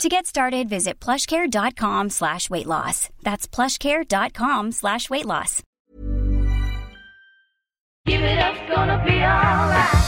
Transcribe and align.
To 0.00 0.08
get 0.08 0.26
started, 0.26 0.68
visit 0.68 0.98
plushcare.com 1.00 2.10
slash 2.10 2.48
weight 2.50 2.66
loss. 2.66 3.08
That's 3.22 3.46
plushcare.com 3.46 4.72
slash 4.72 5.10
weight 5.10 5.26
loss. 5.26 5.62
Give 8.06 8.22
it 8.22 8.38
up, 8.38 8.56
gonna 8.68 9.02
be 9.04 9.22
alright. 9.22 9.98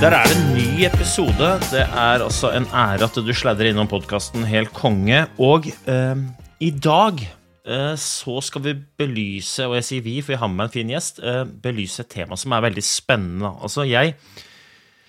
Der 0.00 0.10
er 0.10 0.24
det 0.26 0.36
en 0.36 0.54
ny 0.56 0.84
episode. 0.86 1.50
Det 1.70 1.84
er 1.84 2.24
altså 2.24 2.50
en 2.56 2.66
ære 2.74 3.04
at 3.06 3.14
du 3.14 3.32
sladrer 3.32 3.68
innom 3.70 3.86
podkasten 3.86 4.42
Helt 4.44 4.72
konge. 4.74 5.26
Og 5.38 5.68
eh, 5.86 6.16
i 6.60 6.70
dag 6.74 7.22
eh, 7.22 7.94
så 7.94 8.40
skal 8.42 8.64
vi 8.64 8.74
belyse, 8.98 9.68
og 9.68 9.76
jeg 9.78 9.84
sier 9.86 10.02
vi, 10.02 10.16
for 10.22 10.34
jeg 10.34 10.40
har 10.42 10.50
med 10.50 10.58
meg 10.58 10.72
en 10.72 10.74
fin 10.74 10.90
gjest, 10.90 11.22
eh, 11.22 11.44
belyse 11.46 12.02
et 12.02 12.10
tema 12.10 12.34
som 12.40 12.56
er 12.56 12.64
veldig 12.66 12.82
spennende. 12.82 13.52
Altså, 13.62 13.86
jeg, 13.86 14.16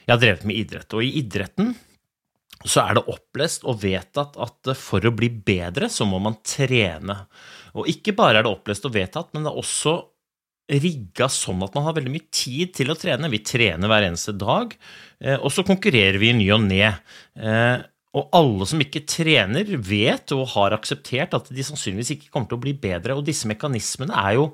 jeg 0.04 0.14
har 0.14 0.22
drevet 0.22 0.48
med 0.48 0.60
idrett, 0.60 0.94
og 0.94 1.04
i 1.04 1.12
idretten 1.22 1.74
så 2.64 2.86
er 2.86 2.96
det 2.96 3.08
opplest 3.12 3.66
og 3.68 3.82
vedtatt 3.82 4.38
at 4.40 4.74
for 4.80 5.04
å 5.04 5.12
bli 5.16 5.28
bedre, 5.30 5.90
så 5.92 6.08
må 6.08 6.20
man 6.24 6.38
trene. 6.48 7.18
Og 7.76 7.90
ikke 7.92 8.14
bare 8.16 8.40
er 8.40 8.46
det 8.46 8.54
opplest 8.54 8.86
og 8.88 8.94
vedtatt, 8.96 9.34
men 9.34 9.44
det 9.44 9.52
er 9.52 9.60
også 9.60 9.96
rigga 10.72 11.28
sånn 11.28 11.64
at 11.66 11.74
man 11.76 11.84
har 11.90 11.98
veldig 11.98 12.14
mye 12.14 12.30
tid 12.32 12.72
til 12.78 12.94
å 12.94 12.96
trene. 12.96 13.28
Vi 13.32 13.42
trener 13.44 13.92
hver 13.92 14.06
eneste 14.08 14.32
dag, 14.40 14.72
eh, 15.20 15.36
og 15.36 15.52
så 15.52 15.66
konkurrerer 15.68 16.16
vi 16.22 16.32
i 16.32 16.38
ny 16.38 16.48
og 16.56 16.64
ne. 16.70 16.94
Eh, 17.36 17.82
Og 18.14 18.30
alle 18.38 18.66
som 18.70 18.78
ikke 18.78 19.08
trener, 19.10 19.66
vet 19.82 20.30
og 20.36 20.44
har 20.54 20.76
akseptert 20.76 21.34
at 21.34 21.48
de 21.50 21.64
sannsynligvis 21.66 22.12
ikke 22.14 22.30
kommer 22.30 22.46
til 22.52 22.60
å 22.60 22.62
bli 22.62 22.74
bedre. 22.78 23.16
Og 23.18 23.26
disse 23.26 23.50
mekanismene 23.50 24.14
er 24.14 24.36
jo 24.38 24.52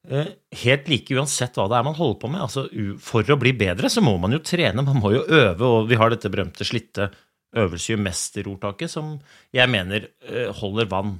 helt 0.00 0.86
like 0.88 1.12
uansett 1.14 1.58
hva 1.58 1.66
det 1.68 1.76
er 1.76 1.84
man 1.84 1.96
holder 1.98 2.20
på 2.22 2.30
med. 2.32 2.44
Altså, 2.46 2.66
for 3.04 3.26
å 3.26 3.38
bli 3.40 3.52
bedre 3.56 3.90
så 3.92 4.02
må 4.04 4.14
man 4.20 4.32
jo 4.32 4.40
trene, 4.44 4.84
man 4.86 5.00
må 5.02 5.12
jo 5.12 5.26
øve, 5.26 5.66
og 5.66 5.90
vi 5.90 5.98
har 6.00 6.12
dette 6.12 6.30
berømte 6.32 6.66
slitte 6.66 7.10
øvelse 7.58 7.92
gjør 7.92 8.02
mester-ordtaket, 8.04 8.92
som 8.92 9.14
jeg 9.54 9.70
mener 9.70 10.08
eh, 10.22 10.50
holder 10.60 10.90
vann. 10.90 11.16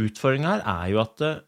Utfordringa 0.00 0.56
her 0.56 0.64
er 0.72 0.86
jo 0.90 1.02
at 1.04 1.22
eh, 1.24 1.42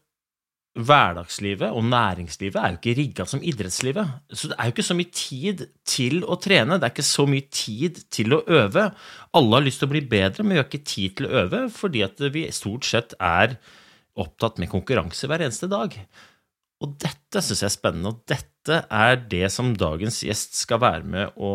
hverdagslivet 0.77 1.73
og 1.73 1.87
næringslivet 1.89 2.59
er 2.61 2.73
jo 2.73 2.79
ikke 2.79 2.95
rigga 2.99 3.25
som 3.27 3.41
idrettslivet. 3.43 4.13
Så 4.31 4.51
det 4.51 4.57
er 4.57 4.69
jo 4.69 4.75
ikke 4.75 4.87
så 4.87 4.97
mye 4.97 5.15
tid 5.19 5.65
til 5.89 6.21
å 6.23 6.37
trene, 6.41 6.77
det 6.77 6.87
er 6.87 6.93
ikke 6.95 7.07
så 7.07 7.25
mye 7.29 7.47
tid 7.51 8.03
til 8.13 8.37
å 8.37 8.43
øve. 8.45 8.85
Alle 9.37 9.57
har 9.57 9.65
lyst 9.65 9.83
til 9.83 9.89
å 9.89 9.95
bli 9.95 10.05
bedre, 10.07 10.45
men 10.45 10.55
vi 10.55 10.61
har 10.61 10.69
ikke 10.69 10.85
tid 10.87 11.17
til 11.17 11.27
å 11.29 11.35
øve 11.43 11.65
fordi 11.73 12.05
at 12.07 12.23
vi 12.33 12.47
stort 12.55 12.87
sett 12.87 13.17
er 13.19 13.57
opptatt 14.17 14.59
med 14.61 14.71
konkurranse 14.71 15.29
hver 15.29 15.45
eneste 15.45 15.69
dag. 15.71 15.93
Og 16.83 16.97
dette 17.01 17.41
syns 17.41 17.63
jeg 17.63 17.69
er 17.71 17.73
spennende, 17.73 18.13
og 18.13 18.25
dette 18.29 18.81
er 18.93 19.21
det 19.29 19.47
som 19.53 19.73
dagens 19.77 20.21
gjest 20.25 20.59
skal 20.59 20.81
være 20.83 21.07
med 21.09 21.37
å, 21.41 21.53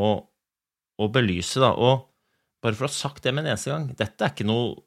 å 0.98 1.10
belyse. 1.14 1.62
Da. 1.62 1.72
Og 1.74 2.08
bare 2.62 2.78
for 2.78 2.88
å 2.88 2.90
ha 2.90 2.94
sagt 2.94 3.26
det 3.26 3.34
med 3.34 3.44
en 3.44 3.52
eneste 3.52 3.70
gang, 3.70 3.90
dette 3.98 4.24
er 4.24 4.34
ikke 4.34 4.48
noe 4.48 4.80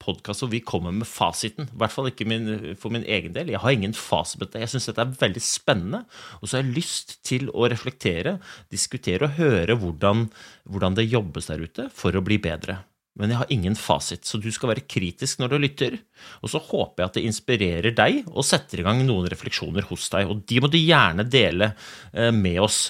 podkast 0.00 0.44
hvor 0.44 0.50
vi 0.52 0.62
kommer 0.64 0.94
med 0.96 1.08
fasiten. 1.08 1.68
I 1.68 1.80
hvert 1.80 1.94
fall 1.94 2.08
ikke 2.10 2.26
min, 2.28 2.48
for 2.80 2.92
min 2.92 3.04
egen 3.04 3.34
del. 3.36 3.52
Jeg 3.52 3.60
har 3.62 3.76
ingen 3.76 3.96
fasit 3.96 4.40
på 4.40 4.46
dette. 4.46 4.62
Jeg 4.64 4.72
syns 4.72 4.88
dette 4.88 5.04
er 5.04 5.16
veldig 5.20 5.42
spennende. 5.44 6.02
Og 6.40 6.48
så 6.48 6.56
har 6.56 6.64
jeg 6.64 6.76
lyst 6.78 7.18
til 7.26 7.50
å 7.52 7.68
reflektere, 7.70 8.38
diskutere 8.72 9.28
og 9.28 9.36
høre 9.40 9.76
hvordan, 9.80 10.28
hvordan 10.68 10.96
det 10.96 11.10
jobbes 11.10 11.50
der 11.52 11.64
ute 11.64 11.90
for 11.92 12.16
å 12.16 12.24
bli 12.24 12.40
bedre. 12.42 12.80
Men 13.20 13.34
jeg 13.34 13.40
har 13.42 13.52
ingen 13.52 13.76
fasit, 13.76 14.24
så 14.24 14.40
du 14.40 14.48
skal 14.54 14.72
være 14.72 14.86
kritisk 14.88 15.42
når 15.42 15.52
du 15.52 15.58
lytter. 15.60 15.98
Og 16.40 16.52
så 16.52 16.60
håper 16.64 17.02
jeg 17.02 17.10
at 17.10 17.18
det 17.18 17.26
inspirerer 17.28 17.96
deg 17.96 18.22
og 18.30 18.46
setter 18.46 18.80
i 18.80 18.86
gang 18.86 19.02
noen 19.04 19.28
refleksjoner 19.30 19.84
hos 19.90 20.08
deg. 20.14 20.30
Og 20.32 20.40
de 20.48 20.62
må 20.62 20.70
du 20.72 20.78
gjerne 20.80 21.26
dele 21.28 21.74
eh, 22.14 22.32
med 22.34 22.62
oss. 22.64 22.80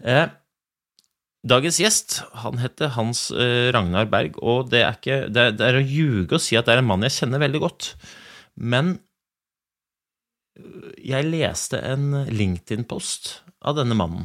Eh, 0.00 0.26
Dagens 1.44 1.76
gjest 1.76 2.22
han 2.40 2.56
heter 2.56 2.94
Hans 2.94 3.26
eh, 3.28 3.68
Ragnar 3.74 4.06
Berg, 4.08 4.38
og 4.40 4.70
det 4.72 4.80
er, 4.80 4.94
ikke, 4.96 5.18
det, 5.28 5.50
det 5.58 5.66
er 5.66 5.76
å 5.76 5.84
ljuge 5.84 6.38
å 6.38 6.40
si 6.40 6.56
at 6.56 6.64
det 6.64 6.78
er 6.78 6.80
en 6.80 6.88
mann 6.88 7.04
jeg 7.04 7.18
kjenner 7.18 7.42
veldig 7.42 7.60
godt. 7.60 7.90
Men 8.56 8.94
jeg 11.04 11.28
leste 11.28 11.80
en 11.82 12.24
LinkedIn-post 12.30 13.42
av 13.60 13.76
denne 13.76 13.96
mannen, 13.98 14.24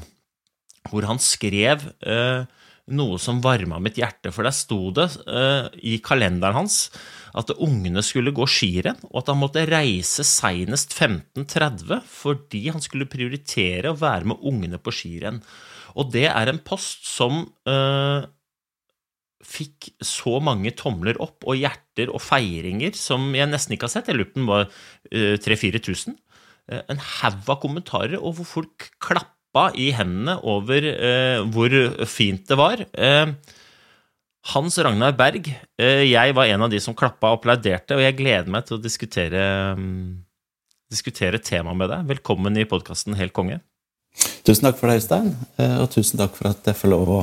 hvor 0.88 1.08
han 1.10 1.20
skrev 1.20 1.90
eh, 2.08 2.48
noe 2.96 3.20
som 3.22 3.42
varma 3.44 3.80
mitt 3.84 4.00
hjerte. 4.00 4.34
For 4.36 4.48
der 4.48 4.56
sto 4.56 4.90
det 4.96 5.08
uh, 5.26 5.70
i 5.82 5.98
kalenderen 6.04 6.58
hans 6.62 6.80
at 7.38 7.54
ungene 7.62 8.02
skulle 8.06 8.34
gå 8.36 8.48
skirenn, 8.50 9.00
og 9.12 9.22
at 9.22 9.30
han 9.32 9.42
måtte 9.42 9.68
reise 9.70 10.26
seinest 10.26 10.96
15.30 10.98 12.02
fordi 12.10 12.64
han 12.74 12.82
skulle 12.84 13.10
prioritere 13.10 13.92
å 13.92 14.00
være 14.00 14.32
med 14.32 14.42
ungene 14.50 14.82
på 14.82 14.94
skirenn. 14.96 15.42
Og 16.00 16.12
det 16.14 16.28
er 16.32 16.52
en 16.52 16.62
post 16.66 17.06
som 17.10 17.44
uh, 17.70 18.26
fikk 19.46 19.92
så 20.04 20.38
mange 20.44 20.72
tomler 20.78 21.20
opp 21.24 21.46
og 21.48 21.58
hjerter 21.60 22.12
og 22.12 22.22
feiringer 22.24 22.96
som 22.98 23.32
jeg 23.36 23.50
nesten 23.50 23.76
ikke 23.76 23.88
har 23.88 23.96
sett. 23.96 24.10
Jeg 24.12 24.20
lurer 24.20 24.32
på 24.32 24.42
den 24.42 24.50
var 24.50 24.66
eh, 25.12 25.38
3000-4000. 25.40 26.18
Eh, 26.70 26.84
en 26.92 27.02
haug 27.02 27.50
av 27.50 27.60
kommentarer, 27.64 28.18
og 28.20 28.40
hvor 28.40 28.50
folk 28.58 28.90
klappa 29.50 29.76
i 29.78 29.92
hendene 29.92 30.40
over 30.44 30.84
eh, 30.84 31.42
hvor 31.52 32.06
fint 32.08 32.48
det 32.48 32.58
var. 32.58 32.80
Eh, 32.94 33.28
Hans 34.54 34.78
Ragnar 34.78 35.16
Berg, 35.18 35.48
eh, 35.78 36.06
jeg 36.10 36.34
var 36.36 36.46
en 36.46 36.62
av 36.64 36.70
de 36.70 36.80
som 36.80 36.96
klappa 36.96 37.32
og 37.32 37.40
applauderte, 37.40 37.96
og 37.96 38.02
jeg 38.02 38.18
gleder 38.18 38.50
meg 38.50 38.66
til 38.66 38.78
å 38.78 38.82
diskutere, 38.82 39.74
um, 39.76 40.24
diskutere 40.90 41.40
temaet 41.40 41.78
med 41.78 41.90
deg. 41.90 42.06
Velkommen 42.08 42.58
i 42.58 42.66
podkasten 42.66 43.16
Helt 43.16 43.34
konge. 43.34 43.60
Tusen 44.44 44.66
takk 44.66 44.80
for 44.80 44.90
det, 44.90 45.02
Øystein. 45.02 45.36
Eh, 45.58 45.78
Og 45.82 45.90
tusen 45.92 46.20
takk 46.20 46.36
for 46.36 46.50
at 46.50 46.66
jeg 46.66 46.76
får 46.76 46.90
lov 46.90 47.10
å 47.10 47.22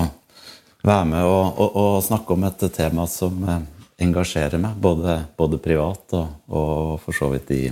være 0.87 1.07
med 1.07 1.25
og, 1.25 1.59
og, 1.59 1.77
og 1.77 2.05
snakke 2.05 2.35
om 2.35 2.45
et 2.47 2.63
tema 2.75 3.07
som 3.11 3.43
eh, 3.49 3.65
engasjerer 4.03 4.61
meg, 4.61 4.77
både, 4.77 5.23
både 5.37 5.59
privat 5.59 6.15
og, 6.15 6.29
og 6.49 6.99
for 7.03 7.17
så 7.17 7.31
vidt 7.33 7.51
i, 7.57 7.65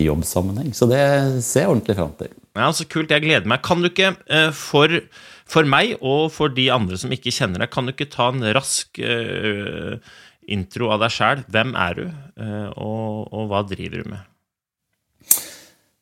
i 0.00 0.06
jobbsammenheng. 0.08 0.72
Så 0.76 0.88
det 0.90 1.00
ser 1.44 1.66
jeg 1.66 1.72
ordentlig 1.74 1.98
fram 1.98 2.14
til. 2.18 2.32
Ja, 2.58 2.70
så 2.74 2.86
kult. 2.90 3.12
Jeg 3.12 3.24
gleder 3.24 3.48
meg. 3.48 3.62
Kan 3.66 3.82
du 3.82 3.90
ikke, 3.90 4.14
eh, 4.30 4.48
for, 4.56 4.96
for 5.48 5.68
meg 5.68 5.96
og 6.00 6.30
for 6.34 6.52
de 6.52 6.66
andre 6.74 6.98
som 7.00 7.12
ikke 7.14 7.34
kjenner 7.34 7.62
deg, 7.62 7.72
kan 7.72 7.86
du 7.86 7.94
ikke 7.94 8.10
ta 8.10 8.30
en 8.32 8.42
rask 8.56 9.00
uh, 9.02 10.00
intro 10.50 10.90
av 10.94 11.04
deg 11.04 11.14
sjæl? 11.14 11.44
Hvem 11.52 11.76
er 11.78 12.00
du, 12.00 12.04
uh, 12.42 12.68
og, 12.74 13.30
og 13.30 13.48
hva 13.52 13.62
driver 13.68 14.02
du 14.02 14.12
med? 14.16 14.26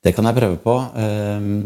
Det 0.07 0.15
kan 0.15 0.29
jeg 0.29 0.39
prøve 0.39 0.57
på. 0.63 0.73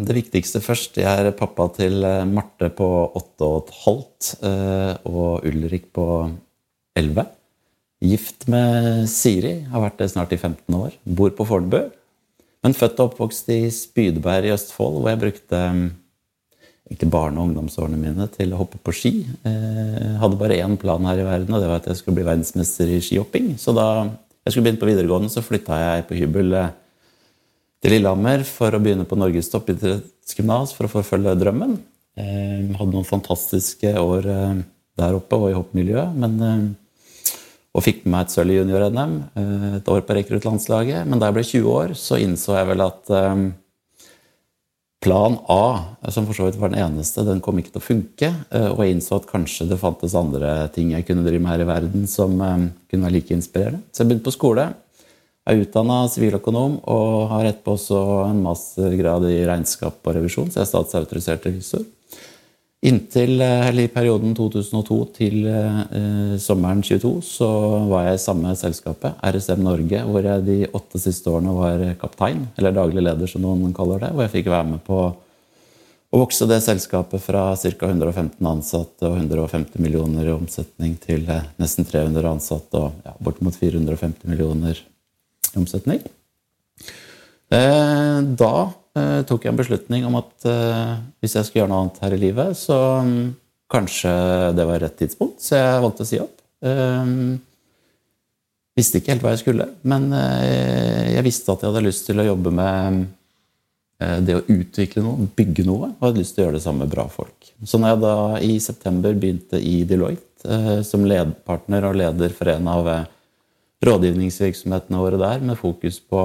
Det 0.08 0.14
viktigste 0.16 0.62
først. 0.64 0.96
Jeg 0.98 1.26
er 1.28 1.34
pappa 1.36 1.66
til 1.76 2.00
Marte 2.32 2.70
på 2.74 2.86
åtte 3.20 3.44
og 3.44 3.58
et 3.60 3.74
halvt 3.82 4.30
og 5.04 5.44
Ulrik 5.46 5.90
på 5.94 6.06
elleve. 6.96 7.26
Gift 8.02 8.48
med 8.50 9.04
Siri, 9.12 9.60
har 9.70 9.84
vært 9.84 10.00
det 10.00 10.08
snart 10.10 10.32
i 10.34 10.40
15 10.40 10.74
år. 10.74 10.96
Bor 11.04 11.30
på 11.36 11.46
Fornebu. 11.46 11.92
Men 12.62 12.76
født 12.78 13.00
og 13.00 13.10
oppvokst 13.10 13.48
i 13.50 13.64
Spydeberg 13.74 14.46
i 14.46 14.54
Østfold, 14.54 15.00
hvor 15.00 15.10
jeg 15.10 15.20
brukte 15.22 15.62
ikke 16.92 17.06
egentlig 17.06 17.10
barne- 17.10 17.40
og 17.40 17.48
ungdomsårene 17.48 17.98
mine 17.98 18.26
til 18.34 18.52
å 18.52 18.58
hoppe 18.60 18.78
på 18.82 18.92
ski. 18.94 19.12
Jeg 19.44 20.18
hadde 20.20 20.38
bare 20.38 20.58
én 20.60 20.76
plan 20.78 21.04
her 21.08 21.22
i 21.22 21.26
verden, 21.26 21.54
og 21.54 21.62
det 21.62 21.70
var 21.70 21.80
at 21.80 21.88
jeg 21.88 21.96
skulle 21.96 22.18
bli 22.18 22.26
verdensmester 22.26 22.90
i 22.90 23.00
skihopping. 23.00 23.54
Så 23.58 23.74
da 23.74 24.10
jeg 24.44 24.52
skulle 24.52 24.66
begynne 24.66 24.82
på 24.82 24.90
videregående, 24.90 25.30
så 25.30 25.42
flytta 25.44 25.78
jeg 25.78 26.06
på 26.08 26.18
hybel 26.18 26.52
eh, 26.58 26.70
til 27.82 27.94
Lillehammer 27.94 28.42
for 28.46 28.74
å 28.74 28.80
begynne 28.82 29.06
på 29.06 29.18
Norges 29.18 29.50
toppidrettsgymnas 29.52 30.74
for 30.74 30.88
å 30.88 30.92
forfølge 30.92 31.36
drømmen. 31.38 31.76
Jeg 32.18 32.76
hadde 32.76 32.92
noen 32.92 33.08
fantastiske 33.08 33.94
år 33.98 34.28
eh, 34.28 34.62
der 34.98 35.16
oppe 35.16 35.38
og 35.38 35.50
i 35.50 35.56
hoppmiljøet. 35.56 36.18
Men, 36.18 36.38
eh, 36.42 36.64
og 37.72 37.84
fikk 37.86 38.04
med 38.04 38.12
meg 38.12 38.26
et 38.26 38.34
sølv 38.34 38.52
i 38.52 38.58
junior-NM, 38.58 39.12
eh, 39.40 39.66
et 39.78 39.88
år 39.88 40.04
på 40.04 40.16
rekruttlandslaget. 40.18 41.06
Men 41.08 41.18
da 41.18 41.30
jeg 41.30 41.38
ble 41.38 41.44
20 41.48 41.70
år, 41.72 41.94
så 41.96 42.20
innså 42.20 42.56
jeg 42.58 42.68
vel 42.68 42.84
at 42.84 43.12
eh, 43.16 43.44
plan 45.02 45.38
A, 45.50 45.62
som 46.12 46.28
for 46.28 46.36
så 46.36 46.46
vidt 46.46 46.60
var 46.60 46.70
den 46.70 46.82
eneste, 46.84 47.24
den 47.26 47.40
kom 47.42 47.58
ikke 47.58 47.72
til 47.72 47.80
å 47.80 47.86
funke. 47.86 48.28
eh, 48.52 48.68
Og 48.68 48.84
jeg 48.84 48.98
innså 48.98 49.16
at 49.16 49.30
kanskje 49.30 49.70
det 49.70 49.80
fantes 49.80 50.14
andre 50.14 50.68
ting 50.74 50.92
jeg 50.92 51.08
kunne 51.08 51.24
drive 51.24 51.40
med 51.40 51.54
her 51.54 51.64
i 51.64 51.70
verden 51.72 52.06
som 52.06 52.36
kunne 52.36 53.08
være 53.08 53.16
like 53.16 53.34
inspirerende. 53.34 53.80
Så 53.90 54.04
jeg 54.04 54.12
begynte 54.12 54.28
på 54.28 54.36
skole. 54.36 54.68
Jeg 55.42 55.58
er 55.58 55.64
utdanna 55.64 56.04
siviløkonom 56.06 56.76
og 56.86 57.30
har 57.32 57.48
etterpå 57.48 57.72
også 57.74 58.28
en 58.28 58.44
mastergrad 58.44 59.24
i 59.26 59.40
regnskap 59.48 59.96
og 60.06 60.14
revisjon, 60.14 60.52
så 60.52 60.60
jeg 60.60 60.68
er 60.68 60.70
statsautorisert 60.70 61.48
revisor. 61.48 61.82
Inntil 62.82 63.40
eh, 63.40 63.68
eller 63.68 63.86
i 63.86 63.90
perioden 63.94 64.32
2002 64.34 64.96
til 65.14 65.44
eh, 65.46 66.36
sommeren 66.42 66.82
22 66.82 67.12
så 67.22 67.50
var 67.90 68.08
jeg 68.08 68.18
i 68.18 68.22
samme 68.24 68.54
selskapet, 68.58 69.20
RSM 69.22 69.62
Norge, 69.62 70.00
hvor 70.08 70.26
jeg 70.26 70.46
de 70.48 70.56
åtte 70.66 70.98
siste 71.02 71.30
årene 71.30 71.54
var 71.54 71.84
kaptein, 72.00 72.48
eller 72.58 72.74
daglig 72.74 73.04
leder 73.06 73.30
som 73.30 73.44
noen 73.44 73.74
kaller 73.76 74.02
det. 74.02 74.10
Hvor 74.10 74.26
jeg 74.26 74.34
fikk 74.40 74.50
være 74.50 74.70
med 74.72 74.82
på 74.88 74.98
å 76.12 76.20
vokse 76.20 76.44
det 76.50 76.58
selskapet 76.60 77.22
fra 77.24 77.44
ca. 77.56 77.86
115 77.88 78.50
ansatte 78.50 79.08
og 79.08 79.16
150 79.16 79.80
millioner 79.80 80.28
i 80.28 80.34
omsetning 80.34 80.98
til 81.00 81.24
eh, 81.30 81.46
nesten 81.62 81.88
300 81.88 82.28
ansatte 82.34 82.82
og 82.82 83.06
ja, 83.06 83.14
bortimot 83.22 83.56
450 83.56 84.28
millioner 84.28 84.76
i 84.76 85.56
omsetning. 85.62 86.02
Eh, 87.52 88.18
da 88.42 88.54
eh, 88.98 89.20
tok 89.28 89.46
jeg 89.46 89.52
en 89.52 89.60
beslutning 89.60 90.04
om 90.08 90.18
at 90.20 90.48
eh, 90.48 90.98
hvis 91.22 91.36
jeg 91.38 91.48
skulle 91.48 91.62
gjøre 91.62 91.72
noe 91.72 91.84
annet 91.84 92.02
her 92.04 92.16
i 92.16 92.20
livet, 92.20 92.58
så 92.58 92.78
um, 93.04 93.32
kanskje 93.72 94.12
det 94.56 94.66
var 94.68 94.82
rett 94.82 94.98
tidspunkt, 95.00 95.40
så 95.44 95.58
jeg 95.58 95.82
valgte 95.84 96.04
å 96.04 96.10
si 96.10 96.20
opp. 96.22 96.36
Eh, 96.66 97.16
visste 98.78 99.00
ikke 99.00 99.14
helt 99.14 99.24
hva 99.24 99.34
jeg 99.34 99.42
skulle, 99.44 99.68
men 99.88 100.12
eh, 100.16 101.16
jeg 101.16 101.26
visste 101.26 101.52
at 101.52 101.64
jeg 101.64 101.72
hadde 101.72 101.86
lyst 101.88 102.06
til 102.08 102.22
å 102.22 102.28
jobbe 102.28 102.52
med 102.56 103.02
eh, 104.00 104.18
det 104.24 104.38
å 104.38 104.44
utvikle 104.46 105.04
noe, 105.04 105.28
bygge 105.36 105.66
noe, 105.68 105.92
og 105.94 106.06
hadde 106.08 106.22
lyst 106.22 106.36
til 106.36 106.44
å 106.44 106.48
gjøre 106.48 106.60
det 106.60 106.64
samme 106.66 106.86
med 106.86 106.94
bra 106.94 107.08
folk. 107.12 107.52
Så 107.64 107.80
når 107.80 107.94
jeg 107.94 108.02
da 108.04 108.16
i 108.48 108.54
september 108.62 109.16
begynte 109.16 109.60
i 109.60 109.82
Deloitte 109.88 110.48
eh, 110.48 110.78
som 110.86 111.04
ledpartner 111.08 111.88
og 111.88 111.98
leder 112.00 112.32
for 112.36 112.52
en 112.52 112.70
av 112.72 112.92
rådgivningsvirksomhetene 113.82 115.00
våre 115.00 115.18
der, 115.20 115.42
med 115.44 115.58
fokus 115.58 115.98
på 116.00 116.22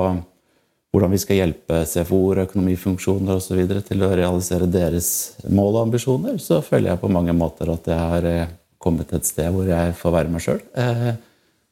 hvordan 0.93 1.13
vi 1.13 1.19
skal 1.21 1.41
hjelpe 1.41 1.81
CFO-er, 1.87 2.45
økonomifunksjoner 2.47 3.37
osv. 3.37 3.63
til 3.85 4.03
å 4.05 4.13
realisere 4.15 4.69
deres 4.71 5.09
mål 5.49 5.75
og 5.75 5.81
ambisjoner, 5.87 6.37
så 6.41 6.61
føler 6.65 6.93
jeg 6.93 7.01
på 7.01 7.11
mange 7.11 7.35
måter 7.35 7.71
at 7.73 7.89
jeg 7.91 8.11
har 8.13 8.27
eh, 8.29 8.53
kommet 8.81 9.09
til 9.09 9.19
et 9.19 9.27
sted 9.27 9.51
hvor 9.53 9.67
jeg 9.67 9.95
får 9.99 10.15
være 10.15 10.31
meg 10.33 10.45
sjøl. 10.45 10.61
Eh, 10.79 11.09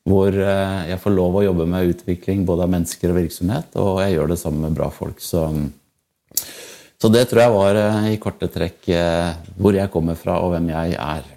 hvor 0.06 0.36
eh, 0.36 0.82
jeg 0.92 1.02
får 1.02 1.16
lov 1.16 1.40
å 1.40 1.46
jobbe 1.48 1.68
med 1.72 1.94
utvikling 1.96 2.44
både 2.46 2.68
av 2.68 2.74
mennesker 2.76 3.14
og 3.14 3.22
virksomhet, 3.22 3.80
og 3.82 4.04
jeg 4.04 4.18
gjør 4.18 4.34
det 4.34 4.40
sammen 4.42 4.68
med 4.68 4.76
bra 4.78 4.92
folk. 4.94 5.24
Så, 5.24 5.48
så 7.00 7.14
det 7.14 7.24
tror 7.32 7.46
jeg 7.46 7.56
var 7.56 7.82
i 8.12 8.20
korte 8.22 8.52
trekk 8.52 8.92
hvor 9.56 9.80
jeg 9.80 9.94
kommer 9.94 10.20
fra, 10.20 10.42
og 10.44 10.54
hvem 10.54 10.70
jeg 10.76 11.00
er. 11.00 11.32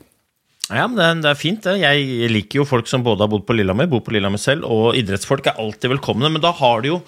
Ja, 0.68 0.84
men 0.90 1.22
det 1.24 1.30
er 1.30 1.38
fint, 1.38 1.64
det. 1.64 1.78
Jeg 1.80 2.28
liker 2.28 2.60
jo 2.60 2.68
folk 2.68 2.90
som 2.90 3.04
både 3.04 3.24
har 3.24 3.30
bodd 3.32 3.46
på 3.48 3.56
Lillehammer, 3.56 3.88
bor 3.88 4.02
på 4.04 4.12
Lillehammer 4.12 4.40
selv, 4.42 4.66
og 4.68 4.98
idrettsfolk 4.98 5.48
er 5.48 5.60
alltid 5.62 5.94
velkomne. 5.94 6.28
Men 6.28 6.44
da 6.44 6.52
har 6.58 6.84
du 6.84 6.90
jo, 6.90 6.98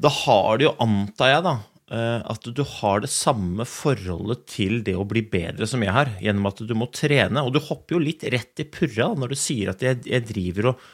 da 0.00 0.12
har 0.22 0.58
du 0.58 0.66
jo, 0.68 0.76
antar 0.80 1.32
jeg, 1.34 1.44
da, 1.44 1.54
eh, 1.92 2.22
at 2.32 2.48
du 2.56 2.62
har 2.78 3.02
det 3.04 3.10
samme 3.12 3.66
forholdet 3.68 4.46
til 4.48 4.80
det 4.86 4.96
å 4.96 5.06
bli 5.08 5.22
bedre 5.28 5.68
som 5.68 5.84
jeg 5.84 5.92
har, 5.96 6.14
gjennom 6.22 6.48
at 6.50 6.62
du 6.64 6.74
må 6.78 6.88
trene. 6.94 7.44
Og 7.44 7.52
du 7.54 7.60
hopper 7.60 7.98
jo 7.98 8.02
litt 8.06 8.24
rett 8.32 8.62
i 8.62 8.68
purra 8.68 9.10
når 9.18 9.34
du 9.34 9.38
sier 9.40 9.74
at 9.74 9.84
jeg, 9.84 10.00
jeg 10.08 10.26
driver 10.30 10.72
og 10.72 10.88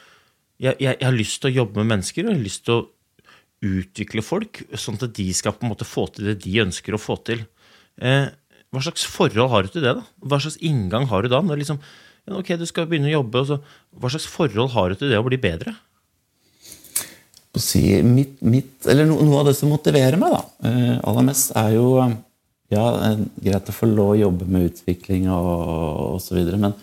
jeg, 0.57 0.73
jeg, 0.81 0.95
jeg 0.97 1.05
har 1.05 1.15
lyst 1.15 1.39
til 1.43 1.51
å 1.51 1.57
jobbe 1.59 1.83
med 1.83 1.91
mennesker, 1.93 2.25
og 2.25 2.33
jeg 2.33 2.39
har 2.39 2.47
lyst 2.47 2.63
til 2.65 2.79
å 2.79 2.85
utvikle 3.67 4.23
folk, 4.25 4.61
sånn 4.77 4.99
at 5.01 5.13
de 5.17 5.27
skal 5.33 5.55
på 5.57 5.65
en 5.65 5.71
måte 5.73 5.87
få 5.87 6.07
til 6.13 6.29
det 6.29 6.39
de 6.43 6.59
ønsker 6.65 6.97
å 6.97 7.01
få 7.01 7.17
til. 7.25 7.45
Eh, 8.01 8.27
hva 8.73 8.83
slags 8.83 9.05
forhold 9.09 9.51
har 9.53 9.65
du 9.65 9.71
til 9.73 9.85
det? 9.85 9.95
da? 9.97 10.05
Hva 10.27 10.41
slags 10.43 10.59
inngang 10.65 11.07
har 11.11 11.23
du 11.23 11.31
da? 11.31 11.39
Når 11.45 11.61
liksom, 11.61 11.79
ok, 12.39 12.55
du 12.59 12.65
skal 12.69 12.89
begynne 12.89 13.09
å 13.11 13.19
jobbe, 13.19 13.45
så, 13.47 13.61
Hva 13.95 14.11
slags 14.11 14.27
forhold 14.29 14.73
har 14.75 14.91
du 14.91 14.99
til 14.99 15.13
det 15.13 15.21
å 15.21 15.25
bli 15.25 15.39
bedre? 15.41 15.77
Å 17.57 17.61
si, 17.63 17.83
mitt, 18.05 18.37
mitt, 18.45 18.87
eller 18.89 19.07
no, 19.09 19.19
Noe 19.25 19.41
av 19.41 19.49
det 19.49 19.57
som 19.57 19.71
motiverer 19.73 20.17
meg 20.21 20.33
da, 20.35 20.41
eh, 20.69 20.95
aller 21.09 21.27
mest, 21.27 21.51
er 21.57 21.73
jo 21.75 21.87
ja, 22.73 22.85
eh, 23.07 23.23
greit 23.47 23.71
å 23.71 23.75
få 23.75 23.89
lov 23.89 24.13
å 24.13 24.19
jobbe 24.21 24.47
med 24.51 24.69
utvikling 24.71 25.29
og 25.33 26.17
osv. 26.17 26.39
Men, 26.55 26.75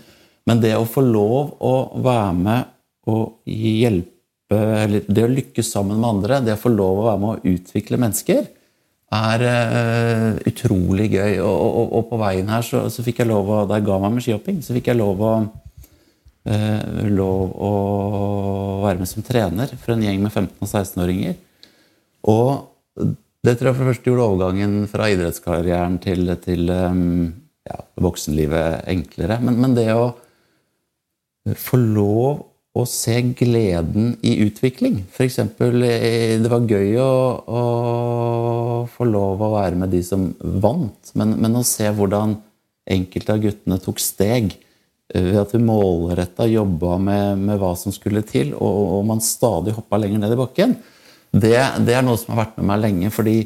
men 0.49 0.63
det 0.63 0.75
å 0.77 0.89
få 0.89 1.05
lov 1.05 1.55
å 1.65 1.75
være 2.05 2.35
med 2.41 2.73
og 3.11 3.41
hjelpe 3.45 4.11
Eller 4.55 5.07
det 5.09 5.23
å 5.25 5.31
lykkes 5.33 5.71
sammen 5.73 5.97
med 5.99 6.09
andre, 6.09 6.37
det 6.45 6.53
å 6.55 6.61
få 6.61 6.71
lov 6.71 7.01
å 7.01 7.07
være 7.09 7.21
med 7.23 7.31
å 7.31 7.55
utvikle 7.55 7.99
mennesker, 7.99 8.45
er 9.15 9.43
uh, 9.43 10.37
utrolig 10.47 11.09
gøy. 11.15 11.39
Og, 11.41 11.55
og, 11.65 11.87
og, 11.89 12.05
på 12.11 12.19
veien 12.21 12.53
her 12.53 12.63
så, 12.67 12.85
så 12.93 13.03
fikk 13.03 13.23
jeg 13.23 13.31
lov 13.31 13.51
å 13.51 13.63
Da 13.67 13.81
jeg 13.81 13.87
ga 13.89 13.97
meg 14.03 14.15
med 14.15 14.25
skihopping, 14.27 14.61
så 14.63 14.77
fikk 14.77 14.93
jeg 14.93 15.01
lov 15.01 15.25
å 15.25 15.33
lov 16.45 17.55
å 17.57 17.73
være 18.85 19.01
med 19.01 19.09
som 19.09 19.25
trener 19.25 19.71
for 19.81 19.95
en 19.95 20.03
gjeng 20.05 20.21
med 20.21 20.33
15- 20.33 20.61
og 20.61 20.69
16-åringer. 20.69 21.39
Og 22.29 23.07
det 23.45 23.55
tror 23.57 23.71
jeg 23.71 23.77
for 23.77 23.85
det 23.85 23.93
første 23.93 24.11
gjorde 24.11 24.27
overgangen 24.29 24.75
fra 24.93 25.09
idrettskarrieren 25.13 25.97
til, 26.05 26.29
til 26.45 26.69
ja, 26.69 27.79
voksenlivet 28.01 28.85
enklere. 28.93 29.41
Men, 29.45 29.61
men 29.61 29.77
det 29.77 29.89
å 29.97 30.11
få 31.61 31.81
lov 31.81 32.45
å 32.75 32.83
se 32.91 33.21
gleden 33.39 34.17
i 34.27 34.35
utvikling. 34.43 35.05
F.eks. 35.15 35.39
det 35.55 36.51
var 36.51 36.67
gøy 36.67 36.97
å, 36.99 37.13
å, 37.47 37.63
få 38.91 39.07
lov 39.07 39.45
å 39.45 39.53
være 39.55 39.79
med 39.79 39.95
de 39.95 40.03
som 40.03 40.33
vant, 40.41 41.13
men, 41.15 41.37
men, 41.39 41.55
å 41.55 41.63
se 41.67 41.87
hvordan 41.87 42.35
enkelte 42.91 43.37
av 43.37 43.45
guttene 43.45 43.79
tok 43.81 44.03
steg 44.03 44.57
ved 45.13 45.37
at 45.37 45.53
vi 45.53 45.61
målretta 45.61 46.47
jobba 46.49 46.97
med, 46.99 47.43
med, 47.43 47.59
hva 47.61 47.75
som 47.77 47.93
skulle 47.93 48.23
til, 48.27 48.55
og, 48.57 48.79
og 48.97 49.05
man 49.11 49.21
stadig 49.23 49.75
hoppa 49.77 50.01
lenger 50.01 50.23
ned 50.23 50.33
i 50.33 50.41
bakken, 50.41 50.75
det, 51.35 51.59
det, 51.85 51.93
er 51.93 52.05
noe 52.07 52.17
som 52.21 52.33
har 52.33 52.45
vært 52.45 52.59
med 52.61 52.69
meg 52.71 52.81
lenge. 52.81 53.11
Fordi, 53.13 53.37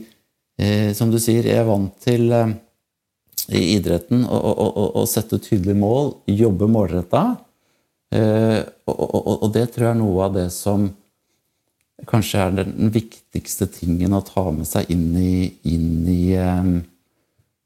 eh, 0.60 0.90
som 0.94 1.10
du 1.10 1.18
sier, 1.22 1.48
jeg 1.48 1.62
er 1.62 1.68
vant 1.68 1.94
til 2.04 2.28
eh, 2.36 2.54
i 3.48 3.62
idretten 3.78 4.26
å 4.28 5.04
sette 5.08 5.38
tydelige 5.40 5.78
mål, 5.78 6.12
jobbe 6.28 6.68
målretta. 6.68 7.22
Eh, 8.12 8.60
og, 8.88 8.96
og, 9.04 9.32
og, 9.38 9.48
det 9.54 9.66
tror 9.72 9.86
jeg 9.86 9.94
er 9.94 10.00
noe 10.00 10.26
av 10.26 10.36
det 10.36 10.48
som 10.52 10.86
kanskje 12.08 12.44
er 12.44 12.54
den 12.60 12.92
viktigste 12.94 13.66
tingen 13.72 14.14
å 14.16 14.22
ta 14.24 14.46
med 14.54 14.68
seg 14.68 14.88
inn 14.92 15.10
i, 15.18 15.48
inn 15.68 16.06
i, 16.08 16.22
um, 16.38 16.76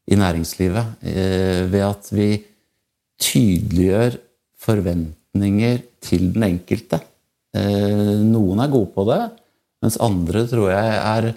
i 0.08 0.18
næringslivet. 0.18 1.02
Eh, 1.02 1.62
ved 1.70 1.86
at 1.86 2.10
vi 2.14 2.30
tydeliggjør 3.22 4.18
forventninger 4.62 5.80
til 6.02 6.28
den 6.34 6.46
enkelte. 6.46 7.00
Eh, 7.56 8.18
noen 8.24 8.62
er 8.62 8.72
gode 8.72 8.92
på 8.94 9.06
det, 9.08 9.20
mens 9.82 9.98
andre 10.02 10.44
tror 10.50 10.70
jeg 10.72 10.98
er, 10.98 11.30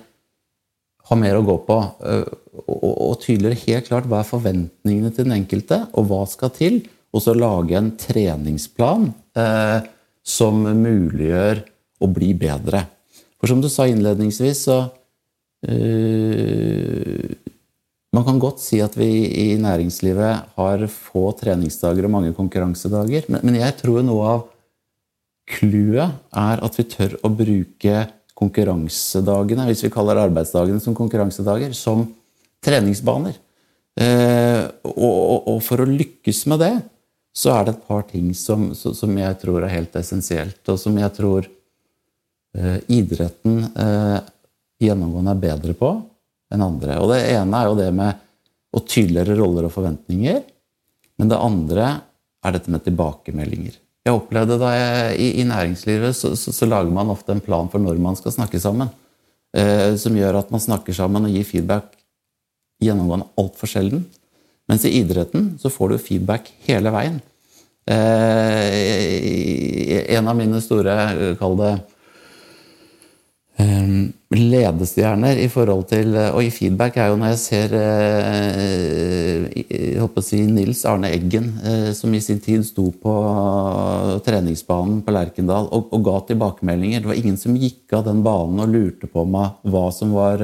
har 1.05 1.21
mer 1.21 1.39
å 1.39 1.45
gå 1.45 1.57
på. 1.67 1.79
Eh, 2.07 2.27
og, 2.65 3.15
tydeliggjør 3.23 3.63
helt 3.65 3.89
klart 3.89 4.09
hva 4.11 4.21
er 4.21 4.29
forventningene 4.29 5.11
til 5.13 5.27
den 5.27 5.37
enkelte, 5.39 5.83
og 5.93 6.09
hva 6.11 6.23
skal 6.29 6.53
til 6.55 6.83
og 7.15 7.23
så 7.23 7.31
lage 7.31 7.77
en 7.77 7.93
treningsplan 7.95 9.07
eh, 9.39 9.85
som 10.25 10.65
muliggjør 10.65 11.61
å 12.03 12.09
bli 12.11 12.33
bedre. 12.35 12.81
For 13.39 13.47
som 13.51 13.61
du 13.63 13.69
sa 13.71 13.85
innledningsvis, 13.87 14.65
så 14.67 14.81
Man 18.15 18.23
kan 18.23 18.39
godt 18.39 18.61
si 18.63 18.79
at 18.83 18.93
vi 18.95 19.09
i 19.27 19.45
næringslivet 19.59 20.53
har 20.55 20.83
få 20.91 21.29
treningsdager 21.35 22.07
og 22.07 22.13
mange 22.13 22.35
konkurransedager, 22.37 23.27
men, 23.33 23.57
jeg 23.59 23.75
tror 23.81 24.05
noe 24.05 24.27
av 24.29 24.45
clouet 25.51 26.15
er 26.31 26.63
at 26.63 26.77
vi 26.79 26.85
tør 26.89 27.17
å 27.25 27.31
bruke 27.33 28.05
konkurransedagene, 28.35 29.67
hvis 29.67 29.83
vi 29.85 29.91
kaller 29.93 30.21
arbeidsdagene 30.23 30.79
som 30.83 30.95
konkurransedager, 30.95 31.75
som 31.75 32.05
treningsbaner. 32.63 33.35
Eh, 33.99 34.63
og 34.83 35.59
for 35.63 35.83
å 35.83 35.89
lykkes 35.89 36.45
med 36.51 36.63
det, 36.63 36.73
så 37.35 37.51
er 37.51 37.67
det 37.67 37.75
et 37.75 37.85
par 37.87 38.07
ting 38.07 38.31
som, 38.37 38.69
som 38.75 39.19
jeg 39.19 39.39
tror 39.43 39.63
er 39.63 39.75
helt 39.75 39.95
essensielt, 39.99 40.61
og 40.71 40.79
som 40.79 40.95
jeg 40.99 41.11
tror 41.15 41.47
eh, 42.55 42.79
idretten 42.95 43.63
eh, 43.75 44.19
gjennomgående 44.83 45.35
er 45.35 45.47
bedre 45.49 45.75
på 45.77 45.95
enn 46.53 46.65
andre. 46.65 46.99
Og 47.01 47.11
Det 47.13 47.21
ene 47.33 47.61
er 47.61 47.69
jo 47.69 47.79
det 47.79 47.91
med 47.95 48.11
å 48.75 48.83
tydeligere 48.83 49.37
roller 49.39 49.63
og 49.67 49.73
forventninger. 49.73 50.43
Men 51.19 51.31
det 51.31 51.39
andre 51.39 51.85
er 52.45 52.55
dette 52.55 52.71
med 52.71 52.83
tilbakemeldinger. 52.85 53.75
Jeg 54.05 54.13
opplevde 54.13 54.59
da 54.61 54.69
jeg, 54.75 55.15
i, 55.17 55.27
i, 55.41 55.43
næringslivet 55.49 56.13
så, 56.13 56.35
så, 56.37 56.51
så, 56.53 56.65
lager 56.69 56.91
man 56.93 57.09
ofte 57.09 57.33
en 57.33 57.41
plan 57.41 57.69
for 57.71 57.81
når 57.81 57.97
man 58.01 58.17
skal 58.19 58.35
snakke 58.35 58.59
sammen. 58.61 58.91
Eh, 59.55 59.95
som 59.97 60.17
gjør 60.17 60.41
at 60.41 60.51
man 60.53 60.61
snakker 60.61 60.93
sammen 60.93 61.25
og 61.25 61.33
gir 61.33 61.47
feedback 61.47 61.95
gjennomgående 62.83 63.31
altfor 63.39 63.67
sjelden. 63.71 64.03
Mens 64.69 64.85
i 64.85 64.93
idretten 64.99 65.55
så 65.61 65.69
får 65.73 65.87
du 65.93 65.97
feedback 66.01 66.51
hele 66.67 66.91
veien. 66.93 67.17
Eh, 67.89 68.75
en 70.17 70.27
av 70.27 70.35
mine 70.37 70.61
store, 70.61 70.93
kall 71.39 71.55
det 71.61 71.73
eh, 71.73 71.83
ledestjerner 74.35 75.37
i 75.39 75.47
forhold 75.47 75.85
til 75.87 76.11
Og 76.17 76.41
i 76.43 76.49
feedback 76.51 76.97
er 76.99 77.07
jo 77.07 77.19
når 77.21 77.29
jeg 77.31 77.39
ser 77.39 77.75
eh, 77.79 79.45
jeg 79.55 80.01
håper 80.01 80.19
å 80.19 80.25
si 80.25 80.41
Nils 80.49 80.81
Arne 80.89 81.07
Eggen, 81.15 81.53
eh, 81.63 81.89
som 81.95 82.11
i 82.13 82.19
sin 82.19 82.41
tid 82.43 82.65
sto 82.67 82.89
på 82.91 83.13
treningsbanen 84.25 84.99
på 85.05 85.15
Lerkendal 85.15 85.69
og, 85.71 85.87
og, 85.95 86.03
ga 86.03 86.17
tilbakemeldinger. 86.27 87.03
Det 87.03 87.11
var 87.13 87.21
ingen 87.21 87.39
som 87.39 87.55
gikk 87.55 87.95
av 87.95 88.03
den 88.09 88.21
banen 88.25 88.59
og 88.65 88.73
lurte 88.73 89.07
på 89.07 89.23
meg 89.23 89.55
hva 89.71 89.85
som 89.95 90.11
var 90.17 90.43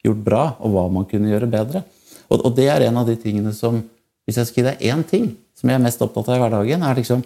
gjort 0.00 0.24
bra, 0.24 0.44
og 0.64 0.72
hva 0.74 0.86
man 0.92 1.08
kunne 1.10 1.28
gjøre 1.28 1.50
bedre. 1.50 1.84
Og, 2.30 2.38
og, 2.38 2.50
det 2.56 2.70
er 2.72 2.86
en 2.86 3.02
av 3.02 3.08
de 3.08 3.18
tingene 3.20 3.52
som 3.56 3.82
Hvis 4.28 4.36
jeg 4.38 4.46
skal 4.46 4.60
gi 4.60 4.66
deg 4.68 4.82
én 4.92 5.00
ting 5.08 5.24
som 5.58 5.70
jeg 5.70 5.76
er 5.80 5.82
mest 5.82 6.02
opptatt 6.04 6.28
av 6.30 6.36
i 6.36 6.40
hverdagen, 6.40 6.84
er 6.86 6.94
liksom 6.94 7.24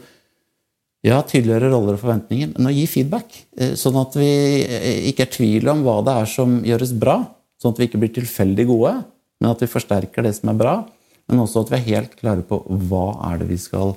ja, 1.05 1.21
tydeliggjøre 1.21 1.71
roller 1.73 1.99
og 1.99 2.03
forventninger, 2.03 2.55
men 2.57 2.71
å 2.71 2.75
gi 2.75 2.87
feedback. 2.89 3.37
eh, 3.59 3.75
Sånn 3.79 3.99
at 4.01 4.17
vi 4.19 4.31
eh, 4.65 5.05
ikke 5.11 5.27
er 5.27 5.35
tvil 5.35 5.71
om 5.73 5.85
hva 5.85 5.99
det 6.07 6.17
er 6.23 6.31
som 6.31 6.57
gjøres 6.65 6.95
bra. 7.01 7.19
Sånn 7.61 7.75
at 7.75 7.81
vi 7.81 7.89
ikke 7.89 8.01
blir 8.03 8.15
tilfeldig 8.17 8.67
gode, 8.71 8.97
men 9.41 9.51
at 9.51 9.63
vi 9.63 9.71
forsterker 9.71 10.25
det 10.25 10.35
som 10.39 10.53
er 10.53 10.59
bra. 10.61 10.75
Men 11.29 11.45
også 11.45 11.65
at 11.65 11.73
vi 11.73 11.79
er 11.79 11.89
helt 11.93 12.17
klare 12.19 12.45
på 12.45 12.59
hva 12.89 13.07
er 13.31 13.41
det 13.41 13.49
vi 13.53 13.61
skal 13.61 13.95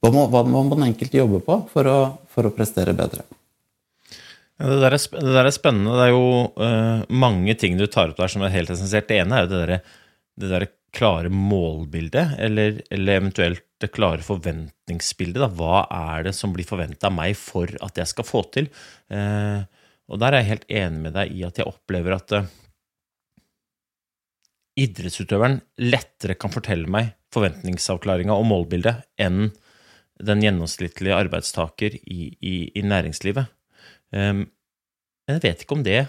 Hva 0.00 0.08
må, 0.14 0.22
hva 0.32 0.40
må 0.48 0.62
den 0.70 0.86
enkelte 0.86 1.18
jobbe 1.18 1.42
på 1.44 1.58
for 1.68 1.84
å, 1.84 1.96
for 2.32 2.48
å 2.48 2.52
prestere 2.56 2.94
bedre? 2.96 3.26
Ja, 4.56 4.70
det, 4.70 4.78
der 4.80 4.94
er, 4.96 5.02
det 5.12 5.34
der 5.34 5.48
er 5.48 5.52
spennende. 5.52 5.96
Det 5.98 6.06
er 6.06 6.14
jo 6.14 6.30
uh, 6.56 7.02
mange 7.12 7.52
ting 7.60 7.76
du 7.76 7.84
tar 7.84 8.08
opp 8.08 8.16
der 8.16 8.32
som 8.32 8.44
er 8.46 8.54
helt 8.54 8.72
essensielt. 8.72 9.08
Det 9.10 9.18
ene 9.20 9.36
er 9.36 9.44
jo 9.44 9.50
det 9.52 9.60
derre 9.60 9.80
der 10.40 10.64
klare 10.96 11.28
målbildet, 11.28 12.38
eller, 12.40 12.80
eller 12.90 13.20
eventuelt 13.20 13.60
det 13.80 13.92
klare 13.94 14.24
forventningsbildet. 14.24 15.40
Da. 15.42 15.48
Hva 15.48 15.84
er 16.14 16.28
det 16.28 16.34
som 16.36 16.52
blir 16.54 16.68
forventa 16.68 17.08
av 17.08 17.16
meg 17.16 17.36
for 17.38 17.70
at 17.80 18.00
jeg 18.00 18.10
skal 18.12 18.28
få 18.28 18.44
til? 18.54 18.70
Eh, 19.12 19.60
og 20.10 20.20
der 20.20 20.34
er 20.34 20.42
jeg 20.42 20.50
helt 20.50 20.68
enig 20.82 21.04
med 21.06 21.16
deg 21.16 21.32
i 21.36 21.44
at 21.46 21.60
jeg 21.60 21.70
opplever 21.70 22.16
at 22.16 22.36
eh, 22.36 22.50
idrettsutøveren 24.84 25.60
lettere 25.82 26.36
kan 26.40 26.52
fortelle 26.52 26.90
meg 26.90 27.14
forventningsavklaringa 27.34 28.34
og 28.34 28.48
målbildet 28.50 29.04
enn 29.20 29.50
den 30.20 30.42
gjennomsnittlige 30.44 31.16
arbeidstaker 31.16 31.96
i, 32.00 32.32
i, 32.36 32.54
i 32.76 32.82
næringslivet. 32.84 33.48
Um, 34.12 34.48
men 35.24 35.38
jeg 35.38 35.44
vet 35.44 35.60
ikke 35.62 35.76
om 35.76 35.84
det 35.86 36.00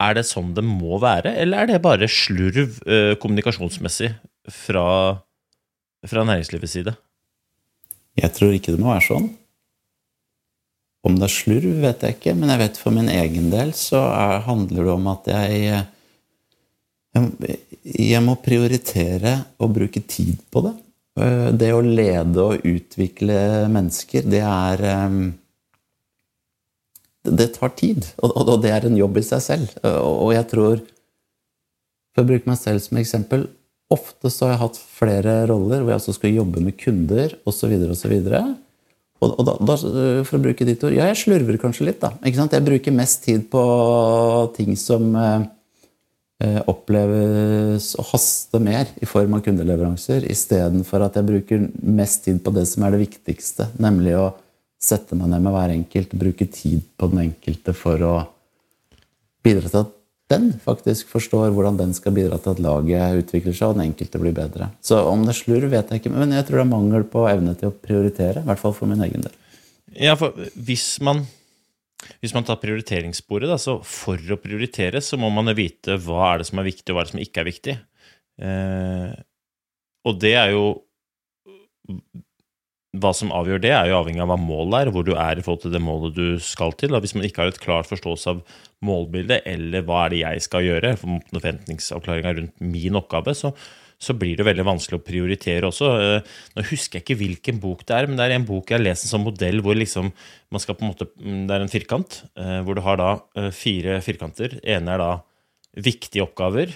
Er 0.00 0.14
det 0.16 0.22
sånn 0.24 0.54
det 0.56 0.64
må 0.64 0.96
være, 1.02 1.34
eller 1.42 1.60
er 1.60 1.68
det 1.68 1.82
bare 1.84 2.08
slurv 2.08 2.78
eh, 2.88 3.12
kommunikasjonsmessig 3.20 4.14
fra, 4.48 5.20
fra 6.08 6.24
næringslivets 6.24 6.72
side? 6.78 6.94
Jeg 8.18 8.32
tror 8.36 8.54
ikke 8.56 8.74
det 8.74 8.80
må 8.80 8.90
være 8.92 9.06
sånn. 9.06 9.30
Om 11.06 11.16
det 11.16 11.26
er 11.28 11.32
slurv, 11.32 11.80
vet 11.80 12.02
jeg 12.04 12.16
ikke, 12.18 12.34
men 12.36 12.52
jeg 12.52 12.60
vet 12.60 12.78
for 12.80 12.92
min 12.92 13.08
egen 13.08 13.48
del 13.52 13.72
så 13.76 14.02
er, 14.12 14.42
handler 14.44 14.84
det 14.84 14.92
om 14.92 15.10
at 15.14 15.30
jeg, 15.32 15.64
jeg 17.16 17.58
Jeg 18.10 18.22
må 18.22 18.36
prioritere 18.38 19.32
å 19.58 19.66
bruke 19.72 20.02
tid 20.06 20.36
på 20.52 20.60
det. 20.66 20.74
Eh, 21.18 21.48
Det 21.52 21.72
å 21.72 21.80
lede 21.80 22.42
og 22.44 22.66
utvikle 22.66 23.66
mennesker, 23.72 24.22
det 24.22 24.42
er 24.44 24.84
eh, 24.84 25.32
Det 27.24 27.48
tar 27.56 27.72
tid, 27.76 28.06
og 28.22 28.62
det 28.62 28.70
er 28.70 28.86
en 28.86 28.96
jobb 28.96 29.18
i 29.18 29.22
seg 29.22 29.42
selv. 29.42 29.72
Eh, 29.82 30.00
og 30.00 30.32
jeg 30.34 30.46
tror 30.52 30.84
For 32.14 32.22
å 32.22 32.28
bruke 32.28 32.48
meg 32.50 32.58
selv 32.58 32.80
som 32.82 32.98
eksempel 32.98 33.48
Ofte 33.90 34.30
så 34.30 34.46
har 34.46 34.54
jeg 34.54 34.62
hatt 34.62 34.80
flere 35.00 35.36
roller 35.50 35.82
hvor 35.82 35.92
jeg 35.92 36.00
også 36.00 36.14
skal 36.14 36.36
jobbe 36.36 36.62
med 36.62 36.76
kunder 36.78 37.32
osv. 37.48 37.72
osv. 37.90 38.12
Og, 39.20 39.32
og 39.34 39.40
da, 39.44 39.54
da, 39.68 39.76
for 40.24 40.38
å 40.38 40.42
bruke 40.44 40.66
ditt 40.66 40.84
ord, 40.86 40.94
ja, 40.96 41.08
jeg 41.10 41.18
slurver 41.24 41.58
kanskje 41.60 41.88
litt, 41.90 42.00
da. 42.00 42.14
Jeg 42.24 42.66
bruker 42.66 42.94
mest 42.94 43.24
tid 43.26 43.48
på 43.52 43.62
ting 44.56 44.78
som 44.80 45.10
eh, 45.18 45.42
eh, 46.46 46.60
oppleves 46.70 47.90
å 48.00 48.06
haste 48.12 48.62
mer 48.62 48.88
i 49.02 49.08
form 49.10 49.36
av 49.36 49.44
kundeleveranser, 49.44 50.24
istedenfor 50.30 51.04
at 51.04 51.18
jeg 51.18 51.28
bruker 51.28 51.68
mest 51.82 52.24
tid 52.28 52.40
på 52.46 52.54
det 52.56 52.64
som 52.70 52.86
er 52.86 52.96
det 52.96 53.04
viktigste, 53.04 53.68
nemlig 53.82 54.16
å 54.16 54.30
sette 54.80 55.18
meg 55.18 55.34
ned 55.34 55.44
med 55.44 55.52
hver 55.52 55.74
enkelt, 55.74 56.16
bruke 56.16 56.48
tid 56.48 56.86
på 56.96 57.10
den 57.12 57.26
enkelte 57.26 57.76
for 57.76 58.00
å 58.06 58.14
bidra 59.44 59.68
til 59.68 59.82
at 59.82 59.96
den 60.30 60.50
faktisk 60.62 61.10
forstår 61.10 61.50
hvordan 61.54 61.78
den 61.80 61.92
skal 61.96 62.14
bidra 62.14 62.38
til 62.42 62.54
at 62.54 62.62
laget 62.62 63.24
utvikler 63.24 63.56
seg 63.56 63.72
og 63.72 63.78
den 63.78 63.88
enkelte 63.88 64.20
blir 64.22 64.34
bedre. 64.36 64.70
Så 64.84 65.00
om 65.10 65.24
det 65.26 65.34
er 65.34 65.40
slurv, 65.40 65.68
vet 65.72 65.90
jeg 65.90 66.02
ikke, 66.02 66.12
men 66.14 66.34
jeg 66.36 66.46
tror 66.46 66.60
det 66.60 66.64
er 66.64 66.70
mangel 66.70 67.06
på 67.10 67.26
evne 67.30 67.56
til 67.58 67.70
å 67.70 67.76
prioritere. 67.76 68.44
I 68.44 68.48
hvert 68.48 68.62
fall 68.62 68.76
for 68.76 68.90
min 68.90 69.02
egen 69.06 69.26
del. 69.26 69.34
Ja, 69.98 70.14
for 70.18 70.36
hvis 70.54 70.86
man, 71.02 71.24
hvis 72.22 72.34
man 72.36 72.46
tar 72.46 72.60
prioriteringssporet, 72.62 73.50
da, 73.50 73.58
så 73.58 73.80
for 73.86 74.18
å 74.18 74.38
prioritere, 74.40 75.02
så 75.02 75.18
må 75.18 75.32
man 75.34 75.50
vite 75.58 75.98
hva 76.04 76.32
er 76.32 76.42
det 76.42 76.50
som 76.52 76.62
er 76.62 76.70
viktig, 76.70 76.86
og 76.92 76.96
hva 76.96 77.02
er 77.02 77.10
det 77.10 77.14
som 77.16 77.24
ikke 77.24 77.42
er 77.42 77.50
viktig. 77.50 77.76
Eh, 78.40 79.18
og 80.06 80.22
det 80.22 80.36
er 80.38 80.54
jo 80.54 80.64
Hva 82.90 83.12
som 83.14 83.30
avgjør 83.30 83.60
det, 83.62 83.70
er 83.70 83.86
jo 83.86 84.00
avhengig 84.00 84.22
av 84.24 84.32
hva 84.32 84.36
målet 84.40 84.80
er, 84.80 84.88
hvor 84.90 85.04
du 85.06 85.12
er 85.14 85.38
i 85.38 85.42
forhold 85.46 85.60
til 85.62 85.74
det 85.74 85.82
målet 85.84 86.16
du 86.16 86.40
skal 86.42 86.72
til. 86.74 86.96
Og 86.96 87.04
hvis 87.04 87.14
man 87.14 87.26
ikke 87.26 87.44
har 87.44 87.52
et 87.52 87.60
klart 87.62 87.86
forståelse 87.86 88.32
av 88.32 88.40
målbildet, 88.82 89.44
eller 89.46 89.84
hva 89.86 90.00
er 90.04 90.10
det 90.10 90.22
jeg 90.24 90.42
skal 90.48 90.66
gjøre, 90.66 90.96
forventningsavklaringa 90.98 92.32
rundt 92.40 92.64
min 92.64 92.98
oppgave, 92.98 93.36
så, 93.38 93.52
så 94.00 94.16
blir 94.18 94.40
det 94.40 94.46
veldig 94.48 94.64
vanskelig 94.66 94.98
å 94.98 95.04
prioritere 95.06 95.68
også. 95.70 95.90
Eh, 96.02 96.34
Nå 96.56 96.64
husker 96.66 96.98
jeg 96.98 97.04
ikke 97.04 97.18
hvilken 97.20 97.60
bok 97.62 97.84
det 97.86 97.94
er, 97.94 98.08
men 98.10 98.18
det 98.18 98.26
er 98.26 98.34
en 98.38 98.48
bok 98.48 98.72
jeg 98.72 98.80
har 98.80 98.86
lest 98.88 99.06
som 99.10 99.22
modell 99.26 99.62
hvor 99.62 99.78
liksom 99.78 100.08
man 100.50 100.64
skal 100.64 100.78
på 100.78 100.86
en 100.86 100.90
måte 100.90 101.06
mm, 101.14 101.44
Det 101.46 101.54
er 101.56 101.64
en 101.66 101.72
firkant 101.72 102.16
eh, 102.34 102.56
hvor 102.66 102.74
du 102.74 102.82
har 102.86 102.98
da 102.98 103.12
eh, 103.38 103.52
fire 103.54 104.00
firkanter. 104.02 104.58
ene 104.64 104.96
er 104.96 105.04
da 105.04 105.12
viktige 105.78 106.24
oppgaver, 106.24 106.72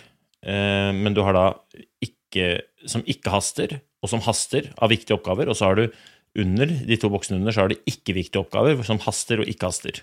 men 0.46 1.16
du 1.16 1.18
har 1.26 1.34
da 1.34 1.44
ikke 2.04 2.60
som 2.86 3.02
ikke 3.10 3.32
haster, 3.32 3.72
og 4.04 4.10
som 4.12 4.22
haster 4.26 4.68
av 4.76 4.92
viktige 4.92 5.16
oppgaver. 5.16 5.48
Og 5.48 5.56
så 5.56 5.70
har 5.70 5.80
du 5.80 5.86
under 6.44 6.68
de 6.68 6.98
to 7.00 7.10
boksene 7.12 7.40
under 7.40 7.54
så 7.54 7.64
har 7.64 7.72
du 7.72 7.88
ikke-viktige 7.88 8.42
oppgaver 8.42 8.82
som 8.86 9.00
haster 9.04 9.40
og 9.40 9.50
ikke 9.50 9.70
haster. 9.70 10.00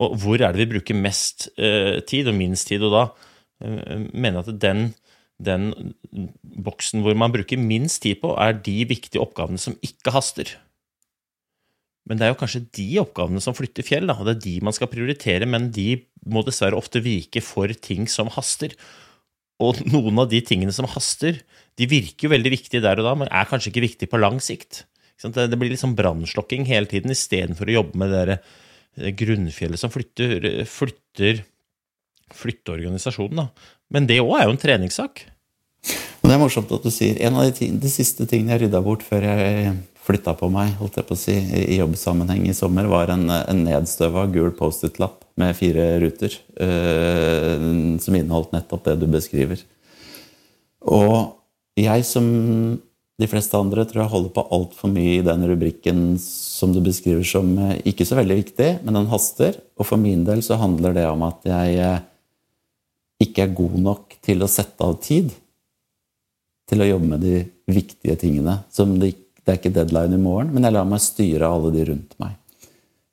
Og 0.00 0.16
hvor 0.20 0.40
er 0.40 0.52
det 0.52 0.64
vi 0.64 0.72
bruker 0.74 0.98
mest 0.98 1.50
eh, 1.60 2.00
tid 2.08 2.30
og 2.30 2.36
minst 2.36 2.68
tid? 2.70 2.84
Og 2.86 2.94
da 2.94 3.04
eh, 3.64 4.08
mener 4.12 4.40
jeg 4.40 4.56
at 4.56 4.62
den, 4.64 4.82
den 5.40 5.68
boksen 6.66 7.04
hvor 7.04 7.16
man 7.18 7.32
bruker 7.34 7.60
minst 7.60 8.02
tid 8.04 8.20
på, 8.22 8.34
er 8.40 8.58
de 8.58 8.80
viktige 8.90 9.22
oppgavene 9.22 9.60
som 9.60 9.78
ikke 9.84 10.14
haster. 10.16 10.56
Men 12.08 12.18
det 12.18 12.26
er 12.26 12.32
jo 12.32 12.40
kanskje 12.40 12.64
de 12.74 12.88
oppgavene 13.02 13.42
som 13.44 13.54
flytter 13.54 13.86
fjell, 13.86 14.08
da, 14.10 14.16
og 14.18 14.26
det 14.26 14.38
er 14.38 14.44
de 14.48 14.56
man 14.66 14.74
skal 14.74 14.90
prioritere, 14.90 15.46
men 15.46 15.68
de 15.74 16.00
må 16.26 16.42
dessverre 16.42 16.78
ofte 16.78 17.02
vike 17.04 17.42
for 17.44 17.70
ting 17.84 18.08
som 18.10 18.32
haster. 18.34 18.74
Og 19.60 19.80
noen 19.92 20.22
av 20.22 20.30
de 20.30 20.40
tingene 20.44 20.72
som 20.74 20.88
haster, 20.88 21.42
de 21.78 21.88
virker 21.88 22.26
jo 22.26 22.32
veldig 22.34 22.52
viktige 22.54 22.84
der 22.84 23.00
og 23.00 23.06
da, 23.06 23.16
men 23.18 23.30
er 23.30 23.48
kanskje 23.48 23.72
ikke 23.72 23.84
viktige 23.86 24.12
på 24.12 24.20
lang 24.20 24.40
sikt. 24.44 24.84
Det 25.20 25.58
blir 25.60 25.72
liksom 25.72 25.96
brannslokking 25.98 26.64
hele 26.68 26.88
tiden 26.88 27.12
istedenfor 27.12 27.68
å 27.68 27.76
jobbe 27.80 28.00
med 28.00 28.12
det 28.12 28.20
der 28.22 28.32
eh, 28.36 29.12
grunnfjellet 29.16 29.80
som 29.80 29.92
flytter, 29.92 30.64
flytter, 30.68 31.42
flytter 32.32 32.78
organisasjonen. 32.78 33.42
Da. 33.42 33.76
Men 33.92 34.08
det 34.08 34.22
òg 34.24 34.38
er 34.38 34.48
jo 34.48 34.56
en 34.56 34.62
treningssak. 34.64 35.26
Det 36.20 36.32
er 36.32 36.40
morsomt 36.40 36.72
at 36.76 36.84
du 36.84 36.92
sier 36.92 37.16
En 37.24 37.38
av 37.40 37.46
de, 37.48 37.54
ting, 37.56 37.78
de 37.80 37.90
siste 37.90 38.26
tingene 38.28 38.52
jeg 38.52 38.66
rydda 38.66 38.82
bort 38.84 39.00
før 39.02 39.24
jeg 39.24 39.72
flytta 40.04 40.34
på 40.36 40.50
meg 40.52 40.74
holdt 40.80 40.98
jeg 41.00 41.08
på 41.08 41.16
å 41.16 41.20
si, 41.20 41.36
i 41.36 41.78
jobbsammenheng 41.80 42.46
i 42.48 42.56
sommer, 42.56 42.88
var 42.90 43.12
en, 43.12 43.26
en 43.28 43.64
nedstøva 43.66 44.26
gul 44.32 44.52
Post-It-lapp 44.56 45.19
med 45.38 45.56
fire 45.58 45.92
ruter 46.02 46.34
eh, 46.60 47.66
som 48.02 48.16
inneholdt 48.16 48.54
nettopp 48.54 48.86
det 48.88 48.96
du 49.00 49.06
beskriver. 49.10 49.62
Og 50.90 51.36
jeg 51.78 52.06
som 52.08 52.26
de 53.20 53.28
fleste 53.28 53.58
andre 53.58 53.84
tror 53.84 54.04
jeg 54.04 54.12
holder 54.14 54.32
på 54.32 54.46
altfor 54.56 54.92
mye 54.92 55.18
i 55.18 55.24
den 55.24 55.44
rubrikken 55.48 56.04
som 56.22 56.72
du 56.72 56.80
beskriver 56.84 57.26
som 57.26 57.52
eh, 57.58 57.76
ikke 57.92 58.06
så 58.08 58.16
veldig 58.18 58.38
viktig, 58.38 58.70
men 58.84 58.96
den 58.96 59.10
haster. 59.12 59.58
Og 59.76 59.88
for 59.88 60.00
min 60.00 60.24
del 60.28 60.44
så 60.46 60.58
handler 60.60 60.96
det 60.96 61.06
om 61.10 61.26
at 61.28 61.44
jeg 61.48 61.76
eh, 61.84 62.02
ikke 63.20 63.44
er 63.44 63.56
god 63.56 63.78
nok 63.84 64.18
til 64.24 64.40
å 64.40 64.50
sette 64.50 64.86
av 64.86 64.96
tid 65.04 65.34
til 66.70 66.80
å 66.80 66.88
jobbe 66.88 67.10
med 67.12 67.24
de 67.26 67.42
viktige 67.70 68.16
tingene. 68.20 68.60
Som 68.72 68.96
det, 69.02 69.12
det 69.42 69.52
er 69.52 69.60
ikke 69.60 69.74
deadline 69.74 70.16
i 70.16 70.22
morgen, 70.22 70.54
men 70.54 70.64
jeg 70.64 70.76
lar 70.78 70.88
meg 70.88 71.04
styre 71.04 71.50
alle 71.50 71.74
de 71.74 71.86
rundt 71.90 72.16
meg. 72.22 72.39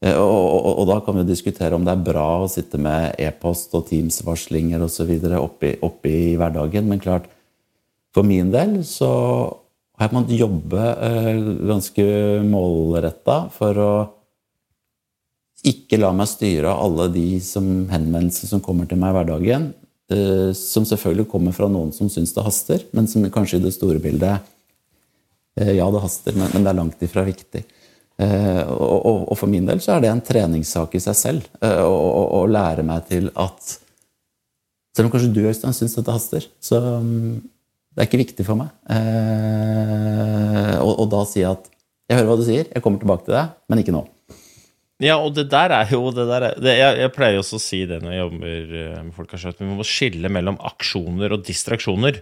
Eh, 0.05 0.13
Og, 0.13 0.47
og, 0.53 0.73
og 0.81 0.89
da 0.91 0.99
kan 1.01 1.17
vi 1.17 1.27
diskutere 1.29 1.75
om 1.75 1.85
det 1.85 1.95
er 1.95 2.03
bra 2.05 2.27
å 2.43 2.49
sitte 2.51 2.77
med 2.81 3.15
e-post 3.21 3.73
og 3.77 3.87
Teams-varslinger 3.89 4.83
osv. 4.85 5.13
Oppi, 5.39 5.73
oppi 5.81 6.35
hverdagen, 6.37 6.89
men 6.89 7.01
klart, 7.01 7.25
for 8.13 8.27
min 8.27 8.51
del 8.53 8.79
så 8.85 9.09
har 9.97 10.07
jeg 10.07 10.13
måttet 10.17 10.37
jobbe 10.37 10.83
eh, 11.07 11.41
ganske 11.71 12.05
målretta 12.45 13.39
for 13.53 13.81
å 13.81 13.91
ikke 15.65 15.97
la 15.97 16.11
meg 16.13 16.29
styre 16.29 16.69
alle 16.69 17.07
de 17.11 17.25
henvendelser 17.89 18.47
som 18.51 18.61
kommer 18.63 18.85
til 18.87 18.99
meg 19.01 19.09
i 19.09 19.15
hverdagen, 19.17 19.71
som 20.55 20.85
selvfølgelig 20.87 21.25
kommer 21.27 21.51
fra 21.51 21.67
noen 21.67 21.89
som 21.91 22.07
syns 22.07 22.31
det 22.31 22.43
haster, 22.45 22.85
men 22.95 23.09
som 23.11 23.25
kanskje 23.33 23.57
i 23.57 23.63
det 23.65 23.73
store 23.75 23.99
bildet 23.99 24.45
eh, 25.59 25.73
Ja, 25.75 25.89
det 25.91 26.03
haster, 26.05 26.37
men, 26.37 26.53
men 26.53 26.63
det 26.63 26.71
er 26.71 26.77
langt 26.77 27.03
ifra 27.03 27.25
viktig. 27.27 27.65
Eh, 28.17 28.63
og, 28.65 29.35
for 29.37 29.45
min 29.49 29.67
del 29.67 29.77
så 29.83 29.93
er 29.93 30.01
det 30.01 30.09
en 30.09 30.23
treningssak 30.25 30.95
i 30.97 31.01
seg 31.03 31.17
selv 31.19 31.43
eh, 31.61 31.83
å 31.85 32.41
lære 32.49 32.85
meg 32.85 33.05
til 33.11 33.29
at 33.37 33.75
Selv 34.97 35.05
om 35.05 35.11
kanskje 35.13 35.29
du 35.29 35.43
Øystein, 35.45 35.75
syns 35.77 35.93
dette 35.93 36.09
haster, 36.09 36.47
så 36.57 36.79
mm, 36.81 37.35
det 37.93 38.01
er 38.01 38.07
ikke 38.07 38.19
viktig 38.23 38.45
for 38.47 38.57
meg. 38.57 38.71
Eh, 38.89 40.73
og, 40.81 41.03
da 41.11 41.19
si 41.29 41.43
at 41.45 41.69
Jeg 42.09 42.17
hører 42.17 42.31
hva 42.31 42.37
du 42.39 42.45
sier, 42.47 42.65
jeg 42.71 42.81
kommer 42.81 43.03
tilbake 43.03 43.27
til 43.27 43.35
deg, 43.37 43.51
men 43.69 43.83
ikke 43.83 43.93
nå. 43.93 44.01
Ja, 45.03 45.19
og 45.21 45.35
det 45.37 45.45
der 45.51 45.75
er 45.75 45.93
jo 45.93 46.09
det 46.09 46.25
der 46.25 46.47
er, 46.47 46.57
det, 46.57 46.73
jeg, 46.79 46.97
jeg 47.03 47.13
pleier 47.13 47.37
også 47.37 47.59
å 47.59 47.61
si 47.61 47.83
det 47.85 47.99
når 48.01 48.15
jeg 48.15 48.23
jobber 48.23 48.41
med 49.05 49.13
folk, 49.13 49.29
kanskje, 49.29 49.53
at 49.53 49.61
vi 49.61 49.69
må 49.69 49.85
skille 49.85 50.31
mellom 50.33 50.57
aksjoner 50.71 51.37
og 51.37 51.45
distraksjoner. 51.45 52.17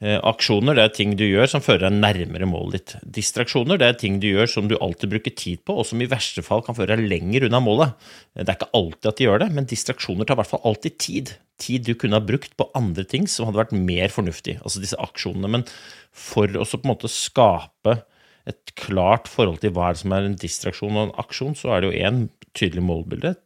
Eh, 0.00 0.16
aksjoner 0.24 0.78
det 0.78 0.84
er 0.86 0.92
ting 0.96 1.10
du 1.18 1.26
gjør 1.26 1.50
som 1.52 1.60
fører 1.60 1.90
deg 1.90 1.98
nærmere 2.00 2.46
målet 2.48 2.78
ditt. 2.78 2.92
Distraksjoner 3.18 3.76
det 3.80 3.88
er 3.90 3.98
ting 4.00 4.16
du 4.22 4.30
gjør 4.30 4.48
som 4.48 4.70
du 4.70 4.78
alltid 4.80 5.12
bruker 5.12 5.34
tid 5.36 5.60
på, 5.68 5.76
og 5.76 5.84
som 5.84 6.00
i 6.00 6.08
verste 6.08 6.40
fall 6.46 6.62
kan 6.64 6.76
føre 6.78 6.96
deg 6.96 7.10
lenger 7.10 7.44
unna 7.50 7.60
målet. 7.60 7.92
Eh, 8.32 8.40
det 8.40 8.48
er 8.48 8.56
ikke 8.56 8.70
alltid 8.80 9.10
at 9.10 9.20
de 9.20 9.28
gjør 9.28 9.44
det, 9.44 9.50
men 9.58 9.68
distraksjoner 9.68 10.28
tar 10.28 10.38
i 10.38 10.40
hvert 10.40 10.52
fall 10.54 10.64
alltid 10.72 10.96
tid. 11.04 11.34
Tid 11.60 11.84
du 11.84 11.92
kunne 12.00 12.16
ha 12.16 12.24
brukt 12.24 12.56
på 12.56 12.70
andre 12.78 13.04
ting 13.04 13.28
som 13.28 13.50
hadde 13.50 13.60
vært 13.60 13.76
mer 13.76 14.14
fornuftig, 14.14 14.56
altså 14.64 14.80
disse 14.80 14.96
aksjonene. 15.04 15.52
Men 15.58 15.68
for 16.16 16.48
å 16.48 16.64
på 16.64 16.80
en 16.80 16.94
måte 16.94 17.12
skape 17.12 18.00
et 18.48 18.72
klart 18.80 19.28
forhold 19.28 19.60
til 19.60 19.76
hva 19.76 19.92
som 20.00 20.16
er 20.16 20.24
en 20.24 20.40
distraksjon 20.40 20.96
og 20.96 21.10
en 21.10 21.16
aksjon, 21.20 21.52
så 21.58 21.74
er 21.74 21.82
det 21.82 21.90
jo 21.90 22.04
én 22.08 22.26
tydelig 22.56 22.88
målbilde. 22.88 23.36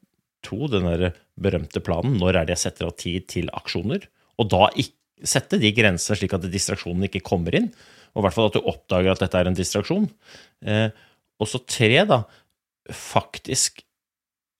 To, 0.46 0.68
den 0.70 0.86
der 0.86 1.16
berømte 1.40 1.82
planen. 1.82 2.14
Når 2.20 2.38
er 2.38 2.46
det 2.46 2.60
jeg 2.60 2.68
setter 2.68 2.92
av 2.92 2.98
tid 3.00 3.26
til 3.32 3.50
aksjoner? 3.58 4.06
Og 4.38 4.54
da 4.54 4.68
ikke 4.70 4.94
sette 5.26 5.58
de 5.60 5.72
grensene 5.76 6.18
slik 6.18 6.34
at 6.36 6.46
distraksjonen 6.52 7.08
ikke 7.08 7.24
kommer 7.24 7.56
inn. 7.56 7.70
Og 8.14 8.22
i 8.22 8.26
hvert 8.26 8.36
fall 8.36 8.50
at 8.50 8.56
du 8.56 8.68
oppdager 8.70 9.14
at 9.14 9.22
dette 9.24 9.40
er 9.40 9.50
en 9.50 9.56
distraksjon. 9.58 10.06
Eh, 10.66 10.88
og 11.42 11.50
så 11.50 11.60
tre, 11.66 12.04
da, 12.08 12.22
faktisk 12.94 13.82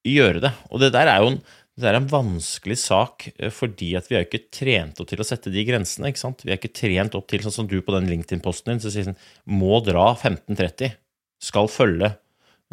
gjøre 0.05 0.43
det. 0.45 0.53
Og 0.73 0.83
det 0.83 0.91
der 0.97 1.11
er 1.11 1.23
jo 1.23 1.35
en, 1.35 1.39
det 1.81 1.89
er 1.91 1.99
en 1.99 2.11
vanskelig 2.11 2.77
sak, 2.83 3.29
eh, 3.35 3.53
fordi 3.55 3.95
at 3.99 4.11
vi 4.11 4.19
er 4.19 4.25
jo 4.25 4.31
ikke 4.31 4.51
trent 4.55 5.01
opp 5.03 5.11
til 5.11 5.23
å 5.23 5.27
sette 5.27 5.53
de 5.55 5.65
grensene. 5.67 6.11
ikke 6.11 6.23
sant? 6.23 6.45
Vi 6.45 6.53
er 6.53 6.61
ikke 6.61 6.75
trent 6.75 7.17
opp 7.19 7.29
til, 7.31 7.43
sånn 7.43 7.59
som 7.63 7.71
du 7.71 7.81
på 7.83 7.95
den 7.95 8.11
LinkedIn-posten 8.11 8.75
din, 8.75 8.83
så 8.83 8.93
sier 8.93 9.09
sånn 9.09 9.21
Må 9.47 9.81
dra 9.87 10.13
15.30. 10.15 10.95
Skal 11.43 11.71
følge 11.71 12.15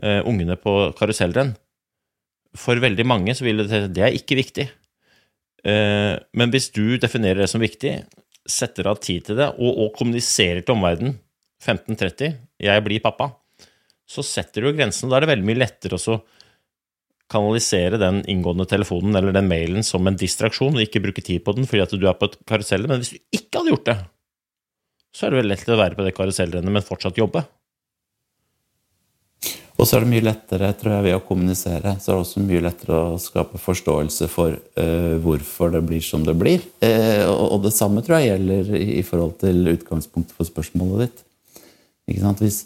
eh, 0.01 0.21
ungene 0.25 0.57
på 0.57 0.93
karusellrenn. 0.98 1.55
For 2.57 2.81
veldig 2.83 3.05
mange 3.07 3.33
så 3.38 3.45
vil 3.45 3.63
det 3.63 3.93
Det 3.95 4.03
er 4.03 4.15
ikke 4.17 4.38
viktig. 4.41 4.67
Uh, 5.67 6.17
men 6.37 6.53
hvis 6.53 6.71
du 6.73 6.97
definerer 7.01 7.43
det 7.43 7.49
som 7.51 7.61
viktig, 7.61 7.99
setter 8.49 8.89
av 8.89 9.01
tid 9.03 9.27
til 9.27 9.37
det, 9.39 9.51
og, 9.57 9.71
og 9.85 9.95
kommuniserer 9.97 10.63
til 10.65 10.75
omverdenen 10.75 11.19
15.30 11.61 12.37
Jeg 12.65 12.83
blir 12.85 13.03
pappa. 13.03 13.29
Så 14.09 14.25
setter 14.25 14.65
du 14.65 14.73
grensen. 14.75 15.11
Da 15.11 15.19
er 15.19 15.23
det 15.23 15.33
veldig 15.35 15.47
mye 15.47 15.61
lettere 15.61 15.99
å 15.99 16.21
kanalisere 17.31 17.99
den 18.01 18.23
inngående 18.29 18.65
telefonen 18.67 19.15
eller 19.15 19.35
den 19.35 19.47
mailen 19.47 19.85
som 19.87 20.07
en 20.07 20.17
distraksjon, 20.19 20.75
og 20.75 20.83
ikke 20.83 21.03
bruke 21.03 21.23
tid 21.23 21.45
på 21.45 21.53
den 21.55 21.69
fordi 21.69 21.85
at 21.85 21.93
du 21.95 22.07
er 22.09 22.17
på 22.19 22.27
et 22.27 22.35
karusell. 22.49 22.89
Men 22.89 22.99
hvis 22.99 23.13
du 23.13 23.21
ikke 23.37 23.61
hadde 23.61 23.75
gjort 23.75 23.87
det, 23.87 23.97
så 25.15 25.27
er 25.27 25.33
det 25.33 25.41
vel 25.41 25.51
lett 25.53 25.71
å 25.71 25.79
være 25.79 25.97
på 25.97 26.07
det 26.07 26.15
karusellrennet, 26.17 26.73
men 26.75 26.87
fortsatt 26.87 27.19
jobbe. 27.19 27.45
Og 29.81 29.88
så 29.89 29.97
er 29.97 30.03
det 30.03 30.11
mye 30.11 30.25
lettere, 30.27 30.67
tror 30.77 30.93
jeg, 30.93 31.03
ved 31.07 31.15
å 31.17 31.23
kommunisere, 31.25 31.95
så 31.97 32.11
er 32.11 32.13
det 32.13 32.21
også 32.21 32.43
mye 32.45 32.61
lettere 32.61 32.97
å 33.01 33.21
skape 33.21 33.57
forståelse 33.57 34.27
for 34.29 34.53
uh, 34.53 35.15
hvorfor 35.23 35.73
det 35.73 35.81
blir 35.88 36.03
som 36.05 36.21
det 36.27 36.35
blir. 36.38 36.61
Uh, 36.85 37.25
og 37.25 37.63
det 37.63 37.73
samme 37.73 38.03
tror 38.05 38.19
jeg 38.19 38.35
gjelder 38.35 38.69
i, 38.77 39.01
forhold 39.07 39.39
til 39.41 39.71
utgangspunktet 39.73 40.38
for 40.38 40.45
spørsmålet 40.45 41.07
ditt. 41.07 41.25
Ikke? 42.13 42.35
Hvis, 42.43 42.59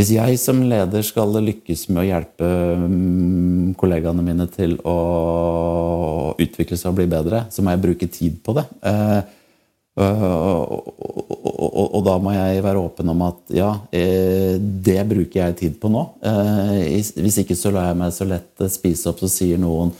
hvis 0.00 0.10
jeg 0.16 0.42
som 0.42 0.64
leder 0.66 1.06
skal 1.06 1.38
lykkes 1.46 1.86
med 1.92 2.02
å 2.02 2.08
hjelpe 2.08 2.50
um, 2.82 3.70
kollegaene 3.78 4.26
mine 4.26 4.50
til 4.50 4.80
å 4.82 4.98
utvikle 6.42 6.74
seg 6.80 6.90
og 6.90 6.98
bli 6.98 7.06
bedre, 7.14 7.44
så 7.54 7.62
må 7.62 7.76
jeg 7.76 7.84
bruke 7.86 8.10
tid 8.18 8.42
på 8.42 8.58
det. 8.58 8.66
Uh, 8.82 9.22
og 9.98 11.37
da 12.04 12.16
må 12.22 12.32
jeg 12.34 12.64
være 12.64 12.82
åpen 12.82 13.12
om 13.12 13.24
at 13.28 13.54
ja, 13.54 13.70
eh, 13.94 14.56
det 14.58 15.00
bruker 15.10 15.40
jeg 15.40 15.58
tid 15.60 15.78
på 15.80 15.90
nå. 15.92 16.04
Eh, 16.26 16.98
hvis 17.22 17.40
ikke 17.44 17.56
så 17.58 17.72
lar 17.74 17.90
jeg 17.90 18.00
meg 18.00 18.14
så 18.16 18.28
lett 18.28 18.68
spise 18.72 19.10
opp, 19.10 19.22
så 19.22 19.30
sier 19.32 19.60
noen 19.62 19.94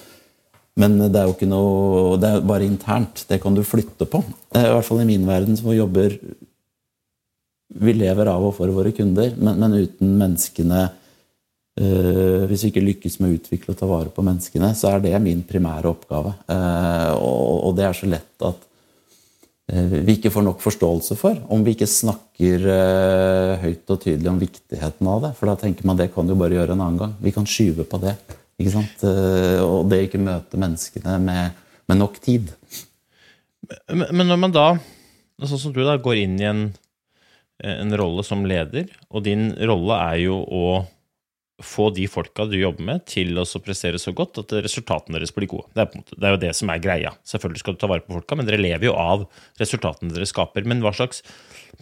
men 0.78 0.94
det 1.10 1.18
er 1.18 1.26
jo 1.26 1.34
ikke 1.34 1.48
noe, 1.50 2.18
det 2.22 2.28
er 2.30 2.44
bare 2.46 2.66
internt. 2.68 3.24
Det 3.26 3.40
kan 3.42 3.56
du 3.56 3.64
flytte 3.66 4.06
på. 4.06 4.20
I 4.54 4.60
hvert 4.62 4.86
fall 4.86 5.00
i 5.02 5.08
min 5.08 5.24
verden, 5.26 5.56
som 5.58 5.72
jobber 5.74 6.14
vi 7.68 7.92
lever 7.92 8.30
av 8.30 8.46
og 8.48 8.54
for 8.56 8.72
våre 8.72 8.94
kunder, 8.96 9.34
men, 9.36 9.58
men 9.60 9.74
uten 9.76 10.14
menneskene 10.16 10.84
uh, 10.88 12.46
Hvis 12.48 12.64
vi 12.64 12.70
ikke 12.72 12.84
lykkes 12.84 13.18
med 13.20 13.28
å 13.28 13.36
utvikle 13.36 13.74
og 13.74 13.80
ta 13.80 13.88
vare 13.90 14.12
på 14.14 14.24
menneskene, 14.24 14.70
så 14.78 14.94
er 14.94 15.04
det 15.04 15.18
min 15.24 15.42
primære 15.46 15.90
oppgave. 15.90 16.32
Uh, 16.48 17.12
og, 17.18 17.52
og, 17.68 17.76
det 17.78 17.88
er 17.88 17.98
så 17.98 18.08
lett 18.08 18.46
at 18.48 18.64
vi 19.68 20.14
ikke 20.14 20.32
får 20.32 20.44
nok 20.46 20.62
forståelse 20.64 21.12
for 21.20 21.36
om 21.52 21.60
vi 21.60 21.74
ikke 21.74 21.88
snakker 21.90 22.62
høyt 23.60 23.90
og 23.92 23.98
tydelig 24.00 24.30
om 24.30 24.38
viktigheten 24.40 25.10
av 25.12 25.26
det. 25.26 25.30
For 25.36 25.50
da 25.50 25.58
tenker 25.60 25.84
man 25.84 25.98
det 25.98 26.06
kan 26.14 26.24
du 26.24 26.32
bare 26.40 26.56
gjøre 26.56 26.72
en 26.72 26.84
annen 26.86 27.00
gang. 27.02 27.12
Vi 27.20 27.34
kan 27.36 27.44
skyve 27.44 27.84
på 27.84 28.00
det. 28.00 28.14
ikke 28.56 28.72
sant? 28.72 29.04
og 29.04 29.90
det 29.90 29.98
ikke 30.06 30.22
møte 30.24 30.56
menneskene 30.56 31.18
med, 31.20 31.58
med 31.84 32.00
nok 32.00 32.16
tid. 32.24 32.48
Men, 33.92 34.06
men 34.08 34.24
når 34.32 34.40
man 34.40 34.56
da, 34.56 34.66
sånn 35.44 35.64
som 35.66 35.76
du 35.76 35.82
da, 35.84 35.98
går 36.00 36.22
inn 36.24 36.40
i 36.40 36.48
en 36.48 36.64
Eh, 37.64 37.80
en 37.80 37.96
rolle 37.98 38.22
som 38.22 38.46
leder, 38.46 38.86
og 39.10 39.24
din 39.26 39.50
rolle 39.66 39.98
er 40.12 40.20
jo 40.22 40.38
å 40.38 40.64
få 41.64 41.88
de 41.90 42.04
folka 42.06 42.44
du 42.46 42.54
jobber 42.58 42.84
med, 42.86 43.04
til 43.10 43.34
å 43.38 43.44
prestere 43.64 43.98
så 43.98 44.12
godt 44.16 44.38
at 44.44 44.52
resultatene 44.62 45.18
deres 45.18 45.34
blir 45.34 45.48
gode. 45.50 45.66
Det 45.74 45.82
er, 45.82 45.90
måte, 45.96 46.14
det 46.14 46.26
er, 46.28 46.34
jo 46.36 46.42
det 46.44 46.52
som 46.54 46.70
er 46.70 46.82
greia. 46.82 47.12
Selvfølgelig 47.26 47.62
skal 47.64 47.74
du 47.74 47.80
ta 47.82 47.90
vare 47.90 48.04
på 48.06 48.14
folka, 48.14 48.38
men 48.38 48.46
dere 48.46 48.60
lever 48.62 48.86
jo 48.86 48.94
av 48.94 49.24
resultatene 49.58 50.14
dere 50.14 50.28
skaper. 50.30 50.68
Men 50.70 50.84
slags, 50.94 51.24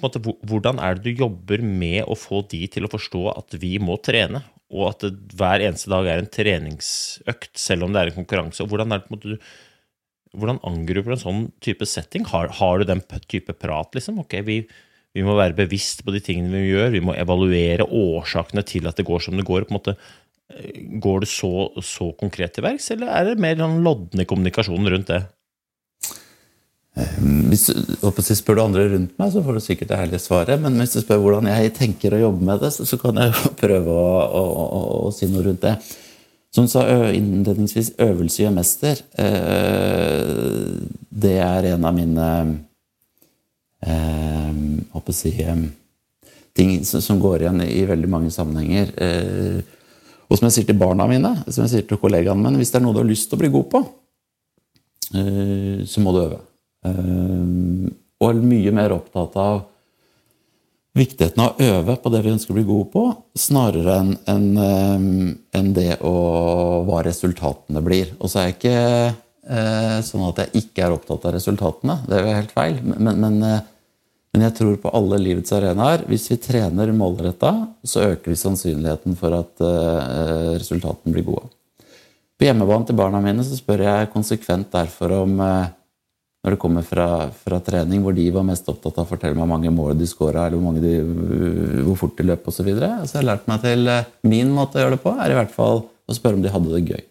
måte, 0.01 0.23
hvordan 0.25 0.81
er 0.81 0.97
det 0.97 1.05
du 1.13 1.23
jobber 1.27 1.61
med 1.61 2.09
å 2.09 2.17
få 2.17 2.41
de 2.49 2.63
til 2.73 2.89
å 2.89 2.93
forstå 2.93 3.23
at 3.35 3.59
vi 3.61 3.77
må 3.83 3.99
trene, 4.01 4.43
og 4.73 4.89
at 4.95 5.07
hver 5.37 5.63
eneste 5.69 5.93
dag 5.93 6.09
er 6.11 6.25
en 6.25 6.33
treningsøkt, 6.33 7.53
selv 7.61 7.87
om 7.87 7.93
det 7.93 8.01
er 8.01 8.11
en 8.11 8.19
konkurranse? 8.23 8.65
Og 8.65 8.73
hvordan, 8.73 8.97
det, 8.97 9.03
måte, 9.13 9.37
hvordan 10.33 10.63
angriper 10.67 11.13
du 11.13 11.19
en 11.19 11.25
sånn 11.27 11.47
type 11.65 11.85
setting? 11.87 12.25
Har, 12.33 12.49
har, 12.63 12.81
du 12.81 12.89
den 12.89 13.05
type 13.29 13.53
prat, 13.61 13.93
liksom? 13.95 14.25
Ok, 14.25 14.41
vi 14.49 14.63
vi 15.17 15.25
må 15.25 15.37
være 15.39 15.57
bevisst 15.57 16.05
på 16.05 16.13
de 16.13 16.21
tingene 16.21 16.61
vi 16.61 16.75
gjør. 16.75 16.93
Vi 16.93 17.03
må 17.05 17.17
evaluere 17.17 17.87
årsakene 17.89 18.65
til 18.69 18.89
at 18.89 18.99
det 18.99 19.07
går 19.09 19.25
som 19.25 19.39
det 19.39 19.47
går. 19.49 19.65
på 19.65 19.73
en 19.73 19.79
måte 19.79 19.97
eh, 19.97 20.83
Går 21.01 21.25
det 21.25 21.31
så, 21.33 21.71
så 21.81 22.11
konkret 22.21 22.57
til 22.57 22.67
verks, 22.67 22.91
eller 22.93 23.13
er 23.13 23.31
det 23.31 23.41
mer 23.41 23.57
lodne 23.63 23.83
lodden 23.87 24.23
i 24.23 24.29
kommunikasjonen 24.29 24.93
rundt 24.93 25.13
det? 25.15 25.23
Eh, 26.97 27.17
hvis 27.49 27.69
du 27.69 28.35
spør 28.37 28.59
du 28.59 28.65
andre 28.67 28.89
rundt 28.93 29.17
meg, 29.17 29.33
så 29.33 29.45
får 29.45 29.57
du 29.57 29.65
sikkert 29.65 29.95
det 29.95 30.03
herlige 30.03 30.25
svaret. 30.27 30.61
Men 30.61 30.77
hvis 30.83 30.99
du 30.99 31.01
spør 31.01 31.23
hvordan 31.25 31.49
jeg 31.53 31.73
tenker 31.81 32.17
å 32.17 32.25
jobbe 32.27 32.51
med 32.51 32.67
det, 32.67 32.75
så, 32.77 33.01
kan 33.01 33.23
jeg 33.25 33.33
prøve 33.63 33.97
å, 33.97 34.11
å, 34.21 34.45
å, 34.67 34.83
å 35.09 35.15
si 35.17 35.31
noe 35.33 35.49
rundt 35.49 35.65
det. 35.65 35.79
Som 36.57 36.69
sa 36.73 36.87
innledningsvis, 37.13 37.95
øvelse 38.01 38.45
gjør 38.45 38.55
mester. 38.57 39.01
Eh, 39.21 40.77
det 41.25 41.37
er 41.45 41.73
en 41.73 41.89
av 41.89 41.97
mine 41.97 42.31
eh, 43.83 45.13
si, 45.13 45.33
ting 46.57 46.85
som 46.85 47.21
går 47.21 47.45
igjen 47.45 47.63
i 47.67 47.85
veldig 47.89 48.11
mange 48.11 48.33
sammenhenger. 48.35 48.93
Eh, 48.97 49.61
og 50.27 50.39
som 50.39 50.49
jeg 50.49 50.57
sier 50.57 50.69
til 50.71 50.81
barna 50.81 51.07
mine, 51.11 51.37
som 51.47 51.65
jeg 51.65 51.73
sier 51.73 51.87
til 51.87 52.01
kollegaene 52.03 52.43
mine, 52.43 52.59
hvis 52.61 52.73
det 52.73 52.81
er 52.81 52.87
noe 52.87 52.97
du 52.97 53.03
har 53.03 53.09
lyst 53.09 53.29
til 53.31 53.39
å 53.39 53.43
bli 53.45 53.53
god 53.55 53.71
på, 53.75 53.83
eh, 55.15 55.87
så 55.87 56.03
må 56.03 56.15
du 56.15 56.23
øve. 56.25 56.43
Eh, 56.89 57.95
og 58.17 58.31
er 58.31 58.47
mye 58.55 58.73
mer 58.75 58.97
opptatt 58.97 59.37
av 59.39 59.65
viktigheten 60.97 61.43
av 61.45 61.59
å 61.61 61.67
øve 61.77 61.99
på 62.01 62.11
det 62.15 62.23
vi 62.25 62.33
ønsker 62.33 62.55
å 62.55 62.57
bli 62.57 62.65
gode 62.65 62.89
på, 62.95 63.05
snarere 63.37 63.99
enn 64.01 64.15
en, 64.57 65.19
en 65.53 65.71
det 65.77 65.99
å 66.01 66.15
hva 66.89 67.03
resultatene 67.05 67.83
blir. 67.85 68.15
Og 68.17 68.33
så 68.33 68.41
er 68.41 68.49
jeg 68.49 68.57
ikke 68.57 68.79
sånn 69.47 70.25
at 70.27 70.41
jeg 70.43 70.63
ikke 70.65 70.83
er 70.83 70.95
opptatt 70.97 71.27
av 71.29 71.37
resultatene. 71.37 72.01
Det 72.09 72.17
er 72.17 72.25
jo 72.25 72.35
helt 72.35 72.55
feil. 72.55 72.81
Men, 72.83 73.21
men, 73.23 73.37
men 74.35 74.45
jeg 74.49 74.57
tror 74.59 74.75
på 74.83 74.91
alle 74.99 75.21
livets 75.23 75.55
arenaer. 75.55 76.03
Hvis 76.11 76.27
vi 76.33 76.41
trener 76.43 76.91
målretta, 76.97 77.53
så 77.87 78.09
øker 78.09 78.33
vi 78.33 78.41
sannsynligheten 78.41 79.15
for 79.21 79.37
at 79.39 79.63
uh, 79.63 80.57
resultatene 80.59 81.15
blir 81.15 81.29
gode. 81.29 81.47
På 82.37 82.49
hjemmebane 82.49 82.89
til 82.89 82.99
barna 82.99 83.23
mine 83.23 83.47
så 83.47 83.55
spør 83.57 83.87
jeg 83.87 84.11
konsekvent 84.13 84.69
derfor 84.75 85.15
om 85.23 85.39
når 86.47 86.55
det 86.55 86.61
kommer 86.63 86.85
fra, 86.87 87.07
fra, 87.35 87.59
trening, 87.65 88.05
hvor 88.05 88.15
de 88.15 88.29
var 88.31 88.45
mest 88.47 88.69
opptatt 88.71 89.01
av 89.01 89.03
å 89.03 89.09
fortelle 89.09 89.35
meg 89.35 89.43
hvor 89.43 89.51
mange 89.51 89.73
mål 89.75 89.97
de 89.99 90.07
scora, 90.07 90.45
eller 90.47 90.61
hvor, 90.63 90.77
de, 90.79 90.93
hvor, 91.83 91.97
fort 91.99 92.15
de 92.21 92.27
løp 92.29 92.47
osv. 92.47 92.61
Så, 92.61 92.67
videre. 92.69 92.91
så 93.03 93.17
jeg 93.17 93.23
har 93.25 93.31
lært 93.33 93.49
meg 93.51 93.65
til 93.65 93.91
min 94.31 94.53
måte 94.55 94.79
å 94.79 94.85
gjøre 94.85 94.95
det 94.95 95.03
på, 95.03 95.15
er 95.17 95.35
i 95.35 95.39
hvert 95.41 95.55
fall 95.57 95.83
å 95.89 96.15
spørre 96.15 96.39
om 96.39 96.45
de 96.45 96.53
hadde 96.55 96.71
det 96.77 96.85
gøy. 96.87 97.03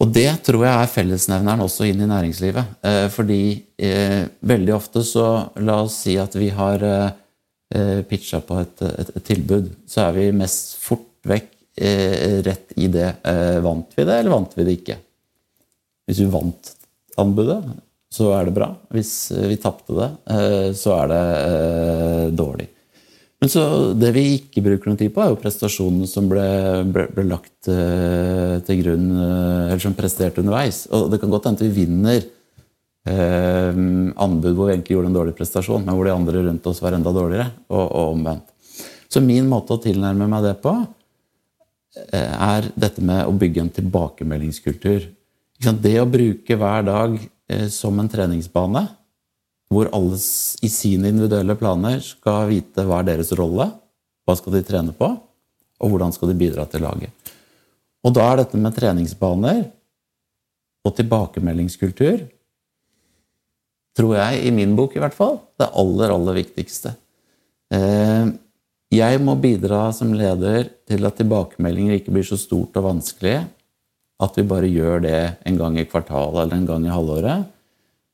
Og 0.00 0.08
det 0.08 0.30
tror 0.46 0.64
jeg 0.64 0.72
er 0.72 0.92
fellesnevneren 0.94 1.60
også 1.66 1.84
inn 1.90 2.00
i 2.00 2.08
næringslivet. 2.08 2.76
Eh, 2.88 3.06
fordi 3.12 3.42
eh, 3.76 4.22
veldig 4.48 4.72
ofte 4.72 5.02
så 5.04 5.26
La 5.60 5.82
oss 5.84 5.98
si 6.06 6.16
at 6.20 6.36
vi 6.40 6.48
har 6.56 6.84
eh, 6.88 8.00
pitcha 8.08 8.40
på 8.44 8.62
et, 8.62 8.80
et, 8.86 9.12
et, 9.12 9.26
tilbud. 9.28 9.68
Så 9.90 10.06
er 10.06 10.16
vi 10.16 10.30
mest 10.36 10.78
fort 10.80 11.08
vekk 11.28 11.56
rett 11.80 12.74
i 12.82 12.90
det. 12.92 13.06
Vant 13.64 13.94
vi 13.96 14.04
det, 14.04 14.16
eller 14.18 14.32
vant 14.34 14.56
vi 14.58 14.64
det 14.66 14.72
ikke? 14.74 14.96
Hvis 16.04 16.18
vi 16.20 16.26
vant 16.28 16.72
anbudet, 17.22 17.56
så 18.12 18.26
er 18.36 18.48
det 18.48 18.52
bra. 18.58 18.68
Hvis 18.92 19.12
vi 19.32 19.56
tapte 19.62 19.96
det, 19.96 20.08
så 20.76 20.96
er 20.98 21.08
det 21.14 21.22
dårlig. 22.36 22.66
Men 23.40 23.48
så 23.48 23.62
det 23.96 24.10
vi 24.12 24.24
ikke 24.36 24.62
bruker 24.64 24.90
noen 24.90 24.98
tid 25.00 25.14
på, 25.14 25.22
er 25.24 25.30
jo 25.32 25.38
prestasjonene 25.40 26.08
som 26.08 26.26
ble, 26.28 26.44
ble, 26.92 27.06
ble 27.14 27.24
lagt 27.30 27.70
uh, 27.72 28.58
til 28.66 28.82
grunn 28.82 29.06
uh, 29.16 29.70
Eller 29.70 29.80
som 29.80 29.96
presterte 29.96 30.42
underveis. 30.42 30.82
Og 30.92 31.08
det 31.12 31.22
kan 31.22 31.32
godt 31.32 31.48
hende 31.48 31.64
vi 31.64 31.86
vinner 31.86 32.20
eh, 33.08 33.74
anbud 34.24 34.54
hvor 34.54 34.68
vi 34.68 34.74
egentlig 34.74 34.96
gjorde 34.96 35.10
en 35.10 35.18
dårlig 35.18 35.36
prestasjon, 35.38 35.84
men 35.84 35.96
hvor 35.96 36.08
de 36.08 36.14
andre 36.14 36.44
rundt 36.46 36.66
oss 36.70 36.82
var 36.82 36.96
enda 36.96 37.12
dårligere, 37.14 37.50
og, 37.70 37.84
og 37.84 38.14
omvendt. 38.14 38.48
Så 39.10 39.22
min 39.24 39.48
måte 39.50 39.74
å 39.74 39.82
tilnærme 39.82 40.28
meg 40.30 40.46
det 40.46 40.56
på 40.62 40.74
eh, 42.12 42.30
er 42.30 42.70
dette 42.78 43.02
med 43.04 43.26
å 43.26 43.34
bygge 43.36 43.64
en 43.64 43.74
tilbakemeldingskultur. 43.80 45.08
Det 45.60 45.96
å 46.00 46.08
bruke 46.08 46.56
hver 46.56 46.86
dag 46.86 47.18
eh, 47.18 47.66
som 47.72 47.98
en 48.00 48.10
treningsbane, 48.10 48.86
hvor 49.70 49.90
alle 49.94 50.18
i 50.18 50.70
sine 50.70 51.12
individuelle 51.12 51.54
planer 51.58 52.00
skal 52.02 52.48
vite 52.50 52.84
hva 52.86 53.00
er 53.00 53.12
deres 53.12 53.30
rolle, 53.38 53.68
hva 54.26 54.34
skal 54.38 54.56
de 54.56 54.64
trene 54.66 54.94
på, 54.96 55.10
og 55.80 55.92
hvordan 55.92 56.12
skal 56.14 56.32
de 56.32 56.38
bidra 56.40 56.66
til 56.68 56.82
laget. 56.84 57.14
Og 58.04 58.14
da 58.16 58.26
er 58.30 58.42
dette 58.42 58.58
med 58.58 58.74
treningsbaner 58.74 59.62
og 60.86 60.96
tilbakemeldingskultur, 60.96 62.26
tror 63.96 64.14
jeg, 64.16 64.44
i 64.46 64.52
min 64.54 64.74
bok 64.78 64.94
i 64.96 65.02
hvert 65.02 65.16
fall, 65.16 65.38
det 65.60 65.70
aller, 65.78 66.14
aller 66.14 66.40
viktigste. 66.40 66.94
Eh, 67.74 68.30
Jeg 68.90 69.20
må 69.22 69.36
bidra 69.38 69.92
som 69.94 70.10
leder 70.10 70.64
til 70.88 71.06
at 71.06 71.14
tilbakemeldinger 71.20 72.00
ikke 72.00 72.10
blir 72.10 72.26
så 72.26 72.34
stort 72.34 72.74
og 72.74 72.88
vanskelig 72.88 73.36
at 74.20 74.34
vi 74.34 74.42
bare 74.50 74.66
gjør 74.66 75.04
det 75.04 75.20
en 75.46 75.58
gang 75.60 75.76
i 75.78 75.86
kvartalet 75.86 76.42
eller 76.42 76.56
en 76.56 76.66
gang 76.66 76.86
i 76.88 76.90
halvåret, 76.90 77.44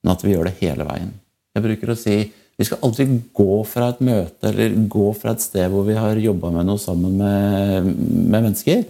men 0.04 0.12
at 0.12 0.24
vi 0.24 0.34
gjør 0.34 0.50
det 0.50 0.58
hele 0.60 0.84
veien. 0.84 1.14
Jeg 1.56 1.64
bruker 1.64 1.92
å 1.92 1.96
si 1.96 2.18
vi 2.56 2.64
skal 2.64 2.80
aldri 2.84 3.04
gå 3.36 3.58
fra 3.68 3.90
et 3.92 3.98
møte 4.04 4.48
eller 4.48 4.76
gå 4.88 5.10
fra 5.16 5.34
et 5.34 5.42
sted 5.44 5.68
hvor 5.72 5.84
vi 5.88 5.96
har 5.96 6.16
jobba 6.20 6.52
med 6.54 6.68
noe 6.68 6.80
sammen 6.80 7.18
med, 7.20 7.90
med 7.90 8.46
mennesker, 8.46 8.86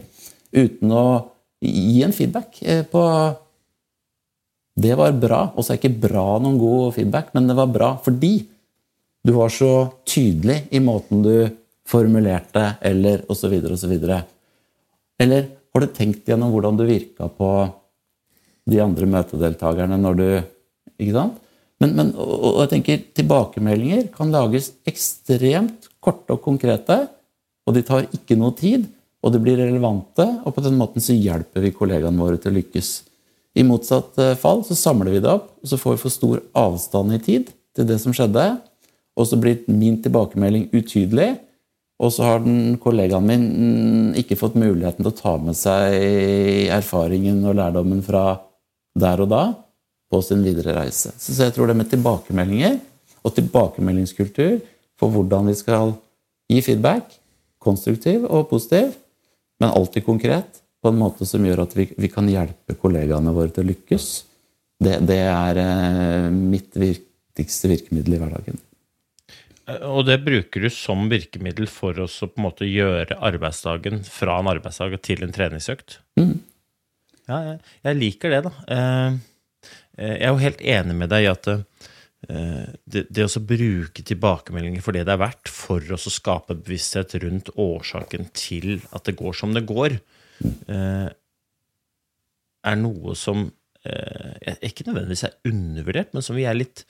uten 0.55 0.93
å 0.95 1.07
gi 1.63 2.03
en 2.07 2.15
feedback 2.15 2.61
eh, 2.63 2.85
på 2.87 3.03
det 4.77 4.93
var 4.99 5.15
bra. 5.17 5.41
Og 5.57 5.65
så 5.65 5.73
er 5.73 5.81
ikke 5.81 6.03
bra 6.07 6.37
noen 6.43 6.59
god 6.61 6.95
feedback, 6.99 7.33
men 7.35 7.49
det 7.49 7.57
var 7.59 7.73
bra 7.73 7.95
fordi 8.05 8.35
du 9.27 9.33
var 9.35 9.51
så 9.51 9.89
tydelig 10.07 10.67
i 10.77 10.83
måten 10.85 11.25
du 11.25 11.49
formulerte, 11.87 12.77
eller 12.85 13.25
osv., 13.33 13.57
osv. 13.73 13.95
Eller 15.23 15.49
har 15.75 15.83
du 15.83 15.95
tenkt 15.95 16.29
gjennom 16.29 16.53
hvordan 16.55 16.79
du 16.79 16.85
virka 16.87 17.27
på 17.31 17.51
de 18.67 18.79
andre 18.83 19.09
møtedeltakerne 19.11 19.99
når 20.03 20.21
du 20.21 20.29
Ikke 20.97 21.13
sant? 21.13 21.41
Men, 21.83 21.93
men, 21.93 22.13
og, 22.17 22.63
jeg 22.65 22.73
tenker 22.73 23.03
tilbakemeldinger 23.19 24.09
kan 24.15 24.33
lages 24.33 24.71
ekstremt 24.89 25.91
korte 26.01 26.37
og 26.37 26.45
konkrete, 26.45 27.03
og 27.67 27.77
de 27.77 27.83
tar 27.85 28.07
ikke 28.15 28.39
noe 28.39 28.55
tid, 28.57 28.87
og 29.25 29.35
de 29.35 29.41
blir 29.43 29.59
relevante, 29.59 30.25
og 30.47 30.55
på 30.55 30.63
den 30.65 30.79
måten 30.79 31.03
så 31.03 31.17
hjelper 31.17 31.65
vi 31.65 31.75
kollegaene 31.75 32.23
våre 32.23 32.39
til 32.41 32.53
å 32.53 32.57
lykkes. 32.61 32.91
I 33.57 33.65
motsatt 33.67 34.21
eh, 34.23 34.37
fall 34.39 34.63
så 34.69 34.77
samler 34.79 35.17
vi 35.17 35.23
det 35.25 35.33
opp, 35.33 35.51
og 35.61 35.69
så 35.69 35.79
får 35.81 35.97
vi 35.97 36.03
for 36.05 36.15
stor 36.15 36.43
avstand 36.57 37.17
i 37.17 37.21
tid 37.25 37.51
til 37.77 37.89
det 37.89 37.99
som 38.01 38.15
skjedde, 38.17 38.47
og 39.17 39.29
så 39.29 39.39
blir 39.41 39.65
min 39.73 39.99
tilbakemelding 40.05 40.69
utydelig, 40.77 41.35
og 41.97 42.13
så 42.13 42.27
har 42.29 42.43
den 42.45 42.77
kollegaen 42.81 43.25
min 43.25 43.45
mm, 43.45 44.09
ikke 44.21 44.37
fått 44.37 44.59
muligheten 44.61 45.01
til 45.01 45.13
å 45.13 45.17
ta 45.17 45.37
med 45.41 45.57
seg 45.57 45.97
erfaringen 46.73 47.41
og 47.49 47.57
lærdommen 47.57 48.03
fra 48.05 48.25
der 48.97 49.23
og 49.25 49.33
da 49.33 49.45
på 50.11 50.21
sin 50.23 50.45
videre 50.47 50.75
reise. 50.77 51.13
Så 51.19 51.35
jeg 51.43 51.55
tror 51.57 51.71
det 51.71 51.79
med 51.79 51.91
tilbakemeldinger 51.91 52.79
og 53.27 53.35
tilbakemeldingskultur 53.35 54.61
for 55.01 55.13
hvordan 55.13 55.51
vi 55.51 55.57
skal 55.59 55.97
gi 56.51 56.61
feedback, 56.63 57.11
konstruktiv 57.63 58.25
og 58.29 58.49
positiv, 58.53 58.95
men 59.61 59.73
alltid 59.73 60.05
konkret, 60.07 60.63
på 60.83 60.93
en 60.93 61.01
måte 61.01 61.27
som 61.27 61.43
gjør 61.43 61.65
at 61.65 61.75
vi, 61.75 61.89
vi 61.99 62.11
kan 62.13 62.29
hjelpe 62.31 62.77
kollegaene 62.79 63.33
våre 63.35 63.51
til 63.51 63.65
å 63.65 63.71
lykkes, 63.73 64.07
det, 64.85 65.01
det 65.09 65.23
er 65.25 65.59
eh, 65.59 66.29
mitt 66.31 66.77
viktigste 66.77 67.71
virkemiddel 67.73 68.19
i 68.19 68.21
hverdagen. 68.21 68.61
Eh, 69.67 69.81
Og 69.89 70.05
det 70.07 70.21
bruker 70.25 70.67
du 70.67 70.69
som 70.71 71.09
virkemiddel 71.11 71.67
for 71.73 71.97
oss 72.05 72.21
å 72.23 72.29
på 72.31 72.39
en 72.39 72.47
måte 72.47 72.69
gjøre 72.69 73.19
arbeidsdagen 73.25 74.05
fra 74.05 74.39
en 74.43 74.53
arbeidsdag 74.53 74.99
til 75.03 75.25
en 75.27 75.35
treningsøkt? 75.35 75.99
Ja, 77.27 77.41
jeg, 77.49 77.57
jeg 77.89 77.99
liker 78.05 78.37
det, 78.37 78.45
da. 78.47 78.53
Eh, 79.97 80.17
Jeg 80.21 80.29
er 80.29 80.33
jo 80.33 80.43
helt 80.45 80.63
enig 80.63 80.97
med 80.97 81.13
deg 81.13 81.27
i 81.27 81.31
at 81.31 81.49
eh, 81.53 82.65
det, 82.85 83.07
det 83.11 83.27
å 83.27 83.45
bruke 83.45 84.05
tilbakemeldinger 84.07 84.85
for 84.85 84.97
det 84.97 85.07
det 85.09 85.17
er 85.17 85.23
verdt, 85.25 85.53
for 85.53 85.81
å 85.81 86.01
skape 86.01 86.59
bevissthet 86.59 87.17
rundt 87.25 87.53
årsaken 87.57 88.31
til 88.37 88.81
at 88.97 89.09
det 89.09 89.17
går 89.19 89.37
som 89.37 89.57
det 89.57 89.67
går, 89.69 89.99
eh, 90.73 91.09
er 92.67 92.83
noe 92.83 93.15
som 93.19 93.49
ikke 93.87 94.83
nødvendigvis 94.89 95.21
er 95.29 95.35
undervurdert, 95.47 96.09
men 96.11 96.25
som 96.27 96.35
vi 96.35 96.43
er 96.51 96.57
litt 96.59 96.81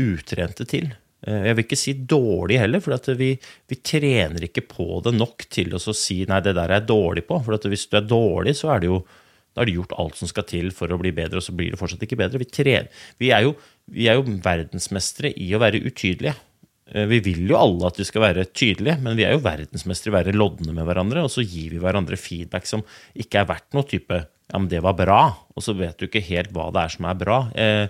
utrente 0.00 0.64
til. 0.64 0.86
Jeg 1.20 1.52
vil 1.52 1.66
ikke 1.66 1.76
si 1.76 1.92
dårlig 2.08 2.56
heller, 2.62 2.80
for 2.80 3.18
vi, 3.18 3.34
vi 3.68 3.78
trener 3.84 4.46
ikke 4.46 4.64
på 4.70 5.02
det 5.04 5.12
nok 5.12 5.44
til 5.52 5.76
å 5.76 5.80
si 5.92 6.22
nei, 6.30 6.38
det 6.40 6.54
der 6.56 6.72
er 6.72 6.78
jeg 6.78 6.88
dårlig 6.88 7.26
på. 7.28 7.42
For 7.44 7.68
hvis 7.68 7.84
du 7.92 7.98
er 8.00 8.08
dårlig, 8.08 8.56
så 8.56 8.72
er 8.72 8.80
det 8.80 8.88
jo 8.88 9.02
da 9.52 9.60
har 9.60 9.68
du 9.68 9.74
gjort 9.76 9.92
alt 10.00 10.16
som 10.16 10.30
skal 10.30 10.46
til 10.48 10.70
for 10.74 10.92
å 10.92 11.00
bli 11.00 11.12
bedre, 11.14 11.40
og 11.40 11.44
så 11.44 11.54
blir 11.56 11.72
det 11.72 11.80
fortsatt 11.80 12.02
ikke 12.06 12.18
bedre. 12.20 12.40
Vi, 12.40 12.48
vi, 13.20 13.30
er, 13.30 13.44
jo, 13.44 13.52
vi 13.92 14.08
er 14.08 14.16
jo 14.18 14.24
verdensmestere 14.44 15.32
i 15.36 15.50
å 15.52 15.60
være 15.62 15.82
utydelige. 15.84 16.34
Eh, 16.92 17.06
Vi 17.10 17.20
vil 17.28 17.44
jo 17.50 17.58
alle 17.60 17.90
at 17.90 18.00
vi 18.00 18.06
skal 18.08 18.24
være 18.26 18.46
tydelige, 18.50 18.98
men 19.04 19.18
vi 19.18 19.26
er 19.28 19.36
jo 19.36 19.44
verdensmestere 19.44 20.10
i 20.10 20.14
å 20.14 20.18
være 20.18 20.36
lodne 20.36 20.72
med 20.72 20.88
hverandre, 20.88 21.26
og 21.26 21.32
så 21.34 21.44
gir 21.44 21.74
vi 21.74 21.82
hverandre 21.82 22.16
feedback 22.20 22.68
som 22.68 22.84
ikke 23.12 23.42
er 23.42 23.50
verdt 23.52 23.76
noe 23.76 23.88
type 23.88 24.22
ja, 24.52 24.58
men 24.58 24.68
det 24.68 24.82
var 24.84 24.96
bra, 24.98 25.20
og 25.56 25.64
så 25.64 25.72
vet 25.76 25.96
du 25.96 26.08
ikke 26.08 26.24
helt 26.26 26.50
hva 26.52 26.66
det 26.74 26.82
er 26.82 26.92
som 26.92 27.06
er 27.08 27.16
bra. 27.16 27.38
Eh, 27.56 27.86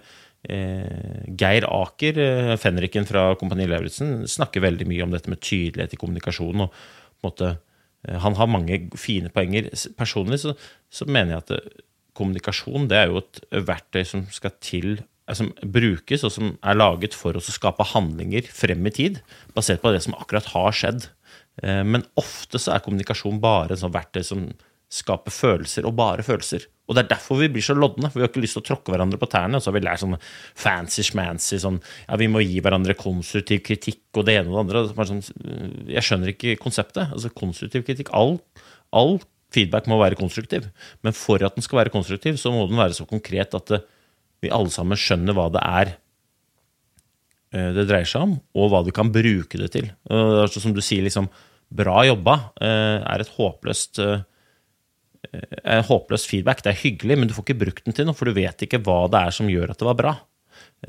eh, 0.46 1.24
Geir 1.38 1.66
Aker, 1.66 2.20
fenriken 2.62 3.08
fra 3.08 3.32
Kompani 3.38 3.66
Lauritzen, 3.70 4.20
snakker 4.30 4.62
veldig 4.62 4.86
mye 4.90 5.06
om 5.06 5.14
dette 5.14 5.30
med 5.32 5.42
tydelighet 5.42 5.96
i 5.96 5.98
kommunikasjon. 5.98 6.66
og 6.66 6.74
på 7.22 7.26
en 7.26 7.30
måte, 7.30 7.50
Han 8.08 8.34
har 8.34 8.50
mange 8.50 8.80
fine 8.98 9.30
poenger. 9.30 9.70
Personlig 9.98 10.40
så, 10.42 10.56
så 10.90 11.06
mener 11.06 11.36
jeg 11.36 11.44
at 11.44 11.54
eh, 11.56 11.80
kommunikasjon 12.18 12.88
det 12.90 12.98
er 12.98 13.12
jo 13.12 13.22
et 13.22 13.42
verktøy 13.68 14.02
som 14.08 14.26
skal 14.34 14.54
til 14.64 14.90
eh, 14.98 15.36
som 15.38 15.52
brukes, 15.62 16.24
og 16.26 16.34
som 16.34 16.56
er 16.58 16.78
laget 16.78 17.14
for 17.14 17.38
å 17.38 17.44
skape 17.44 17.86
handlinger 17.94 18.48
frem 18.50 18.82
i 18.90 18.94
tid, 18.94 19.22
basert 19.54 19.84
på 19.84 19.94
det 19.94 20.02
som 20.04 20.16
akkurat 20.18 20.50
har 20.54 20.74
skjedd. 20.76 21.08
Eh, 21.62 21.82
Men 21.86 22.06
ofte 22.20 22.58
så 22.58 22.74
er 22.74 22.84
kommunikasjon 22.84 23.40
bare 23.42 23.76
et 23.76 23.84
sånt 23.84 23.94
verktøy 23.94 24.22
som 24.26 24.50
skaper 24.92 25.32
følelser, 25.32 25.86
og 25.88 25.96
bare 25.96 26.24
følelser. 26.26 26.66
Og 26.88 26.96
det 26.96 27.04
er 27.04 27.12
derfor 27.14 27.38
vi 27.40 27.48
blir 27.52 27.64
så 27.64 27.74
lodne, 27.76 28.10
for 28.10 28.20
vi 28.20 28.24
har 28.26 28.30
ikke 28.30 28.42
lyst 28.42 28.58
til 28.58 28.64
å 28.64 28.66
tråkke 28.66 28.92
hverandre 28.92 29.18
på 29.20 29.28
tærne. 29.32 29.56
Og 29.56 29.64
så 29.64 29.70
har 29.70 29.76
vi 29.78 29.84
lært 29.84 30.02
sånn 30.02 30.18
fancy 30.58 31.04
schmancy, 31.06 31.60
sånn 31.62 31.78
ja, 31.80 32.18
vi 32.20 32.28
må 32.28 32.42
gi 32.44 32.58
hverandre 32.64 32.96
konstruktiv 32.98 33.62
kritikk 33.64 34.20
og 34.20 34.26
det 34.28 34.34
ene 34.40 34.52
og 34.52 34.58
det 34.58 34.82
andre. 34.82 35.06
Sånn, 35.08 35.22
jeg 35.88 36.04
skjønner 36.04 36.32
ikke 36.34 36.58
konseptet. 36.60 37.14
Altså 37.14 37.32
konstruktiv 37.32 37.86
kritikk, 37.86 38.10
all, 38.16 38.36
all 38.92 39.16
feedback 39.54 39.88
må 39.88 40.00
være 40.02 40.18
konstruktiv. 40.20 40.66
Men 41.06 41.16
for 41.16 41.44
at 41.46 41.56
den 41.56 41.64
skal 41.64 41.80
være 41.80 41.94
konstruktiv, 41.94 42.36
så 42.40 42.52
må 42.52 42.66
den 42.68 42.80
være 42.80 42.98
så 42.98 43.06
konkret 43.08 43.56
at 43.56 43.72
det, 43.72 43.80
vi 44.42 44.50
alle 44.52 44.74
sammen 44.74 44.98
skjønner 44.98 45.36
hva 45.38 45.46
det 45.54 45.62
er 45.62 45.94
eh, 47.54 47.70
det 47.78 47.86
dreier 47.86 48.10
seg 48.10 48.26
om, 48.26 48.36
og 48.58 48.68
hva 48.72 48.82
du 48.84 48.90
kan 48.92 49.12
bruke 49.14 49.60
det 49.60 49.70
til. 49.76 49.88
Sånn 50.10 50.66
som 50.66 50.76
du 50.76 50.82
sier, 50.82 51.06
liksom, 51.06 51.30
bra 51.72 52.02
jobba 52.04 52.34
er 52.60 53.22
et 53.22 53.30
håpløst 53.38 54.02
eh, 54.02 54.24
er 55.32 55.86
håpløs 55.88 56.26
feedback. 56.28 56.60
Det 56.64 56.72
er 56.72 56.82
hyggelig, 56.82 57.16
men 57.18 57.30
du 57.30 57.34
får 57.36 57.46
ikke 57.46 57.62
brukt 57.64 57.86
den 57.86 57.96
til 57.96 58.08
noe, 58.08 58.16
for 58.16 58.28
du 58.28 58.36
vet 58.36 58.66
ikke 58.66 58.82
hva 58.84 59.06
det 59.12 59.22
er 59.28 59.34
som 59.34 59.48
gjør 59.50 59.72
at 59.72 59.80
det 59.80 59.88
var 59.88 59.98
bra. 59.98 60.14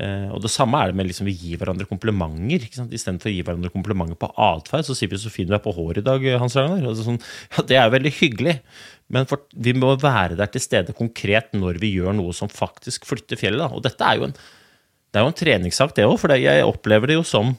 Eh, 0.02 0.26
og 0.34 0.40
det 0.42 0.50
samme 0.50 0.80
er 0.82 0.90
det 0.90 0.98
med 0.98 1.06
liksom, 1.06 1.28
vi 1.28 1.36
gir 1.38 1.60
hverandre 1.60 1.86
komplimenter. 1.86 2.66
ikke 2.66 2.80
sant? 2.80 2.94
Istedenfor 2.94 3.30
å 3.30 3.34
gi 3.34 3.44
hverandre 3.46 3.70
komplimenter 3.72 4.18
på 4.18 4.30
atferd, 4.46 4.86
så 4.86 4.96
sier 4.96 5.10
vi 5.10 5.16
'så 5.16 5.30
fin 5.30 5.46
du 5.46 5.54
er 5.54 5.62
på 5.62 5.74
håret 5.74 6.02
i 6.02 6.06
dag', 6.08 6.38
Hans 6.38 6.56
Ragnar. 6.56 6.82
Altså, 6.82 7.04
sånn, 7.06 7.20
ja, 7.56 7.62
det 7.62 7.76
er 7.78 7.94
veldig 7.94 8.12
hyggelig, 8.20 8.60
men 9.08 9.26
for, 9.26 9.46
vi 9.54 9.72
må 9.72 9.94
være 9.96 10.36
der 10.36 10.46
til 10.46 10.60
stede 10.60 10.92
konkret 10.92 11.52
når 11.54 11.78
vi 11.78 11.94
gjør 11.94 12.14
noe 12.14 12.32
som 12.32 12.48
faktisk 12.48 13.06
flytter 13.06 13.36
fjellet. 13.36 13.58
Da. 13.58 13.70
Og 13.70 13.82
dette 13.82 14.02
er 14.02 14.18
jo 14.18 14.24
en, 14.24 14.34
det 14.34 15.20
er 15.20 15.22
jo 15.22 15.30
en 15.30 15.40
treningssak, 15.44 15.94
det 15.94 16.04
òg, 16.04 16.18
for 16.18 16.34
jeg 16.34 16.64
opplever 16.64 17.06
det 17.06 17.14
jo 17.14 17.22
som 17.22 17.56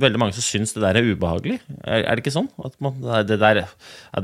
veldig 0.00 0.20
mange 0.20 0.36
som 0.36 0.44
syns 0.44 0.72
det 0.74 0.82
der 0.84 0.98
er 0.98 1.08
ubehagelig. 1.12 1.58
Er, 1.82 2.04
er 2.06 2.16
det 2.16 2.24
ikke 2.24 2.34
sånn? 2.34 2.48
At 2.64 2.76
man, 2.82 2.96
det, 3.28 3.38
der, 3.42 3.62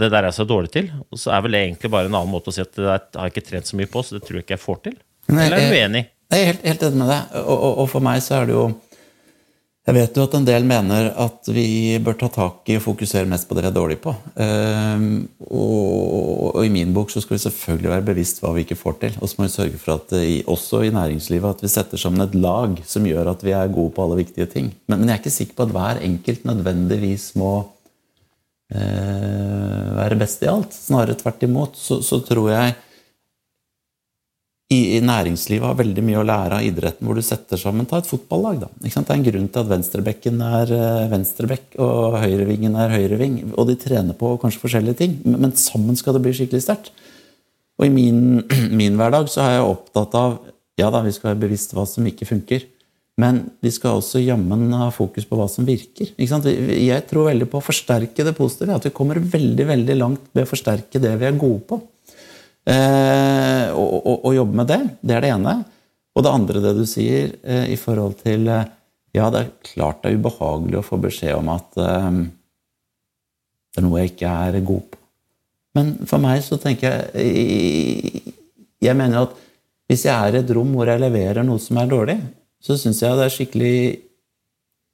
det 0.00 0.08
der 0.08 0.20
er 0.22 0.30
jeg 0.30 0.38
så 0.38 0.46
dårlig 0.48 0.72
til. 0.74 0.90
Og 1.12 1.20
så 1.20 1.34
er 1.36 1.44
vel 1.44 1.56
det 1.56 1.64
egentlig 1.66 1.92
bare 1.92 2.08
en 2.08 2.16
annen 2.16 2.32
måte 2.32 2.52
å 2.52 2.56
si 2.56 2.64
at 2.64 2.72
det 2.76 2.86
der 2.86 3.02
har 3.20 3.28
jeg 3.28 3.36
ikke 3.36 3.48
trent 3.50 3.70
så 3.70 3.80
mye 3.80 3.90
på, 3.92 4.04
så 4.04 4.16
det 4.16 4.24
tror 4.26 4.40
jeg 4.40 4.46
ikke 4.46 4.56
jeg 4.56 4.64
får 4.64 4.80
til. 4.88 4.98
Eller 5.28 5.58
er 5.58 5.64
du 5.66 5.76
uenig? 5.76 6.04
Jeg 6.28 6.40
er 6.44 6.50
helt, 6.52 6.64
helt 6.64 6.84
enig 6.88 7.00
med 7.02 7.10
deg. 7.12 7.34
Og, 7.42 7.56
og, 7.56 7.72
og 7.84 7.90
for 7.92 8.04
meg 8.04 8.22
så 8.24 8.38
er 8.38 8.48
det 8.48 8.56
jo 8.56 8.64
Jeg 9.88 9.96
vet 9.96 10.18
jo 10.18 10.24
at 10.26 10.34
en 10.36 10.44
del 10.44 10.66
mener 10.68 11.06
at 11.16 11.48
vi 11.48 11.96
bør 12.04 12.18
ta 12.20 12.28
tak 12.28 12.68
i 12.68 12.74
og 12.76 12.82
fokusere 12.84 13.28
mest 13.30 13.46
på 13.48 13.56
det 13.56 13.62
vi 13.64 13.68
er 13.70 13.76
dårlige 13.76 14.02
på. 14.02 14.12
Ehm, 14.44 15.22
og, 15.48 16.58
i 16.60 16.68
min 16.68 16.92
bok 16.92 17.08
så 17.08 17.22
skal 17.24 17.38
vi 17.38 17.44
selvfølgelig 17.46 17.92
være 17.94 18.04
bevisst 18.10 18.42
hva 18.42 18.50
vi 18.52 18.66
ikke 18.66 18.76
får 18.76 18.98
til. 19.00 19.16
Og 19.22 19.30
så 19.30 19.38
må 19.38 19.46
vi 19.46 19.54
sørge 19.54 19.80
for 19.80 19.94
at 19.94 20.12
i, 20.18 20.42
også 20.44 20.82
i 20.84 20.92
næringslivet 20.92 21.56
at 21.56 21.64
vi 21.64 21.70
setter 21.72 22.02
sammen 22.02 22.20
et 22.26 22.36
lag 22.36 22.76
som 22.84 23.08
gjør 23.08 23.32
at 23.32 23.46
vi 23.46 23.54
er 23.56 23.72
gode 23.72 23.94
på 23.96 24.04
alle 24.04 24.18
viktige 24.20 24.50
ting. 24.52 24.68
Men, 24.90 25.00
men 25.00 25.08
jeg 25.08 25.14
er 25.14 25.22
ikke 25.22 25.36
sikker 25.38 25.56
på 25.56 25.68
at 25.70 25.72
hver 25.78 26.02
enkelt 26.10 26.44
nødvendigvis 26.50 27.30
må 27.40 27.54
eh, 28.68 29.88
være 30.02 30.20
best 30.20 30.44
i 30.44 30.52
alt. 30.52 30.76
Snarere 30.76 31.16
tvert 31.16 31.48
imot 31.48 31.80
så, 31.80 32.02
så 32.04 32.20
tror 32.28 32.52
jeg 32.52 32.76
i, 34.68 35.00
næringslivet 35.00 35.64
har 35.64 35.76
veldig 35.78 36.02
mye 36.04 36.18
å 36.20 36.26
lære 36.28 36.58
av 36.58 36.64
idretten, 36.66 37.06
hvor 37.08 37.16
du 37.16 37.24
setter 37.24 37.56
sammen 37.56 37.86
Ta 37.88 38.02
et 38.02 38.08
fotballag, 38.10 38.58
da. 38.66 38.68
Det 38.82 38.90
er 38.92 39.14
en 39.14 39.24
grunn 39.24 39.46
til 39.48 39.62
at 39.62 39.70
venstrebekken 39.70 40.42
er 40.44 40.72
eh, 40.76 41.06
venstrebekk 41.08 41.78
og 41.80 42.18
høyrevingen 42.20 42.76
er 42.76 42.92
høyreving. 42.92 43.38
Og 43.54 43.70
de 43.70 43.78
trener 43.80 44.18
på 44.18 44.34
kanskje 44.42 44.60
forskjellige 44.66 45.00
ting, 45.00 45.16
men, 45.24 45.40
men 45.46 45.56
sammen 45.56 45.96
skal 45.96 46.18
det 46.18 46.24
bli 46.26 46.34
skikkelig 46.36 46.66
sterkt. 46.66 46.92
Og 47.80 47.88
i 47.88 47.92
min, 47.94 48.42
min 48.80 49.00
hverdag 49.00 49.32
så 49.32 49.46
er 49.46 49.56
jeg 49.56 49.70
opptatt 49.70 50.18
av 50.20 50.40
ja 50.78 50.92
da, 50.94 51.00
vi 51.02 51.14
skal 51.16 51.32
være 51.32 51.42
bevisst 51.48 51.72
hva 51.74 51.88
som 51.88 52.06
ikke 52.06 52.28
funker. 52.28 52.68
Men 53.18 53.40
vi 53.64 53.72
skal 53.74 53.98
også 53.98 54.20
jammen 54.22 54.68
ha 54.78 54.92
fokus 54.94 55.24
på 55.26 55.34
hva 55.40 55.48
som 55.50 55.66
virker. 55.66 56.12
Jeg 56.14 57.06
tror 57.10 57.32
veldig 57.32 57.48
på 57.50 57.58
å 57.58 57.64
forsterke 57.64 58.22
det 58.22 58.36
positive. 58.36 58.76
At 58.76 58.86
vi 58.86 58.94
kommer 58.94 59.18
veldig 59.18 59.66
veldig 59.72 59.96
langt 59.98 60.28
ved 60.36 60.44
å 60.44 60.50
forsterke 60.52 61.02
det 61.02 61.16
vi 61.18 61.26
er 61.26 61.40
gode 61.40 61.64
på. 61.66 61.80
Eh, 62.68 63.66
og, 63.72 63.94
og, 63.98 64.16
og, 64.16 64.32
jobbe 64.36 64.58
med 64.60 64.68
det. 64.68 64.80
Det 65.00 65.16
er 65.16 65.24
det 65.24 65.32
ene. 65.36 65.54
Og 66.16 66.24
det 66.24 66.34
andre, 66.34 66.62
det 66.64 66.74
du 66.76 66.84
sier 66.88 67.32
eh, 67.42 67.70
i 67.72 67.78
forhold 67.80 68.18
til 68.24 68.48
eh, 68.52 68.66
Ja, 69.16 69.30
det 69.32 69.40
er 69.40 69.52
klart 69.64 70.02
det 70.02 70.10
er 70.10 70.18
ubehagelig 70.20 70.78
å 70.78 70.84
få 70.84 70.98
beskjed 71.00 71.38
om 71.38 71.48
at 71.54 71.78
eh, 71.80 72.08
det 73.72 73.80
er 73.80 73.86
noe 73.86 74.02
jeg 74.02 74.12
ikke 74.12 74.32
er 74.48 74.58
god 74.60 74.84
på. 74.92 75.00
Men 75.78 75.94
for 76.10 76.20
meg 76.20 76.42
så 76.42 76.56
tenker 76.58 77.12
jeg 77.14 78.34
Jeg 78.82 78.96
mener 78.98 79.28
at 79.28 79.36
hvis 79.88 80.04
jeg 80.04 80.12
er 80.12 80.36
i 80.36 80.42
et 80.42 80.50
rom 80.52 80.74
hvor 80.76 80.90
jeg 80.90 81.00
leverer 81.00 81.46
noe 81.46 81.60
som 81.62 81.78
er 81.80 81.88
dårlig, 81.88 82.18
så 82.60 82.76
syns 82.76 83.00
jeg 83.00 83.16
det 83.16 83.24
er 83.24 83.32
skikkelig 83.32 83.76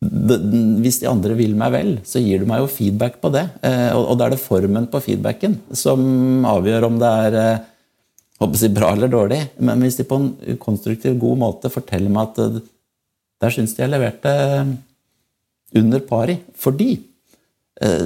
Hvis 0.05 1.01
de 1.03 1.09
andre 1.11 1.37
vil 1.38 1.55
meg 1.59 1.73
vel, 1.75 1.93
så 2.07 2.23
gir 2.23 2.43
du 2.43 2.49
meg 2.49 2.62
jo 2.62 2.71
feedback 2.71 3.21
på 3.23 3.31
det. 3.35 3.45
Eh, 3.67 3.90
og 3.97 4.17
da 4.19 4.27
er 4.27 4.35
det 4.35 4.43
formen 4.43 4.88
på 4.90 5.01
feedbacken 5.05 5.59
som 5.77 6.45
avgjør 6.49 6.88
om 6.88 6.99
det 7.01 7.12
er 7.29 7.38
håper 8.43 8.59
eh, 8.59 8.64
jeg, 8.67 8.75
bra 8.77 8.93
eller 8.95 9.12
dårlig. 9.12 9.40
Men 9.64 9.85
hvis 9.85 10.01
de 10.01 10.09
på 10.09 10.21
en 10.21 10.31
konstruktiv, 10.62 11.17
god 11.21 11.40
måte 11.45 11.73
forteller 11.73 12.12
meg 12.12 12.31
at 12.31 12.43
eh, 12.45 12.61
der 13.45 13.55
syns 13.55 13.75
de 13.77 13.85
jeg 13.85 13.93
leverte 13.93 14.33
under 15.75 16.05
pari 16.07 16.38
fordi 16.57 16.93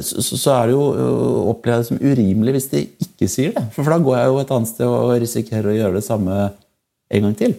så 0.00 0.54
er 0.54 0.70
det 0.70 0.72
jo 0.72 0.84
opplever 1.50 1.82
jeg 1.82 1.86
som 1.90 1.98
urimelig 2.00 2.54
hvis 2.54 2.68
de 2.72 2.80
ikke 3.04 3.26
sier 3.28 3.52
det. 3.52 3.66
For 3.74 3.84
da 3.92 3.98
går 4.00 4.16
jeg 4.16 4.30
jo 4.30 4.38
et 4.40 4.52
annet 4.56 4.70
sted 4.70 4.88
og 4.88 5.10
risikerer 5.20 5.68
å 5.68 5.74
gjøre 5.76 5.98
det 5.98 6.06
samme 6.06 6.38
en 7.12 7.26
gang 7.26 7.36
til. 7.36 7.52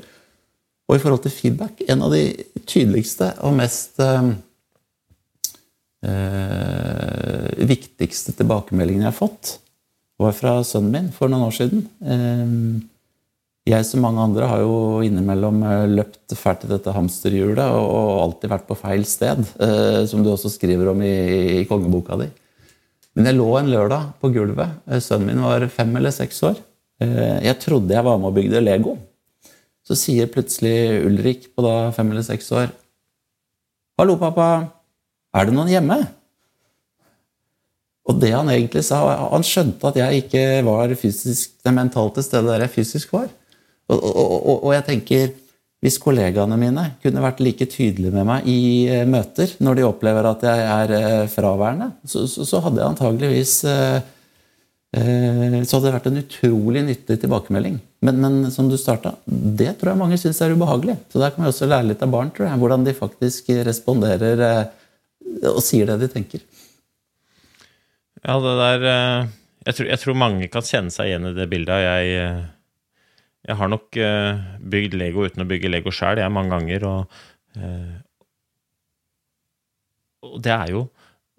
Og 0.90 0.98
i 0.98 1.02
forhold 1.02 1.22
til 1.22 1.34
feedback, 1.34 1.84
en 1.86 2.02
av 2.02 2.14
de 2.16 2.24
tydeligste 2.66 3.30
og 3.46 3.54
mest 3.60 4.00
eh, 4.02 4.30
eh, 6.10 7.50
viktigste 7.70 8.34
tilbakemeldingene 8.40 9.06
jeg 9.06 9.12
har 9.12 9.20
fått, 9.20 9.60
var 10.20 10.34
fra 10.36 10.58
sønnen 10.68 10.96
min 10.96 11.12
for 11.16 11.32
noen 11.32 11.46
år 11.46 11.54
siden. 11.60 11.86
Eh, 12.02 12.56
jeg 13.70 13.86
som 13.86 14.02
mange 14.02 14.24
andre 14.24 14.48
har 14.50 14.64
jo 14.64 15.02
innimellom 15.06 15.62
eh, 15.68 15.86
løpt 16.00 16.34
fælt 16.38 16.66
i 16.66 16.72
dette 16.72 16.94
hamsterhjulet 16.96 17.76
og, 17.78 18.22
alltid 18.24 18.54
vært 18.54 18.68
på 18.70 18.78
feil 18.80 19.06
sted, 19.08 19.44
eh, 19.62 20.02
som 20.10 20.24
du 20.26 20.32
også 20.34 20.52
skriver 20.54 20.90
om 20.90 21.04
i, 21.06 21.16
i 21.60 21.68
kongeboka 21.70 22.18
di. 22.24 22.30
Men 23.18 23.30
jeg 23.30 23.38
lå 23.38 23.50
en 23.60 23.70
lørdag 23.70 24.16
på 24.22 24.32
gulvet. 24.34 24.80
Eh, 24.90 25.04
sønnen 25.04 25.30
min 25.30 25.46
var 25.46 25.68
fem 25.74 25.94
eller 26.00 26.16
seks 26.16 26.42
år. 26.50 26.66
Jeg 27.00 27.56
trodde 27.64 27.94
jeg 27.96 28.04
var 28.04 28.18
med 28.20 28.28
og 28.28 28.34
bygde 28.36 28.60
Lego. 28.60 28.98
Så 29.90 29.98
sier 29.98 30.30
plutselig 30.30 31.02
Ulrik 31.08 31.48
på 31.56 31.66
da 31.66 31.90
fem 31.96 32.12
eller 32.14 32.26
seks 32.26 32.52
år 32.54 32.70
'Hallo, 33.98 34.16
pappa. 34.22 34.70
Er 35.34 35.46
det 35.46 35.54
noen 35.54 35.68
hjemme?' 35.68 36.08
Og 38.10 38.18
det 38.18 38.32
han 38.34 38.50
egentlig 38.50 38.82
sa, 38.88 39.02
han 39.34 39.44
skjønte 39.46 39.90
at 39.92 39.98
jeg 40.00 40.24
ikke 40.24 40.44
var 40.66 40.94
fysisk, 40.98 41.60
det 41.62 41.74
mentalt 41.76 42.16
til 42.18 42.26
stede 42.26 42.48
der 42.48 42.64
jeg 42.66 42.74
fysisk 42.74 43.12
var. 43.14 43.28
Og, 43.90 43.98
og, 44.02 44.16
og, 44.16 44.64
og, 44.64 44.72
jeg 44.74 44.86
tenker, 44.88 45.28
hvis 45.82 46.00
kollegaene 46.02 46.58
mine 46.58 46.86
kunne 47.04 47.22
vært 47.22 47.44
like 47.44 47.68
tydelige 47.70 48.14
med 48.14 48.26
meg 48.26 48.48
i 48.50 48.88
eh, 48.90 49.06
møter 49.06 49.54
når 49.62 49.78
de 49.78 49.86
opplever 49.88 50.26
at 50.26 50.46
jeg 50.48 50.66
er 50.66 50.96
eh, 50.98 51.30
fraværende, 51.30 51.92
så, 52.06 52.26
så, 52.28 52.46
så 52.46 52.64
hadde 52.66 52.82
jeg 52.82 52.90
antageligvis 52.90 53.54
eh, 53.70 54.00
så 54.90 55.78
hadde 55.78 55.86
det 55.86 55.94
vært 55.94 56.10
en 56.10 56.22
utrolig 56.24 56.82
nyttig 56.88 57.20
tilbakemelding. 57.22 57.78
Men, 58.00 58.22
men 58.24 58.52
som 58.52 58.70
du 58.72 58.78
starta, 58.80 59.16
det 59.28 59.74
tror 59.80 59.92
jeg 59.92 60.00
mange 60.00 60.20
syns 60.20 60.40
er 60.44 60.54
ubehagelig. 60.56 60.96
Så 61.12 61.20
der 61.20 61.34
kan 61.36 61.44
vi 61.44 61.52
også 61.52 61.68
lære 61.68 61.90
litt 61.90 62.04
av 62.06 62.14
barn, 62.14 62.32
tror 62.36 62.48
jeg, 62.48 62.60
hvordan 62.62 62.86
de 62.88 62.96
faktisk 62.96 63.52
responderer 63.68 64.44
eh, 64.46 64.62
og 65.52 65.60
sier 65.64 65.90
det 65.90 65.98
de 66.06 66.10
tenker. 66.14 66.46
Ja, 68.24 68.38
det 68.44 68.56
der 68.62 68.88
eh, 68.94 69.34
jeg 69.68 69.76
tror, 69.76 69.90
jeg 69.92 70.02
tror, 70.04 70.20
mange 70.22 70.48
kan 70.52 70.66
kjenne 70.66 70.96
seg 70.96 71.12
igjen 71.12 71.28
i 71.28 71.36
det 71.36 71.50
bildet. 71.52 71.84
Jeg, 71.84 72.30
jeg 73.50 73.60
har 73.60 73.70
nok 73.70 73.98
bygd 74.72 74.96
Lego 74.98 75.26
uten 75.28 75.44
å 75.44 75.50
bygge 75.50 75.70
Lego 75.70 75.92
sjøl, 75.94 76.22
jeg, 76.24 76.32
mange 76.34 76.56
ganger. 76.56 76.86
Og, 76.88 77.20
og 80.26 80.38
det, 80.48 80.56
er 80.56 80.72
jo, 80.72 80.86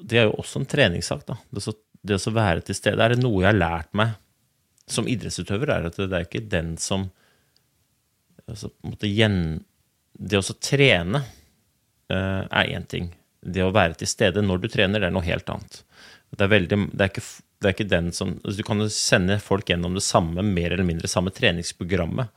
det 0.04 0.20
er 0.20 0.28
jo 0.28 0.36
også 0.44 0.60
en 0.60 0.68
treningssak, 0.68 1.24
da. 1.32 1.40
Det 1.50 2.20
å 2.20 2.36
være 2.36 2.62
til 2.68 2.76
stede 2.76 3.02
Er 3.02 3.16
det 3.16 3.24
noe 3.24 3.40
jeg 3.40 3.50
har 3.50 3.58
lært 3.58 3.90
meg 3.96 4.12
som 4.94 5.08
idrettsutøver, 5.10 5.72
er 5.72 5.88
at 5.88 5.98
det 6.00 6.10
er 6.10 6.26
ikke 6.26 6.46
den 6.50 6.74
som 6.80 7.08
altså, 8.50 8.70
gjen, 9.06 9.62
Det 10.14 10.40
å 10.40 10.56
trene 10.60 11.22
uh, 11.22 12.44
er 12.44 12.74
én 12.74 12.86
ting. 12.90 13.12
Det 13.40 13.62
å 13.64 13.72
være 13.72 13.96
til 14.00 14.10
stede 14.10 14.42
når 14.44 14.64
du 14.64 14.68
trener, 14.72 15.00
det 15.00 15.08
er 15.08 15.14
noe 15.14 15.26
helt 15.26 15.48
annet. 15.48 15.82
Det 16.30 16.44
er, 16.44 16.52
veldig, 16.52 16.78
det 16.92 17.04
er, 17.04 17.10
ikke, 17.10 17.24
det 17.58 17.68
er 17.68 17.74
ikke, 17.74 17.90
den 17.90 18.12
som 18.14 18.36
altså, 18.38 18.56
Du 18.60 18.66
kan 18.66 18.82
jo 18.82 18.90
sende 18.94 19.40
folk 19.42 19.70
gjennom 19.70 19.96
det 19.96 20.04
samme, 20.06 20.44
mer 20.46 20.74
eller 20.74 20.86
mindre 20.86 21.10
samme 21.10 21.32
treningsprogrammet. 21.34 22.30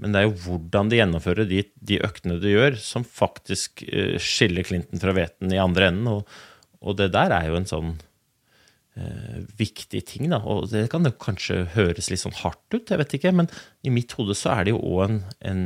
Men 0.00 0.12
det 0.12 0.20
er 0.20 0.26
jo 0.26 0.36
hvordan 0.46 0.90
de 0.90 0.98
gjennomfører 0.98 1.48
de, 1.48 1.64
de 1.76 2.00
øktene 2.06 2.38
de 2.40 2.54
gjør, 2.54 2.78
som 2.82 3.04
faktisk 3.04 3.84
uh, 3.86 4.16
skiller 4.20 4.66
Clinton 4.66 5.02
fra 5.02 5.14
hveten 5.16 5.52
i 5.54 5.60
andre 5.60 5.92
enden. 5.92 6.10
Og, 6.18 6.38
og 6.80 6.96
det 6.98 7.12
der 7.14 7.36
er 7.36 7.50
jo 7.50 7.60
en 7.60 7.68
sånn 7.68 7.98
viktig 9.58 10.02
ting. 10.08 10.28
Da. 10.32 10.40
Og 10.44 10.68
det 10.72 10.86
kan 10.92 11.06
kanskje 11.22 11.64
høres 11.74 12.10
litt 12.12 12.22
sånn 12.22 12.36
hardt 12.42 12.76
ut, 12.76 12.90
jeg 12.90 13.00
vet 13.00 13.16
ikke, 13.18 13.34
men 13.36 13.50
i 13.86 13.92
mitt 13.94 14.14
hode 14.18 14.36
så 14.38 14.54
er 14.54 14.68
det 14.68 14.74
jo 14.74 14.80
òg 14.80 15.02
en, 15.06 15.18
en, 15.50 15.64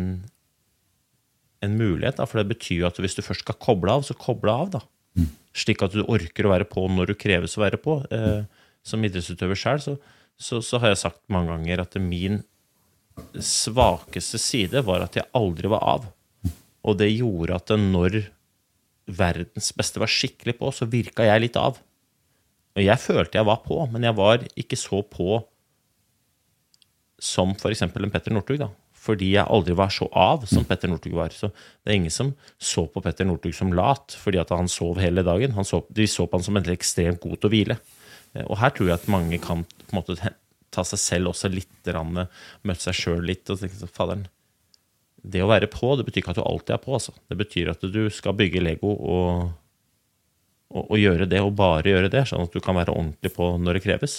en, 1.64 1.78
mulighet. 1.78 2.18
Da, 2.20 2.28
for 2.30 2.40
det 2.40 2.50
betyr 2.54 2.82
jo 2.82 2.90
at 2.90 3.00
hvis 3.02 3.16
du 3.18 3.22
først 3.26 3.46
skal 3.46 3.60
koble 3.62 3.94
av, 3.94 4.06
så 4.06 4.16
koble 4.18 4.52
av, 4.52 4.74
da. 4.76 4.82
Mm. 5.18 5.30
Slik 5.54 5.84
at 5.86 5.94
du 5.94 6.02
orker 6.04 6.46
å 6.46 6.54
være 6.54 6.66
på 6.68 6.86
når 6.90 7.12
du 7.12 7.18
kreves 7.18 7.54
å 7.58 7.62
være 7.62 7.78
på. 7.82 8.00
Eh, 8.14 8.44
som 8.84 9.04
idrettsutøver 9.06 9.56
sjøl 9.56 9.80
så, 9.80 9.94
så, 10.36 10.60
så, 10.60 10.80
har 10.82 10.92
jeg 10.92 11.00
sagt 11.06 11.22
mange 11.32 11.54
ganger 11.54 11.84
at 11.84 11.96
min 12.02 12.42
svakeste 13.40 14.40
side 14.42 14.82
var 14.84 15.06
at 15.06 15.16
jeg 15.16 15.30
aldri 15.38 15.70
var 15.70 15.86
av. 15.94 16.08
Og 16.84 16.98
det 17.00 17.14
gjorde 17.14 17.56
at 17.56 17.72
når 17.80 18.24
verdens 19.04 19.70
beste 19.76 20.00
var 20.02 20.10
skikkelig 20.10 20.56
på, 20.58 20.72
så 20.74 20.88
virka 20.90 21.26
jeg 21.26 21.46
litt 21.46 21.58
av. 21.60 21.78
Jeg 22.82 22.98
følte 22.98 23.38
jeg 23.38 23.46
var 23.46 23.60
på, 23.62 23.78
men 23.92 24.02
jeg 24.02 24.16
var 24.18 24.42
ikke 24.58 24.78
så 24.78 25.02
på 25.06 25.42
som 27.22 27.54
f.eks. 27.54 27.84
en 27.86 28.10
Petter 28.10 28.34
Northug, 28.34 28.58
da. 28.64 28.70
Fordi 29.04 29.34
jeg 29.34 29.46
aldri 29.52 29.76
var 29.76 29.92
så 29.92 30.08
av 30.16 30.46
som 30.48 30.64
Petter 30.66 30.90
Northug 30.90 31.14
var. 31.18 31.34
Så 31.34 31.50
det 31.52 31.92
er 31.92 31.98
ingen 31.98 32.12
som 32.12 32.32
så 32.58 32.86
på 32.90 33.02
Petter 33.04 33.28
Northug 33.28 33.54
som 33.56 33.72
lat 33.76 34.16
fordi 34.18 34.40
at 34.40 34.52
han 34.54 34.70
sov 34.70 34.98
hele 35.02 35.24
dagen. 35.26 35.54
Så, 35.64 35.84
de 35.92 36.08
så 36.08 36.26
på 36.26 36.40
han 36.40 36.46
som 36.46 36.58
en 36.58 36.72
ekstremt 36.72 37.20
god 37.22 37.36
til 37.38 37.50
å 37.50 37.52
hvile. 37.52 37.78
Eh, 38.34 38.46
og 38.46 38.58
her 38.62 38.72
tror 38.74 38.90
jeg 38.90 38.98
at 38.98 39.10
mange 39.12 39.40
kan 39.44 39.66
på 39.68 39.92
en 39.92 40.00
måte 40.00 40.32
ta 40.74 40.86
seg 40.88 41.00
selv 41.00 41.34
også 41.34 41.52
litt, 41.52 41.70
møte 41.86 42.82
seg 42.82 42.96
sjøl 42.98 43.28
litt 43.28 43.50
og 43.52 43.60
tenke 43.60 43.90
faderen, 43.94 44.24
det 45.24 45.40
å 45.40 45.48
være 45.48 45.68
på, 45.72 45.94
det 45.96 46.04
betyr 46.08 46.20
ikke 46.20 46.32
at 46.34 46.40
du 46.40 46.44
alltid 46.44 46.74
er 46.74 46.80
på. 46.82 46.96
Altså. 46.96 47.14
Det 47.30 47.36
betyr 47.40 47.70
at 47.72 47.84
du 47.94 48.02
skal 48.12 48.36
bygge 48.36 48.60
Lego 48.64 48.90
og 48.92 49.52
å, 50.74 50.84
å, 50.90 50.98
gjøre 50.98 51.28
det, 51.30 51.40
og 51.40 51.54
bare 51.58 51.94
gjøre 51.94 52.10
det, 52.12 52.26
sånn 52.28 52.44
at 52.44 52.54
du 52.54 52.60
kan 52.64 52.76
være 52.76 52.94
ordentlig 52.94 53.32
på 53.36 53.54
når 53.62 53.78
det 53.78 53.84
kreves. 53.86 54.18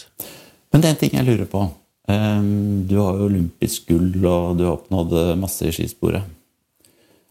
Men 0.71 0.81
det 0.81 0.89
er 0.89 0.95
en 0.95 1.01
ting 1.03 1.17
jeg 1.19 1.27
lurer 1.27 1.49
på. 1.51 1.67
Ehm, 2.11 2.85
du 2.87 2.97
har 3.01 3.19
jo 3.19 3.29
olympisk 3.29 3.91
gull, 3.91 4.09
og 4.23 4.57
du 4.59 4.65
har 4.65 4.75
oppnådd 4.77 5.15
masse 5.41 5.67
i 5.67 5.75
skisporet. 5.75 6.25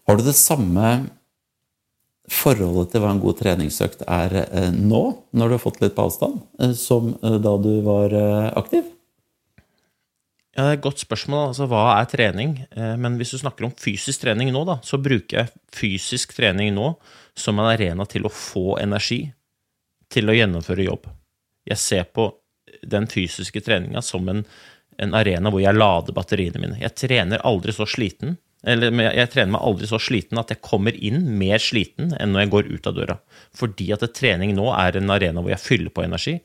Har 0.04 0.18
du 0.18 0.24
det 0.26 0.36
samme 0.36 0.88
forholdet 2.30 2.92
til 2.92 3.02
hva 3.04 3.12
en 3.12 3.20
god 3.20 3.38
treningsøkt 3.40 4.04
er 4.08 4.34
eh, 4.46 4.72
nå, 4.72 5.02
når 5.36 5.50
du 5.50 5.56
har 5.56 5.62
fått 5.62 5.80
litt 5.84 5.96
på 5.96 6.06
avstand, 6.08 6.40
eh, 6.60 6.72
som 6.76 7.12
eh, 7.20 7.38
da 7.42 7.54
du 7.60 7.72
var 7.84 8.16
aktiv? 8.56 8.86
Ja, 10.54 10.62
det 10.62 10.68
er 10.68 10.76
et 10.78 10.84
godt 10.84 11.02
spørsmål. 11.02 11.48
Altså, 11.50 11.66
hva 11.66 11.96
er 11.96 12.06
trening? 12.06 12.52
Men 13.02 13.16
hvis 13.18 13.32
du 13.34 13.40
snakker 13.40 13.66
om 13.66 13.72
fysisk 13.74 14.22
trening 14.22 14.52
nå, 14.54 14.60
da, 14.68 14.76
så 14.86 15.00
bruker 15.02 15.40
jeg 15.40 15.50
fysisk 15.74 16.36
trening 16.36 16.70
nå 16.76 16.92
som 17.38 17.58
en 17.58 17.70
arena 17.70 18.06
til 18.06 18.26
å 18.26 18.32
få 18.32 18.78
energi 18.82 19.26
til 20.12 20.30
å 20.30 20.36
gjennomføre 20.36 20.86
jobb. 20.86 21.08
Jeg 21.66 21.80
ser 21.80 22.08
på 22.14 22.28
den 22.82 23.06
fysiske 23.10 23.62
treninga 23.64 24.02
som 24.04 24.28
en, 24.30 24.42
en, 24.98 25.14
arena 25.16 25.50
hvor 25.50 25.62
jeg 25.62 25.76
lader 25.76 26.16
batteriene 26.16 26.60
mine. 26.60 26.80
Jeg 26.82 26.96
trener 26.98 27.44
aldri 27.46 27.74
så 27.74 27.86
sliten 27.88 28.36
eller 28.64 28.94
jeg 29.12 29.28
trener 29.32 29.52
meg 29.58 29.64
aldri 29.68 29.88
så 29.90 29.98
sliten 30.00 30.40
at 30.40 30.52
jeg 30.54 30.64
kommer 30.64 30.96
inn 30.96 31.26
mer 31.36 31.60
sliten 31.60 32.14
enn 32.16 32.32
når 32.32 32.46
jeg 32.46 32.52
går 32.54 32.70
ut 32.70 32.86
av 32.88 32.94
døra. 32.96 33.16
Fordi 33.52 33.90
at 33.92 34.06
trening 34.16 34.54
nå 34.56 34.70
er 34.72 34.96
en 35.00 35.12
arena 35.12 35.42
hvor 35.42 35.52
jeg 35.52 35.60
fyller 35.60 35.92
på 35.92 36.04
energi. 36.06 36.38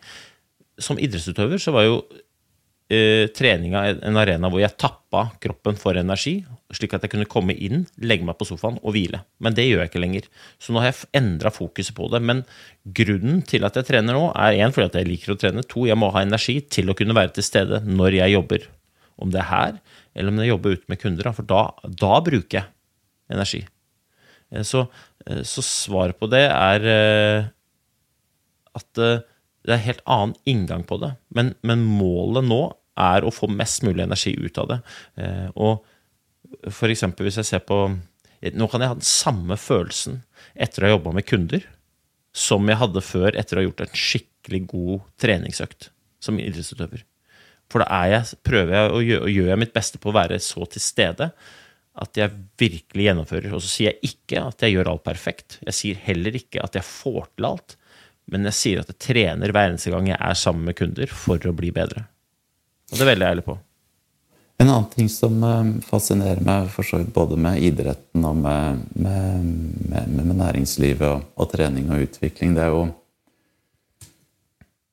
Som 0.80 0.99
idrettsutøver 0.99 1.62
så 1.63 1.71
var 1.75 1.88
jo 1.88 2.02
eh, 2.91 3.32
treninga 3.36 3.86
en 4.10 4.19
arena 4.19 4.52
hvor 4.52 4.60
jeg 4.63 4.75
tappa 4.75 5.30
kroppen 5.39 5.80
for 5.80 5.99
energi, 5.99 6.41
slik 6.76 6.94
at 6.94 7.06
jeg 7.06 7.14
kunne 7.16 7.30
komme 7.30 7.56
inn, 7.58 7.88
legge 7.98 8.26
meg 8.28 8.38
på 8.38 8.46
sofaen 8.46 8.78
og 8.84 8.94
hvile. 8.94 9.24
Men 9.42 9.56
det 9.58 9.66
gjør 9.66 9.84
jeg 9.84 9.92
ikke 9.92 10.02
lenger. 10.04 10.28
Så 10.62 10.74
nå 10.74 10.84
har 10.84 10.92
jeg 10.92 11.10
endra 11.18 11.52
fokuset 11.54 11.96
på 11.98 12.10
det. 12.14 12.22
Men 12.22 12.44
grunnen 13.00 13.42
til 13.50 13.66
at 13.66 13.80
jeg 13.80 13.88
trener 13.88 14.18
nå, 14.18 14.28
er 14.38 14.60
én 14.62 14.76
fordi 14.76 15.02
jeg 15.02 15.10
liker 15.10 15.34
å 15.34 15.40
trene. 15.42 15.66
To, 15.66 15.88
jeg 15.90 15.98
må 15.98 16.12
ha 16.14 16.22
energi 16.26 16.60
til 16.78 16.92
å 16.92 16.98
kunne 16.98 17.18
være 17.18 17.34
til 17.40 17.48
stede 17.48 17.82
når 17.88 18.20
jeg 18.20 18.36
jobber. 18.38 18.70
Om 19.20 19.34
det 19.34 19.42
er 19.42 19.50
her, 19.50 19.80
eller 20.16 20.32
om 20.32 20.44
jeg 20.44 20.54
jobber 20.54 20.78
ute 20.78 20.94
med 20.94 21.02
kunder. 21.02 21.32
For 21.36 21.50
da, 21.50 21.64
da 22.06 22.22
bruker 22.24 22.62
jeg 22.62 22.70
energi. 23.34 23.64
Eh, 24.52 24.64
så, 24.64 24.86
eh, 25.26 25.44
så 25.44 25.66
svaret 25.66 26.20
på 26.20 26.30
det 26.32 26.46
er 26.48 26.90
eh, 26.94 27.50
at 28.80 28.90
det 29.00 29.74
er 29.74 29.76
en 29.76 29.88
helt 29.88 30.04
annen 30.06 30.36
inngang 30.50 30.86
på 30.88 31.00
det. 31.02 31.14
Men, 31.36 31.56
men, 31.66 31.82
målet 31.84 32.46
nå 32.48 32.62
er 33.00 33.26
å 33.26 33.34
få 33.34 33.50
mest 33.52 33.84
mulig 33.88 34.06
energi 34.06 34.36
ut 34.38 34.58
av 34.62 34.70
det. 34.70 34.78
Og 35.60 35.82
eksempel 36.66 37.28
hvis 37.28 37.40
jeg 37.42 37.50
ser 37.50 37.66
på 37.66 37.82
Nå 38.56 38.70
kan 38.72 38.80
jeg 38.80 38.92
ha 38.94 38.96
den 38.96 39.04
samme 39.04 39.58
følelsen 39.60 40.22
etter 40.56 40.86
å 40.86 40.88
ha 40.88 40.94
jobba 40.94 41.12
med 41.18 41.28
kunder 41.28 41.66
som 42.36 42.68
jeg 42.70 42.80
hadde 42.80 43.02
før 43.04 43.36
etter 43.36 43.58
å 43.58 43.60
ha 43.60 43.66
gjort 43.66 43.82
en 43.84 43.98
skikkelig 44.00 44.62
god 44.70 45.02
treningsøkt 45.20 45.90
som 46.24 46.40
idrettsutøver. 46.40 47.04
For 47.70 47.84
da 47.84 48.00
jeg, 48.10 48.38
prøver 48.46 48.76
jeg 48.76 48.94
og 48.94 49.10
gjør, 49.10 49.26
gjør 49.34 49.50
jeg 49.52 49.62
mitt 49.62 49.76
beste 49.76 50.00
på 50.02 50.12
å 50.12 50.16
være 50.16 50.40
så 50.42 50.64
til 50.72 50.84
stede 50.84 51.30
at 52.00 52.18
jeg 52.18 52.36
virkelig 52.60 53.10
gjennomfører. 53.10 53.52
Og 53.54 53.64
så 53.64 53.72
sier 53.72 53.92
jeg 53.92 54.14
ikke 54.14 54.46
at 54.48 54.64
jeg 54.64 54.78
gjør 54.78 54.94
alt 54.94 55.06
perfekt. 55.06 55.60
Jeg 55.66 55.78
sier 55.78 56.02
heller 56.08 56.38
ikke 56.40 56.64
at 56.64 56.78
jeg 56.80 56.88
får 56.88 57.28
til 57.36 57.50
alt. 57.50 57.76
Men 58.30 58.46
jeg 58.50 58.58
sier 58.58 58.82
at 58.82 58.92
jeg 58.94 59.02
trener 59.10 59.54
hver 59.54 59.72
eneste 59.72 59.94
gang 59.94 60.08
jeg 60.10 60.20
er 60.22 60.38
sammen 60.38 60.70
med 60.70 60.78
kunder 60.80 61.12
for 61.12 61.50
å 61.50 61.56
bli 61.56 61.74
bedre. 61.76 62.06
Og 62.90 62.98
det 62.98 63.06
er 63.06 63.12
veldig 63.12 63.28
ærlig 63.30 63.46
på. 63.46 63.58
En 64.62 64.69
annen 64.69 64.89
ting 64.91 65.08
som 65.10 65.43
eh, 65.43 65.67
fascinerer 65.88 66.41
meg 66.43 66.67
både 67.15 67.38
med 67.39 67.62
idretten 67.63 68.26
og 68.28 68.41
med, 68.43 68.82
med, 68.91 69.45
med, 69.88 70.10
med 70.17 70.36
næringslivet 70.36 71.06
og, 71.08 71.22
og, 71.39 71.48
trening 71.54 71.88
og 71.88 72.04
utvikling, 72.04 72.58
det 72.58 72.65
er 72.65 72.74
jo 72.74 72.82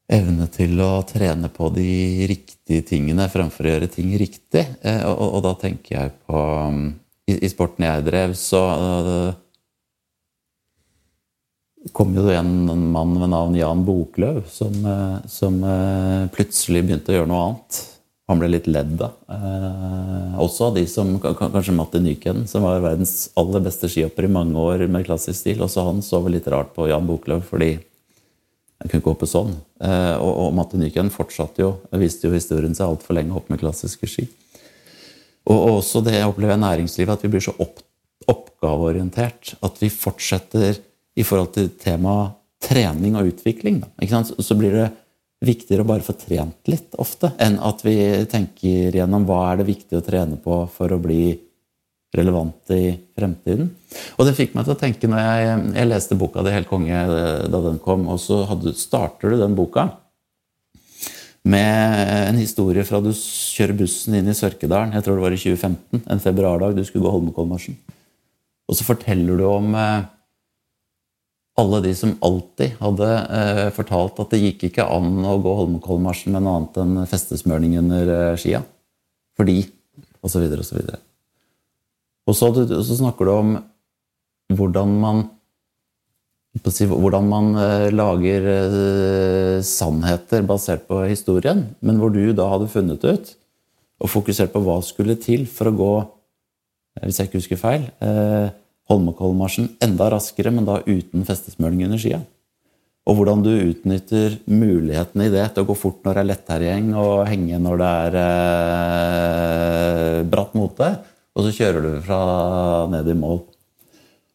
evne 0.07 0.47
til 0.55 0.79
å 0.79 0.93
trene 1.03 1.51
på 1.51 1.73
de 1.75 2.29
riktige 2.31 2.85
tingene 2.87 3.27
fremfor 3.27 3.67
å 3.67 3.73
gjøre 3.73 3.89
ting 3.91 4.13
riktig. 4.15 4.63
Eh, 4.87 5.03
og, 5.03 5.17
og, 5.17 5.35
og 5.41 5.45
da 5.49 5.57
tenker 5.65 5.97
jeg 5.97 6.15
på 6.29 6.45
i, 7.27 7.35
i, 7.35 7.51
sporten 7.51 7.89
jeg 7.89 8.07
drev, 8.07 8.37
så 8.39 8.63
uh, 8.71 9.35
kom 11.91 12.15
jo 12.15 12.29
en, 12.31 12.55
en 12.71 12.87
mann 12.95 13.19
ved 13.19 13.35
navn 13.35 13.59
Jan 13.59 13.83
Boklöv 13.87 14.45
som, 14.47 14.79
som 15.27 15.59
plutselig 16.35 16.87
begynte 16.87 17.11
å 17.11 17.19
gjøre 17.19 17.31
noe 17.35 17.45
annet. 17.49 17.83
Han 18.27 18.41
ble 18.43 18.49
litt 18.51 18.67
ledd 18.67 18.99
av. 19.07 19.13
også 20.43 20.71
av 20.71 20.79
de 20.79 20.83
som 20.91 21.13
Kanskje 21.23 21.75
Matti 21.77 22.01
Nyken, 22.03 22.47
som 22.51 22.65
var 22.67 22.83
verdens 22.83 23.29
aller 23.39 23.63
beste 23.63 23.87
skihopper 23.91 24.27
i 24.27 24.33
mange 24.35 24.59
år 24.59 24.83
med 24.91 25.07
klassisk 25.07 25.39
stil. 25.39 25.63
Også 25.63 25.85
han 25.87 26.03
så 26.03 26.19
vel 26.25 26.35
litt 26.35 26.49
rart 26.51 26.73
på 26.75 26.89
Jan 26.91 27.07
Boklöv 27.07 27.45
fordi 27.47 27.77
jeg 27.77 28.91
kunne 28.91 29.01
ikke 29.01 29.13
hoppe 29.15 29.29
sånn. 29.31 29.55
Eh, 29.81 30.17
og, 30.19 30.33
og 30.43 30.57
Matti 30.59 30.81
Nykänen 30.81 31.13
fortsatte 31.15 31.63
jo, 31.63 31.71
viste 31.97 32.27
jo 32.27 32.35
historien 32.35 32.75
seg 32.77 32.91
altfor 32.91 33.17
lenge 33.17 33.33
å 33.33 33.39
hoppe 33.39 33.55
med 33.55 33.63
klassiske 33.63 34.11
ski. 34.11 34.27
Og, 35.47 35.57
og, 35.57 35.71
også 35.79 36.03
det 36.05 36.19
jeg 36.19 36.29
opplever 36.29 36.59
i 36.59 36.65
næringslivet, 36.65 37.15
at 37.15 37.25
vi 37.25 37.31
blir 37.33 37.45
så 37.47 37.55
opp, 37.63 37.81
oppgaveorientert. 38.29 39.55
At 39.65 39.81
vi 39.81 39.89
fortsetter 39.93 40.83
i 41.17 41.25
forhold 41.25 41.55
til 41.57 41.71
temaet 41.81 42.35
trening 42.67 43.17
og 43.17 43.31
utvikling. 43.31 43.81
Da, 43.85 44.23
så 44.25 44.57
blir 44.59 44.75
det 44.75 44.87
viktigere 45.45 45.85
å 45.85 45.89
bare 45.89 46.05
få 46.05 46.15
trent 46.17 46.71
litt 46.71 46.95
ofte, 47.01 47.33
enn 47.43 47.59
at 47.61 47.83
vi 47.85 47.97
tenker 48.31 48.95
gjennom 48.97 49.27
hva 49.29 49.43
er 49.51 49.61
det 49.61 49.69
viktig 49.69 49.99
å 49.99 50.05
trene 50.05 50.39
på 50.41 50.63
for 50.73 50.95
å 50.95 51.01
bli 51.03 51.35
relevant 52.17 52.73
i 52.73 52.95
fremtiden. 53.17 53.69
Og 54.17 54.25
det 54.25 54.37
fikk 54.39 54.55
meg 54.57 54.65
til 54.65 54.77
å 54.77 54.81
tenke 54.81 55.11
når 55.11 55.21
jeg, 55.21 55.61
jeg 55.77 55.91
leste 55.91 56.19
boka 56.19 56.45
di 56.45 56.55
Helt 56.55 56.71
konge 56.71 56.97
eh, 56.97 57.45
da 57.53 57.61
den 57.67 57.79
kom, 57.83 58.07
og 58.09 58.21
så 58.23 58.45
hadde, 58.49 58.73
starter 58.79 59.35
du 59.35 59.41
den 59.43 59.57
boka 59.59 59.91
med 61.47 62.11
en 62.31 62.39
historie 62.41 62.83
fra 62.87 62.99
du 63.03 63.13
kjører 63.15 63.77
bussen 63.79 64.17
inn 64.19 64.27
i 64.31 64.35
Sørkedalen, 64.35 64.97
jeg 64.97 65.05
tror 65.07 65.19
det 65.19 65.27
var 65.27 65.37
i 65.37 65.39
2015, 65.39 66.03
en 66.11 66.23
februardag, 66.23 66.75
du 66.75 66.83
skulle 66.83 67.05
gå 67.05 67.13
Holmenkollmarsjen. 67.15 67.77
Og 68.67 68.75
så 68.75 68.87
forteller 68.87 69.39
du 69.39 69.45
om 69.47 69.77
eh, 69.79 70.09
alle 71.57 71.81
de 71.87 71.93
som 71.97 72.13
alltid 72.25 72.77
hadde 72.83 73.09
eh, 73.39 73.69
fortalt 73.77 74.19
at 74.21 74.33
det 74.35 74.43
gikk 74.43 74.67
ikke 74.69 74.89
an 74.93 75.25
å 75.25 75.39
gå 75.41 75.55
Holmenkollmarsjen 75.61 76.35
med 76.37 76.45
noe 76.45 76.59
annet 76.61 76.81
enn 76.83 76.99
festesmørning 77.09 77.79
under 77.81 78.13
eh, 78.13 78.37
skia. 78.41 78.61
Fordi 79.37 79.63
Og 80.25 80.33
så 80.33 80.41
videre 80.43 80.65
og 80.65 80.67
så 80.67 80.75
videre. 80.75 80.99
Og 82.27 82.35
så, 82.35 82.97
snakker 82.99 83.29
du 83.29 83.33
om 83.33 83.57
hvordan 84.59 84.95
man 85.01 85.27
hvordan 86.65 87.27
man 87.29 87.51
eh, 87.61 87.89
lager 87.93 88.47
eh, 88.49 89.63
sannheter 89.63 90.43
basert 90.49 90.87
på 90.89 91.03
historien, 91.05 91.67
men 91.81 92.01
hvor 92.01 92.11
du 92.11 92.33
da 92.33 92.49
hadde 92.49 92.71
funnet 92.73 93.05
ut 93.05 93.35
og 94.01 94.11
fokusert 94.11 94.53
på 94.55 94.63
hva 94.65 94.81
skulle 94.85 95.19
til 95.21 95.45
for 95.47 95.69
å 95.69 95.77
gå, 95.77 95.93
eh, 96.97 97.05
hvis 97.05 97.21
jeg 97.21 97.29
ikke 97.29 97.43
husker 97.43 97.61
feil, 97.61 97.85
Holmenkollmarsjen 98.91 99.69
enda 99.83 100.11
raskere, 100.15 100.51
men 100.55 100.67
da 100.69 100.83
uten 100.87 101.27
festesmøring 101.27 101.85
under 101.89 101.99
skia. 102.01 102.21
Og 103.07 103.13
hvordan 103.19 103.43
du 103.43 103.53
utnytter 103.55 104.39
mulighetene 104.51 105.27
i 105.27 105.33
det 105.35 105.47
til 105.55 105.63
å 105.63 105.69
gå 105.69 105.75
fort 105.79 106.01
når 106.03 106.13
det 106.15 106.23
er 106.23 106.31
letterreng, 106.31 106.87
og 106.99 107.27
henge 107.31 107.59
når 107.63 107.77
det 107.83 107.91
er 108.23 108.25
bratt 110.31 110.55
mote 110.59 110.89
og 111.37 111.45
så 111.45 111.53
kjører 111.53 111.85
du 111.85 111.93
fra 112.05 112.19
ned 112.89 113.09
i 113.13 113.17
mål. 113.17 113.43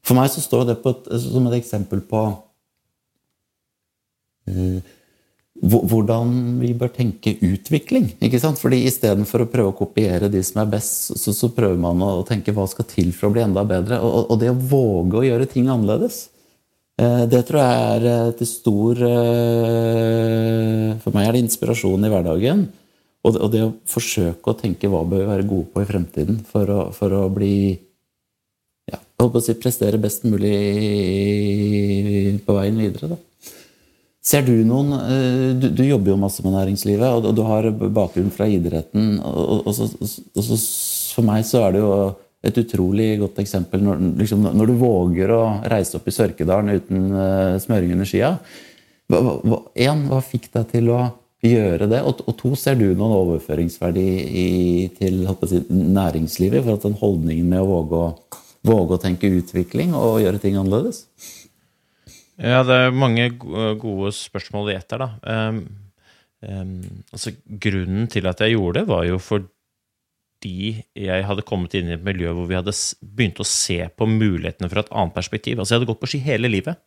For 0.06 0.18
meg 0.18 0.30
så 0.34 0.42
står 0.44 0.68
det 0.70 0.78
et, 0.78 1.10
som 1.24 1.48
et 1.50 1.58
eksempel 1.58 2.02
på 2.06 2.22
uh, 4.50 4.78
hvordan 5.62 6.58
vi 6.58 6.72
bør 6.74 6.90
tenke 6.96 7.36
utvikling. 7.46 8.10
ikke 8.20 8.40
sant? 8.42 8.60
Fordi 8.62 8.82
Istedenfor 8.90 9.44
å 9.44 9.50
prøve 9.52 9.70
å 9.74 9.78
kopiere 9.78 10.30
de 10.32 10.42
som 10.44 10.64
er 10.64 10.72
best, 10.74 11.12
så, 11.20 11.34
så, 11.38 11.52
prøver 11.54 11.78
man 11.78 12.02
å 12.02 12.26
tenke 12.28 12.54
hva 12.56 12.66
skal 12.70 12.88
til 12.90 13.12
for 13.14 13.30
å 13.30 13.36
bli 13.36 13.44
enda 13.46 13.64
bedre. 13.68 14.02
Og, 14.02 14.32
og 14.34 14.42
det 14.42 14.50
å 14.50 14.58
våge 14.58 15.20
å 15.20 15.26
gjøre 15.28 15.50
ting 15.52 15.70
annerledes, 15.70 16.24
uh, 17.02 17.26
det 17.30 17.44
tror 17.48 17.62
jeg 17.62 17.78
er 17.94 18.08
uh, 18.10 18.34
til 18.38 18.50
stor 18.50 19.06
For 21.02 21.16
meg 21.16 21.28
er 21.28 21.38
det 21.38 21.46
inspirasjon 21.46 22.10
i 22.10 22.12
hverdagen. 22.14 22.66
Og 23.22 23.36
det, 23.36 23.40
og 23.46 23.54
det, 23.54 23.62
å 23.62 23.74
forsøke 23.86 24.50
å 24.50 24.58
tenke 24.58 24.90
hva 24.90 25.04
bør 25.06 25.22
vi 25.22 25.30
være 25.30 25.50
gode 25.50 25.70
på 25.70 25.84
i 25.84 25.90
fremtiden 25.90 26.42
for 26.50 26.66
å, 26.74 26.84
for 26.96 27.14
å 27.14 27.28
bli 27.30 27.78
ja, 28.90 28.98
jeg 28.98 29.22
håper 29.22 29.38
å 29.38 29.46
si 29.46 29.54
prestere 29.62 30.02
best 30.02 30.26
mulig 30.26 30.58
på 32.42 32.56
veien 32.58 32.82
videre. 32.82 33.14
Da. 33.14 33.20
Ser 34.22 34.44
du 34.46 34.54
noen 34.70 34.94
eh, 35.00 35.52
du, 35.58 35.72
du, 35.74 35.82
jobber 35.88 36.14
jo 36.14 36.20
masse 36.22 36.44
med 36.46 36.54
næringslivet, 36.54 37.26
og 37.26 37.34
du 37.34 37.42
har 37.48 37.68
bakgrunn 37.74 38.30
fra 38.34 38.46
idretten. 38.46 39.16
Og, 39.26 39.64
og, 39.66 39.72
så, 39.74 39.88
og 39.98 40.46
så, 40.46 40.60
for 41.16 41.26
meg 41.26 41.48
så 41.48 41.66
er 41.66 41.74
det 41.76 41.82
jo 41.82 41.96
et 42.46 42.58
utrolig 42.58 43.08
godt 43.22 43.42
eksempel 43.42 43.82
når, 43.86 44.04
liksom, 44.22 44.46
når 44.58 44.70
du 44.70 44.76
våger 44.82 45.34
å 45.34 45.42
reise 45.70 45.98
opp 45.98 46.08
i 46.10 46.14
Sørkedalen 46.14 46.74
uten 46.74 47.10
uh, 47.14 47.58
smøring 47.62 47.94
under 47.96 48.10
skia. 48.10 48.32
Én, 49.12 50.06
hva 50.10 50.22
fikk 50.24 50.48
deg 50.54 50.70
til 50.72 50.94
å 50.94 51.02
gjøre 51.46 51.90
det? 51.92 52.02
Og, 52.08 52.24
og 52.26 52.38
to, 52.40 52.54
ser 52.58 52.78
du 52.80 52.88
noen 52.88 53.18
overføringsverdi 53.18 54.08
i, 54.42 54.48
til 54.98 55.26
si, 55.50 55.62
næringslivet 55.70 56.64
For 56.64 56.78
at 56.78 56.86
den 56.88 56.98
holdningen 57.02 57.50
med 57.52 57.62
å 57.62 57.70
våge, 57.70 58.02
å 58.02 58.72
våge 58.72 58.98
å 58.98 59.02
tenke 59.02 59.34
utvikling 59.42 59.94
og 59.98 60.22
gjøre 60.24 60.42
ting 60.42 60.58
annerledes? 60.62 61.04
Ja, 62.42 62.64
det 62.66 62.74
er 62.74 62.96
mange 62.98 63.28
gode 63.38 64.12
spørsmål 64.18 64.72
i 64.72 64.76
ett 64.80 64.94
her, 64.96 65.04
da. 65.04 65.10
Um, 65.52 65.60
um, 66.42 66.78
altså, 67.14 67.36
grunnen 67.62 68.08
til 68.10 68.30
at 68.30 68.42
jeg 68.42 68.56
gjorde 68.56 68.82
det, 68.82 68.88
var 68.90 69.06
jo 69.06 69.20
fordi 69.22 69.52
jeg 70.98 71.28
hadde 71.28 71.46
kommet 71.46 71.76
inn 71.78 71.92
i 71.92 71.96
et 72.00 72.06
miljø 72.06 72.34
hvor 72.34 72.50
vi 72.50 72.58
hadde 72.58 72.74
begynt 73.02 73.44
å 73.44 73.48
se 73.48 73.78
på 73.94 74.10
mulighetene 74.10 74.72
fra 74.72 74.82
et 74.82 74.90
annet 74.90 75.18
perspektiv. 75.18 75.60
Altså, 75.60 75.76
jeg 75.76 75.82
hadde 75.82 75.92
gått 75.94 76.02
på 76.02 76.10
ski 76.16 76.24
hele 76.26 76.50
livet. 76.50 76.82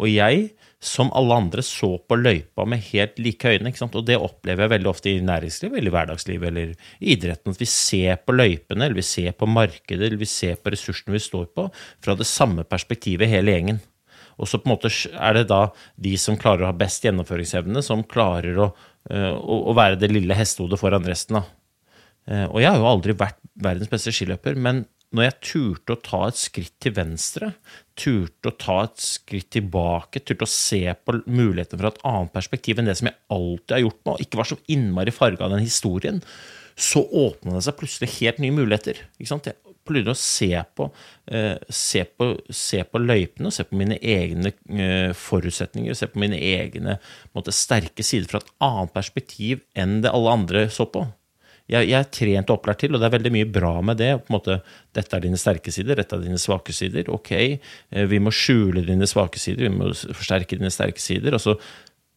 Og 0.00 0.10
jeg 0.10 0.50
som 0.80 1.10
alle 1.16 1.36
andre 1.36 1.62
så 1.66 1.92
på 2.08 2.16
løypa 2.16 2.64
med 2.68 2.80
helt 2.88 3.18
like 3.20 3.52
øyne. 3.52 3.72
Og 3.92 4.04
det 4.08 4.16
opplever 4.16 4.64
jeg 4.64 4.72
veldig 4.72 4.90
ofte 4.90 5.12
i 5.12 5.20
næringslivet 5.20 5.76
eller 5.76 5.92
i 5.92 5.94
hverdagslivet 5.94 6.48
eller 6.48 6.72
i 6.72 7.12
idretten. 7.14 7.52
At 7.52 7.60
vi 7.60 7.68
ser 7.68 8.20
på 8.24 8.34
løypene, 8.34 8.86
eller 8.86 8.96
vi 8.96 9.06
ser 9.06 9.36
på 9.36 9.48
markedet, 9.50 10.08
eller 10.08 10.20
vi 10.20 10.30
ser 10.30 10.56
på 10.56 10.72
ressursene 10.72 11.14
vi 11.14 11.22
står 11.22 11.50
på, 11.54 11.68
fra 12.00 12.16
det 12.16 12.28
samme 12.28 12.64
perspektivet 12.64 13.28
hele 13.30 13.54
gjengen. 13.54 13.82
Og 14.40 14.48
så 14.48 14.60
på 14.60 14.68
en 14.68 14.74
måte 14.74 14.90
er 14.90 15.36
det 15.36 15.48
da 15.50 15.66
de 16.00 16.14
som 16.20 16.38
klarer 16.40 16.64
å 16.64 16.70
ha 16.70 16.76
best 16.76 17.04
gjennomføringsevne, 17.04 17.82
som 17.84 18.04
klarer 18.08 18.58
å, 18.64 18.70
eh, 19.12 19.34
å, 19.36 19.58
å 19.70 19.76
være 19.76 20.00
det 20.00 20.12
lille 20.12 20.36
hestehodet 20.36 20.80
foran 20.80 21.06
resten. 21.06 21.40
Da. 21.40 21.44
Eh, 22.30 22.46
og 22.48 22.62
jeg 22.62 22.72
har 22.72 22.80
jo 22.80 22.88
aldri 22.88 23.16
vært 23.20 23.40
verdens 23.60 23.92
beste 23.92 24.14
skiløper, 24.14 24.56
men 24.56 24.86
når 25.16 25.26
jeg 25.26 25.38
turte 25.42 25.94
å 25.96 26.02
ta 26.06 26.20
et 26.28 26.38
skritt 26.38 26.76
til 26.82 26.94
venstre, 26.94 27.48
turte 27.98 28.52
å 28.52 28.54
ta 28.54 28.76
et 28.84 29.02
skritt 29.02 29.48
tilbake, 29.56 30.22
turte 30.22 30.46
å 30.46 30.50
se 30.50 30.84
på 30.94 31.16
mulighetene 31.26 31.82
fra 31.82 31.90
et 31.90 32.04
annet 32.06 32.34
perspektiv 32.36 32.78
enn 32.78 32.86
det 32.86 32.94
som 33.00 33.10
jeg 33.10 33.18
alltid 33.34 33.74
har 33.74 33.82
gjort 33.82 34.06
nå, 34.06 34.16
ikke 34.22 34.40
var 34.40 34.50
så 34.52 34.60
innmari 34.70 35.14
farga 35.14 35.48
av 35.48 35.56
den 35.56 35.66
historien, 35.66 36.22
så 36.80 37.02
åpna 37.02 37.56
det 37.56 37.64
seg 37.66 37.76
plutselig 37.80 38.12
helt 38.20 38.38
nye 38.40 38.54
muligheter. 38.54 39.02
Begynner 39.86 40.14
å 40.14 40.18
se 40.18 40.50
på, 40.76 40.88
eh, 41.32 41.56
se, 41.68 42.04
på, 42.04 42.32
se 42.54 42.82
på 42.86 43.00
løypene, 43.02 43.50
se 43.54 43.64
på 43.66 43.78
mine 43.80 43.96
egne 43.98 44.52
eh, 44.70 45.14
forutsetninger, 45.16 45.96
se 45.98 46.10
på 46.10 46.20
mine 46.22 46.38
egne 46.38 46.98
måte, 47.36 47.54
sterke 47.54 48.04
sider 48.06 48.28
fra 48.30 48.42
et 48.42 48.52
annet 48.62 48.92
perspektiv 48.94 49.64
enn 49.74 50.00
det 50.04 50.12
alle 50.14 50.36
andre 50.36 50.68
så 50.70 50.86
på 50.90 51.06
jeg, 51.70 51.86
jeg, 51.86 51.98
er 52.00 52.08
trent 52.10 52.50
og 52.50 52.58
opplært 52.58 52.80
til, 52.82 52.94
og 52.94 52.98
det 53.02 53.06
er 53.06 53.14
veldig 53.14 53.32
mye 53.34 53.48
bra 53.54 53.74
med 53.84 54.00
det. 54.00 54.10
på 54.24 54.32
en 54.32 54.36
måte, 54.36 54.56
Dette 54.96 55.16
er 55.16 55.22
dine 55.22 55.38
sterke 55.38 55.70
sider, 55.70 55.98
dette 56.00 56.16
er 56.16 56.24
dine 56.24 56.40
svake 56.40 56.74
sider. 56.74 57.10
Ok, 57.14 57.30
eh, 57.36 58.06
vi 58.10 58.18
må 58.18 58.32
skjule 58.34 58.82
dine 58.86 59.06
svake 59.06 59.38
sider, 59.38 59.68
vi 59.68 59.76
må 59.76 59.92
forsterke 59.94 60.58
dine 60.58 60.72
sterke 60.74 61.02
sider. 61.02 61.36
Altså, 61.38 61.54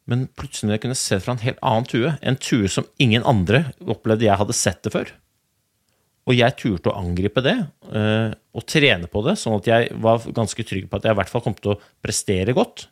men 0.10 0.26
plutselig 0.36 0.82
kunne 0.82 0.98
jeg 0.98 1.04
se 1.04 1.20
det 1.20 1.26
fra 1.26 1.36
en 1.38 1.46
helt 1.46 1.62
annen 1.62 1.86
tue, 1.88 2.16
en 2.20 2.40
tue 2.40 2.72
som 2.72 2.88
ingen 3.00 3.24
andre 3.30 3.68
opplevde 3.86 4.26
jeg 4.26 4.40
hadde 4.42 4.58
sett 4.58 4.82
det 4.84 4.96
før. 4.96 5.14
Og 6.24 6.38
jeg 6.38 6.56
turte 6.56 6.92
å 6.92 7.00
angripe 7.02 7.44
det 7.44 7.58
eh, 7.92 8.32
og 8.56 8.66
trene 8.70 9.10
på 9.12 9.24
det, 9.26 9.36
sånn 9.40 9.58
at 9.58 9.68
jeg 9.68 9.90
var 10.04 10.24
ganske 10.36 10.66
trygg 10.68 10.88
på 10.88 11.00
at 11.00 11.08
jeg 11.08 11.16
i 11.16 11.20
hvert 11.20 11.32
fall 11.32 11.44
kom 11.44 11.56
til 11.58 11.74
å 11.74 11.80
prestere 12.04 12.56
godt. 12.56 12.86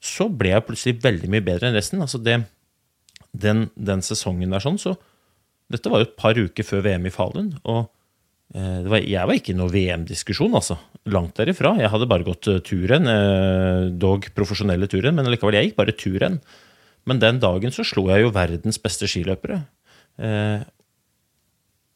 Så 0.00 0.28
ble 0.30 0.54
jeg 0.54 0.64
plutselig 0.64 1.02
veldig 1.04 1.28
mye 1.32 1.44
bedre 1.44 1.68
enn 1.68 1.76
resten. 1.76 2.00
Altså 2.04 2.20
det, 2.22 2.38
den, 3.36 3.66
den, 3.74 4.04
sesongen 4.06 4.54
der 4.54 4.64
sånn, 4.64 4.80
så 4.80 4.96
Dette 5.66 5.90
var 5.90 5.98
jo 5.98 6.06
et 6.06 6.14
par 6.14 6.38
uker 6.38 6.62
før 6.62 6.84
VM 6.84 7.08
i 7.08 7.10
Falun. 7.10 7.48
Og 7.66 7.80
eh, 8.54 8.84
var, 8.86 9.00
jeg 9.02 9.26
var 9.26 9.34
ikke 9.34 9.50
i 9.50 9.56
noen 9.58 9.72
VM-diskusjon, 9.74 10.54
altså. 10.54 10.76
Langt 11.10 11.34
derifra. 11.40 11.72
Jeg 11.80 11.90
hadde 11.90 12.06
bare 12.06 12.26
gått 12.26 12.46
uh, 12.46 12.60
turen, 12.62 13.10
eh, 13.10 13.88
dog 13.90 14.28
profesjonelle 14.36 14.86
turen, 14.90 15.18
men 15.18 15.26
likevel, 15.32 15.58
jeg 15.58 15.72
gikk 15.72 15.80
bare 15.80 15.96
turen. 15.98 16.38
Men 17.10 17.18
den 17.22 17.42
dagen 17.42 17.74
så 17.74 17.82
slo 17.86 18.06
jeg 18.12 18.22
jo 18.22 18.30
verdens 18.34 18.78
beste 18.82 19.10
skiløpere. 19.10 19.58
Eh, 20.22 20.62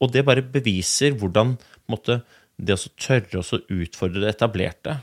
og 0.01 0.13
det 0.15 0.25
bare 0.27 0.45
beviser 0.45 1.17
hvordan 1.21 1.57
måtte, 1.91 2.21
det 2.61 2.77
å 2.77 2.93
tørre 3.01 3.41
å 3.41 3.61
utfordre 3.73 4.23
det 4.25 4.35
etablerte 4.35 4.99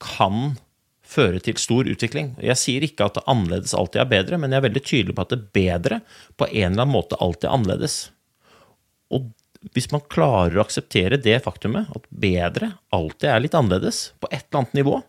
kan 0.00 0.54
føre 1.10 1.40
til 1.42 1.58
stor 1.58 1.88
utvikling. 1.90 2.32
Jeg 2.38 2.58
sier 2.58 2.86
ikke 2.86 3.08
at 3.08 3.18
det 3.18 3.26
annerledes 3.30 3.74
alltid 3.74 4.04
er 4.04 4.10
bedre, 4.12 4.38
men 4.38 4.52
jeg 4.52 4.60
er 4.60 4.66
veldig 4.68 4.82
tydelig 4.86 5.16
på 5.16 5.24
at 5.26 5.34
det 5.34 5.40
bedre 5.56 6.00
på 6.38 6.46
en 6.46 6.70
eller 6.70 6.84
annen 6.84 6.94
måte 6.94 7.18
alltid 7.18 7.48
er 7.48 7.56
annerledes. 7.56 7.96
Og 9.10 9.26
hvis 9.74 9.90
man 9.92 10.04
klarer 10.12 10.56
å 10.56 10.64
akseptere 10.64 11.18
det 11.20 11.40
faktumet, 11.44 11.90
at 11.92 12.06
bedre 12.08 12.72
alltid 12.94 13.28
er 13.32 13.42
litt 13.44 13.56
annerledes, 13.58 14.12
på 14.22 14.30
et 14.30 14.46
eller 14.46 14.62
annet 14.62 14.78
nivå, 14.78 15.00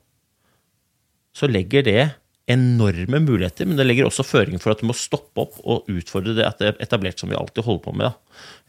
så 1.38 1.48
legger 1.48 1.86
det 1.88 2.02
enorme 2.50 3.22
muligheter, 3.22 3.68
men 3.70 3.78
det 3.78 3.86
legger 3.86 4.08
også 4.08 4.26
føringer 4.26 4.62
for 4.64 4.74
at 4.74 4.82
du 4.82 4.88
må 4.89 4.96
stoppe 4.98 5.44
opp 5.44 5.60
og 5.62 5.89
utfordre 5.92 6.34
det 6.36 6.48
etablert 6.84 7.22
som 7.22 7.30
vi 7.32 7.38
alltid 7.38 7.64
holder 7.68 7.84
på 7.86 7.94
med. 8.02 8.18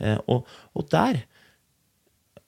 Eh, 0.02 0.18
og, 0.30 0.50
og 0.76 0.90
der 0.92 1.22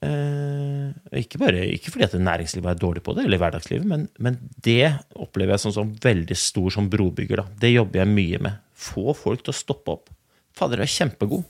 Eh, 0.04 0.90
ikke, 1.22 1.38
bare, 1.40 1.62
ikke 1.72 1.92
fordi 1.94 2.06
at 2.06 2.16
næringslivet 2.18 2.68
er 2.72 2.80
dårlig 2.80 3.02
på 3.06 3.14
det, 3.16 3.24
eller 3.24 3.40
hverdagslivet, 3.40 3.86
men, 3.88 4.06
men 4.18 4.36
det 4.64 4.92
opplever 5.14 5.54
jeg 5.54 5.62
som, 5.62 5.74
som 5.76 5.92
veldig 6.02 6.36
stor 6.36 6.74
som 6.74 6.90
brobygger. 6.92 7.40
Da. 7.40 7.46
Det 7.62 7.72
jobber 7.72 8.02
jeg 8.02 8.12
mye 8.12 8.40
med. 8.48 8.60
Få 8.74 9.14
folk 9.16 9.44
til 9.44 9.54
å 9.54 9.56
stoppe 9.56 9.94
opp. 9.94 10.12
Fader, 10.56 10.80
du 10.80 10.86
er 10.86 10.92
kjempegod. 10.92 11.44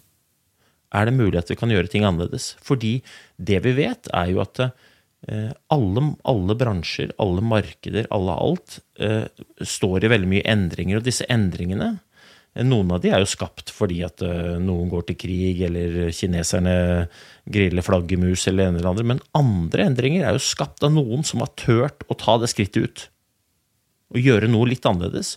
Er 0.94 1.08
det 1.08 1.16
mulig 1.16 1.40
at 1.40 1.50
vi 1.50 1.58
kan 1.58 1.72
gjøre 1.72 1.90
ting 1.90 2.06
annerledes? 2.06 2.52
Fordi 2.62 2.98
det 3.36 3.58
vi 3.64 3.74
vet, 3.80 4.10
er 4.14 4.30
jo 4.30 4.42
at 4.44 4.62
eh, 4.62 4.74
alle, 5.72 6.02
alle, 6.28 6.56
bransjer, 6.60 7.14
alle 7.22 7.44
markeder, 7.44 8.08
alle 8.12 8.34
alt, 8.36 8.80
eh, 9.00 9.24
står 9.60 10.04
i 10.04 10.10
veldig 10.12 10.28
mye 10.28 10.48
endringer. 10.52 11.00
Og 11.00 11.06
disse 11.06 11.28
endringene 11.32 11.94
noen 12.62 12.92
av 12.94 13.00
de 13.02 13.10
er 13.10 13.18
jo 13.18 13.26
skapt 13.26 13.72
fordi 13.74 13.96
at 14.06 14.22
noen 14.62 14.86
går 14.92 15.08
til 15.08 15.16
krig, 15.18 15.62
eller 15.66 16.12
kineserne 16.14 16.74
griller 17.50 17.82
flaggermus, 17.82 18.44
eller 18.46 18.68
en 18.68 18.78
eller 18.78 18.90
andre. 18.92 19.06
Men 19.10 19.22
andre 19.34 19.88
endringer 19.88 20.28
er 20.28 20.36
jo 20.36 20.44
skapt 20.44 20.86
av 20.86 20.94
noen 20.94 21.26
som 21.26 21.42
har 21.42 21.50
turt 21.58 22.06
å 22.06 22.14
ta 22.20 22.36
det 22.38 22.52
skrittet 22.52 22.78
ut. 22.86 23.04
Og 24.14 24.22
gjøre 24.22 24.52
noe 24.52 24.70
litt 24.70 24.86
annerledes. 24.86 25.34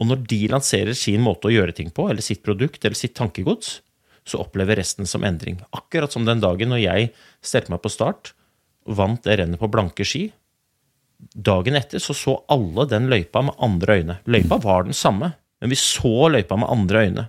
Og 0.00 0.08
når 0.08 0.22
de 0.30 0.40
lanserer 0.52 0.96
sin 0.96 1.24
måte 1.24 1.50
å 1.50 1.54
gjøre 1.56 1.74
ting 1.76 1.90
på, 1.92 2.06
eller 2.08 2.22
sitt 2.24 2.44
produkt, 2.46 2.84
eller 2.84 2.96
sitt 2.96 3.18
tankegods, 3.18 3.80
så 4.22 4.40
opplever 4.44 4.78
resten 4.78 5.08
som 5.08 5.24
endring. 5.26 5.58
Akkurat 5.76 6.12
som 6.12 6.24
den 6.28 6.42
dagen 6.42 6.70
når 6.72 6.84
jeg 6.84 7.10
stelte 7.42 7.74
meg 7.74 7.82
på 7.82 7.92
start, 7.92 8.32
vant 8.96 9.22
det 9.26 9.38
rennet 9.40 9.60
på 9.60 9.70
blanke 9.72 10.06
ski. 10.06 10.28
Dagen 11.34 11.76
etter 11.76 12.00
så 12.02 12.16
så 12.16 12.38
alle 12.50 12.86
den 12.90 13.10
løypa 13.12 13.42
med 13.44 13.58
andre 13.62 14.00
øyne. 14.00 14.18
Løypa 14.30 14.60
var 14.62 14.86
den 14.88 14.96
samme, 14.96 15.34
men 15.60 15.72
vi 15.72 15.78
så 15.78 16.30
løypa 16.32 16.56
med 16.60 16.72
andre 16.72 17.04
øyne. 17.06 17.28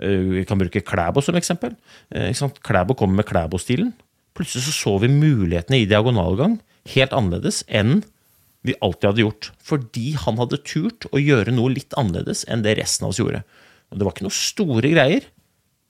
Eh, 0.00 0.22
vi 0.36 0.44
kan 0.48 0.60
bruke 0.60 0.84
Klæbo 0.84 1.22
som 1.24 1.38
eksempel. 1.38 1.74
Eh, 2.12 2.32
Klæbo 2.62 2.94
kommer 2.94 3.22
med 3.22 3.28
Klæbo-stilen. 3.28 3.92
Plutselig 4.36 4.68
så, 4.68 4.72
så 4.76 4.98
vi 5.02 5.08
mulighetene 5.08 5.80
i 5.80 5.88
diagonalgang 5.88 6.60
helt 6.94 7.12
annerledes 7.16 7.64
enn 7.66 8.02
vi 8.66 8.76
alltid 8.84 9.08
hadde 9.08 9.24
gjort. 9.24 9.50
Fordi 9.64 10.12
han 10.20 10.38
hadde 10.40 10.60
turt 10.64 11.08
å 11.10 11.20
gjøre 11.20 11.54
noe 11.54 11.72
litt 11.72 11.96
annerledes 11.98 12.44
enn 12.48 12.64
det 12.66 12.76
resten 12.78 13.06
av 13.06 13.14
oss 13.14 13.20
gjorde. 13.22 13.42
Og 13.90 13.98
Det 13.98 14.06
var 14.06 14.14
ikke 14.14 14.28
noe 14.28 14.36
store 14.36 14.92
greier, 14.92 15.24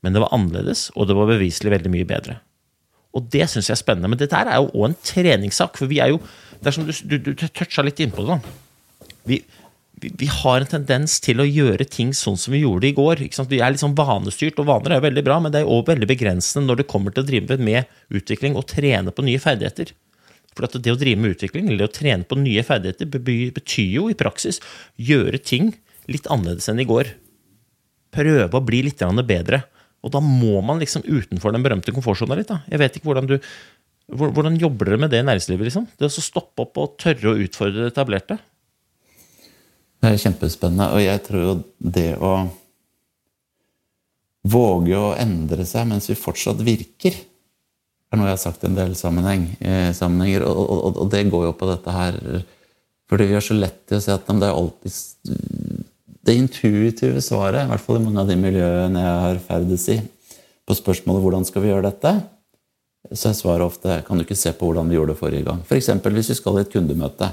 men 0.00 0.14
det 0.14 0.22
var 0.22 0.32
annerledes, 0.32 0.88
og 0.96 1.10
det 1.10 1.16
var 1.18 1.28
beviselig 1.28 1.74
veldig 1.74 1.92
mye 1.92 2.08
bedre. 2.08 2.38
Og 3.16 3.26
det 3.32 3.48
syns 3.50 3.68
jeg 3.70 3.74
er 3.74 3.80
spennende. 3.80 4.10
Men 4.12 4.20
dette 4.20 4.38
er 4.38 4.60
jo 4.60 4.70
òg 4.70 4.90
en 4.90 4.98
treningssak, 5.04 5.78
for 5.80 5.90
vi 5.90 5.98
er 6.02 6.12
jo 6.14 6.20
Det 6.60 6.68
er 6.68 6.76
som 6.76 6.84
du, 6.84 6.92
du, 6.92 7.32
du 7.32 7.46
toucha 7.48 7.82
litt 7.82 8.00
innpå 8.04 8.26
det. 8.26 8.36
da. 8.36 9.08
Vi, 9.24 9.38
vi, 10.00 10.26
har 10.28 10.60
en 10.60 10.68
tendens 10.68 11.18
til 11.24 11.40
å 11.40 11.46
gjøre 11.48 11.86
ting 11.88 12.12
sånn 12.16 12.36
som 12.40 12.52
vi 12.52 12.62
gjorde 12.62 12.88
i 12.88 12.94
går. 12.96 13.22
Vi 13.48 13.60
er 13.60 13.72
litt 13.72 13.82
sånn 13.82 13.96
vanestyrt, 13.96 14.60
og 14.60 14.68
vaner 14.68 14.94
er 14.94 15.00
jo 15.00 15.06
veldig 15.08 15.24
bra, 15.24 15.38
men 15.40 15.54
det 15.54 15.62
er 15.62 15.72
òg 15.72 15.88
veldig 15.88 16.08
begrensende 16.10 16.66
når 16.68 16.82
det 16.82 16.88
kommer 16.92 17.14
til 17.16 17.24
å 17.24 17.28
drive 17.30 17.58
med 17.60 17.88
utvikling 18.12 18.56
og 18.60 18.68
trene 18.68 19.14
på 19.14 19.24
nye 19.24 19.40
ferdigheter. 19.40 19.94
For 20.56 20.66
det 20.66 20.92
å 20.92 20.98
drive 20.98 21.20
med 21.22 21.36
utvikling, 21.36 21.68
eller 21.70 21.88
å 21.88 21.94
trene 21.94 22.26
på 22.28 22.38
nye 22.40 22.64
ferdigheter, 22.66 23.08
betyr 23.08 23.90
jo 23.94 24.08
i 24.10 24.18
praksis 24.18 24.60
gjøre 25.00 25.40
ting 25.40 25.74
litt 26.10 26.28
annerledes 26.32 26.68
enn 26.72 26.82
i 26.82 26.88
går. 26.88 27.12
Prøve 28.10 28.58
å 28.58 28.64
bli 28.66 28.82
litt 28.88 29.04
bedre. 29.28 29.62
Og 30.00 30.12
da 30.14 30.22
må 30.24 30.62
man 30.64 30.80
liksom 30.80 31.04
utenfor 31.04 31.52
den 31.52 31.64
berømte 31.64 31.92
komfortsona 31.92 32.38
litt. 32.38 32.48
da. 32.48 32.62
Jeg 32.70 32.80
vet 32.80 32.96
ikke 32.96 33.10
hvordan 33.10 33.28
du 33.30 33.38
hvordan 34.10 34.56
jobber 34.58 34.88
dere 34.88 34.98
med 35.04 35.12
det 35.12 35.20
i 35.22 35.26
næringslivet? 35.26 35.68
liksom? 35.68 35.86
Det 35.98 36.08
å 36.08 36.22
stoppe 36.22 36.64
opp 36.64 36.78
og 36.82 36.96
tørre 36.98 37.30
å 37.30 37.38
utfordre 37.44 37.84
det 37.84 37.92
etablerte? 37.92 38.38
Det 40.00 40.10
er 40.10 40.22
kjempespennende. 40.22 40.88
Og 40.96 41.02
jeg 41.04 41.22
tror 41.26 41.44
jo 41.44 41.54
det 41.78 42.10
å 42.18 42.32
våge 44.50 44.96
å 44.96 45.12
endre 45.20 45.66
seg 45.68 45.86
mens 45.90 46.08
vi 46.10 46.18
fortsatt 46.18 46.62
virker, 46.64 47.18
er 48.10 48.18
noe 48.18 48.30
jeg 48.30 48.38
har 48.38 48.42
sagt 48.42 48.64
i 48.64 48.70
en 48.70 48.78
del 48.78 48.96
sammenheng, 48.98 49.44
eh, 49.60 49.92
sammenhenger. 49.94 50.48
Og, 50.48 50.58
og, 50.58 50.96
og, 51.04 51.10
det 51.12 51.28
går 51.30 51.46
jo 51.46 51.52
på 51.54 51.68
dette 51.70 51.94
her 51.94 52.18
Fordi 53.10 53.26
vi 53.26 53.34
har 53.34 53.42
så 53.42 53.54
lett 53.58 53.78
til 53.90 53.98
å 53.98 54.02
si 54.02 54.10
at 54.14 54.26
det 54.26 54.46
er 54.46 54.54
alltid 54.54 54.92
Det 56.20 56.36
intuitive 56.36 57.22
svaret, 57.24 57.64
i 57.64 57.70
hvert 57.70 57.84
fall 57.84 58.00
i 58.00 58.04
mange 58.04 58.20
av 58.20 58.28
de 58.28 58.36
miljøene 58.36 59.04
jeg 59.04 59.20
har 59.24 59.40
ferdes 59.46 59.86
i, 59.92 60.00
på 60.68 60.76
spørsmålet 60.76 61.24
hvordan 61.24 61.46
skal 61.48 61.64
vi 61.64 61.70
gjøre 61.72 61.88
dette, 61.88 62.12
så 63.10 63.30
er 63.30 63.38
svaret 63.38 63.64
ofte 63.64 64.02
kan 64.06 64.18
du 64.18 64.26
ikke 64.26 64.38
se 64.38 64.52
på 64.54 64.68
hvordan 64.68 64.90
vi 64.90 64.98
gjorde 64.98 65.14
det 65.14 65.20
forrige 65.20 65.46
gang. 65.46 65.62
F.eks. 65.64 65.88
For 66.04 66.14
hvis 66.14 66.30
vi 66.30 66.36
skal 66.36 66.58
i 66.58 66.64
et 66.66 66.72
kundemøte. 66.74 67.30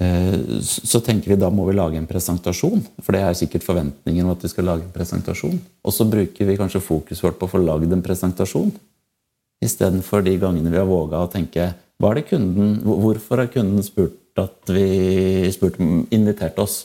Eh, 0.00 0.34
så 0.64 1.00
tenker 1.04 1.32
vi 1.32 1.38
da 1.40 1.50
må 1.52 1.64
vi 1.68 1.76
lage 1.76 2.00
en 2.00 2.08
presentasjon, 2.08 2.82
for 3.04 3.16
det 3.16 3.22
er 3.22 3.38
sikkert 3.38 3.64
forventningen 3.64 4.26
om 4.26 4.34
at 4.34 4.44
vi 4.44 4.50
skal 4.52 4.68
lage 4.68 4.84
en 4.84 4.92
presentasjon. 4.96 5.56
Og 5.56 5.94
så 5.94 6.08
bruker 6.08 6.48
vi 6.48 6.58
kanskje 6.58 6.84
fokuset 6.84 7.24
vårt 7.24 7.38
på 7.40 7.48
å 7.48 7.54
få 7.54 7.62
lagd 7.62 7.92
en 7.92 8.04
presentasjon, 8.04 8.72
istedenfor 9.64 10.24
de 10.24 10.36
gangene 10.40 10.72
vi 10.72 10.80
har 10.80 10.88
våga 10.88 11.22
å 11.24 11.30
tenke 11.32 11.74
kunden, 12.28 12.82
hvorfor 12.84 13.40
har 13.40 13.48
kunden 13.48 13.82
spurt 13.82 14.36
at 14.36 14.68
vi 14.68 15.48
spurt, 15.52 15.78
invitert 16.12 16.58
oss? 16.58 16.84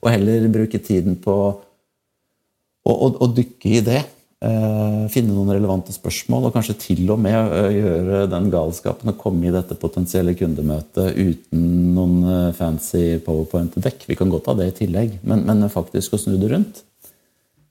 Og 0.00 0.12
heller 0.12 0.48
bruke 0.52 0.80
tiden 0.82 1.18
på 1.20 1.36
å, 1.50 2.92
å, 2.92 3.10
å 3.20 3.28
dykke 3.36 3.76
i 3.76 3.82
det. 3.84 4.00
Eh, 4.40 5.00
finne 5.12 5.34
noen 5.34 5.52
relevante 5.52 5.92
spørsmål, 5.92 6.46
og 6.48 6.54
kanskje 6.54 6.78
til 6.80 7.10
og 7.12 7.18
med 7.20 7.36
eh, 7.36 7.74
gjøre 7.76 8.22
den 8.32 8.46
galskapen 8.52 9.12
å 9.12 9.18
komme 9.20 9.50
i 9.50 9.52
dette 9.52 9.76
potensielle 9.76 10.32
kundemøtet 10.32 11.18
uten 11.18 11.66
noen 11.92 12.14
eh, 12.24 12.46
fancy 12.56 13.18
powerpoint-dekk. 13.26 14.06
Vi 14.08 14.16
kan 14.16 14.32
godt 14.32 14.48
ha 14.48 14.54
det 14.56 14.70
i 14.70 14.78
tillegg, 14.78 15.18
men, 15.28 15.44
men 15.44 15.68
faktisk 15.68 16.16
å 16.16 16.22
snu 16.22 16.38
det 16.40 16.48
rundt. 16.54 16.80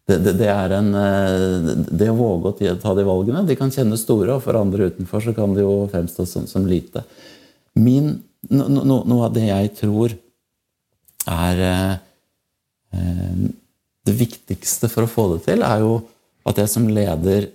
Det, 0.09 0.19
det, 0.25 0.35
det, 0.43 0.49
er 0.49 0.75
en, 0.77 0.93
det 1.89 2.09
å 2.09 2.17
våge 2.17 2.53
å 2.53 2.77
ta 2.81 2.95
de 2.97 3.03
valgene 3.05 3.43
De 3.45 3.53
kan 3.57 3.69
kjennes 3.69 4.01
store, 4.01 4.35
og 4.35 4.41
for 4.41 4.57
andre 4.57 4.87
utenfor 4.89 5.21
så 5.21 5.33
kan 5.37 5.53
de 5.53 5.65
jo 5.65 5.73
fremstå 5.89 6.25
som, 6.29 6.45
som 6.49 6.69
lite. 6.69 7.01
Min, 7.81 8.13
no, 8.49 8.69
no, 8.69 9.01
noe 9.09 9.25
av 9.25 9.33
det 9.33 9.47
jeg 9.49 9.73
tror 9.81 10.13
er 11.29 11.65
eh, 11.65 11.97
det 12.89 14.15
viktigste 14.17 14.89
for 14.91 15.05
å 15.05 15.11
få 15.11 15.27
det 15.33 15.43
til, 15.47 15.63
er 15.65 15.83
jo 15.83 15.99
at 16.49 16.61
jeg 16.61 16.71
som 16.71 16.87
leder 16.89 17.49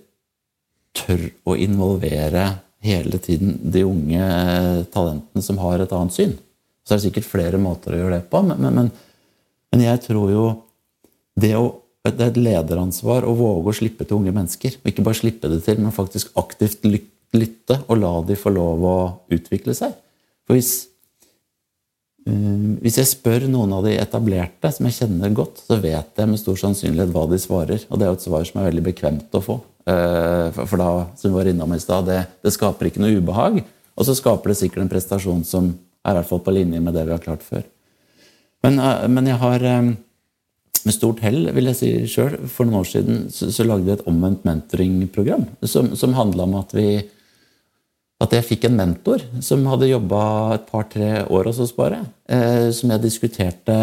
tør 0.95 1.27
å 1.49 1.57
involvere 1.59 2.47
hele 2.85 3.19
tiden 3.19 3.57
de 3.59 3.83
unge 3.83 4.25
talentene 4.93 5.43
som 5.43 5.59
har 5.63 5.81
et 5.81 5.95
annet 5.95 6.15
syn. 6.15 6.35
Så 6.85 6.93
er 6.93 6.99
det 6.99 7.07
sikkert 7.07 7.27
flere 7.27 7.59
måter 7.59 7.95
å 7.95 7.99
gjøre 7.99 8.19
det 8.19 8.29
på, 8.31 8.43
men, 8.45 8.61
men, 8.61 8.91
men 9.73 9.83
jeg 9.83 10.03
tror 10.05 10.31
jo 10.31 10.45
det, 11.35 11.51
å, 11.57 11.65
det 12.05 12.13
er 12.21 12.31
et 12.31 12.39
lederansvar 12.39 13.25
å 13.27 13.35
våge 13.35 13.73
å 13.73 13.77
slippe 13.81 14.05
til 14.05 14.21
unge 14.21 14.33
mennesker. 14.35 14.77
Og 14.79 14.91
ikke 14.91 15.05
bare 15.05 15.19
slippe 15.19 15.51
det 15.51 15.63
til, 15.65 15.81
men 15.81 15.95
faktisk 15.95 16.31
aktivt 16.39 16.85
lytte 16.85 17.81
og 17.89 17.99
la 17.99 18.13
de 18.27 18.37
få 18.39 18.53
lov 18.53 18.85
å 18.85 18.97
utvikle 19.33 19.75
seg. 19.75 19.97
For 20.45 20.55
hvis, 20.55 20.85
hvis 22.25 22.95
jeg 22.97 23.09
spør 23.11 23.43
noen 23.45 23.73
av 23.77 23.85
de 23.85 23.91
etablerte 24.01 24.71
som 24.73 24.87
jeg 24.87 24.97
kjenner 24.97 25.33
godt, 25.37 25.59
så 25.61 25.77
vet 25.77 26.17
jeg 26.17 26.29
med 26.29 26.41
stor 26.41 26.57
sannsynlighet 26.57 27.13
hva 27.13 27.27
de 27.29 27.37
svarer. 27.41 27.83
Og 27.89 27.99
det 28.01 28.07
er 28.07 28.09
jo 28.11 28.17
et 28.17 28.25
svar 28.25 28.47
som 28.47 28.61
er 28.61 28.69
veldig 28.71 28.85
bekvemt 28.87 29.37
å 29.37 29.41
få. 29.45 29.59
Eh, 29.85 30.57
for 30.57 30.81
da, 30.81 30.89
som 31.13 31.29
vi 31.29 31.37
var 31.37 31.51
innom 31.51 31.75
i 31.75 31.81
stad, 31.81 32.09
det, 32.09 32.23
det, 32.41 32.53
skaper 32.55 32.89
ikke 32.89 33.03
noe 33.03 33.19
ubehag. 33.19 33.61
Og 33.93 34.07
så 34.07 34.17
skaper 34.17 34.51
det 34.51 34.57
sikkert 34.57 34.87
en 34.87 34.91
prestasjon 34.95 35.45
som 35.45 35.69
er 36.01 36.15
i 36.15 36.17
hvert 36.17 36.31
fall 36.31 36.41
på 36.47 36.55
linje 36.55 36.81
med 36.81 36.97
det 36.97 37.05
vi 37.05 37.13
har 37.13 37.21
klart 37.21 37.45
før. 37.45 37.61
Men, 38.65 38.81
eh, 38.81 39.05
men 39.13 39.29
jeg 39.29 39.37
har 39.45 39.67
eh, 39.69 39.93
med 40.85 40.97
stort 40.97 41.21
hell, 41.25 41.43
vil 41.53 41.69
jeg 41.69 41.77
si 41.77 41.91
sjøl, 42.09 42.39
for 42.49 42.65
noen 42.65 42.81
år 42.81 42.89
siden 42.89 43.21
så, 43.33 43.51
så 43.53 43.67
lagde 43.69 43.85
vi 43.85 43.93
et 43.93 44.07
omvendt 44.09 44.49
mentoringprogram 44.49 45.45
som, 45.61 45.93
som 45.93 46.17
handla 46.17 46.49
om 46.49 46.57
at 46.57 46.73
vi 46.73 46.89
at 48.23 48.31
jeg 48.31 48.47
fikk 48.47 48.67
en 48.69 48.77
mentor 48.79 49.23
som 49.43 49.65
hadde 49.67 49.91
jobba 49.91 50.21
et 50.55 50.67
par-tre 50.69 51.11
år 51.27 51.49
hos 51.49 51.59
oss 51.65 51.73
bare. 51.75 51.99
Eh, 52.31 52.69
som 52.75 52.93
jeg 52.93 53.03
diskuterte 53.03 53.75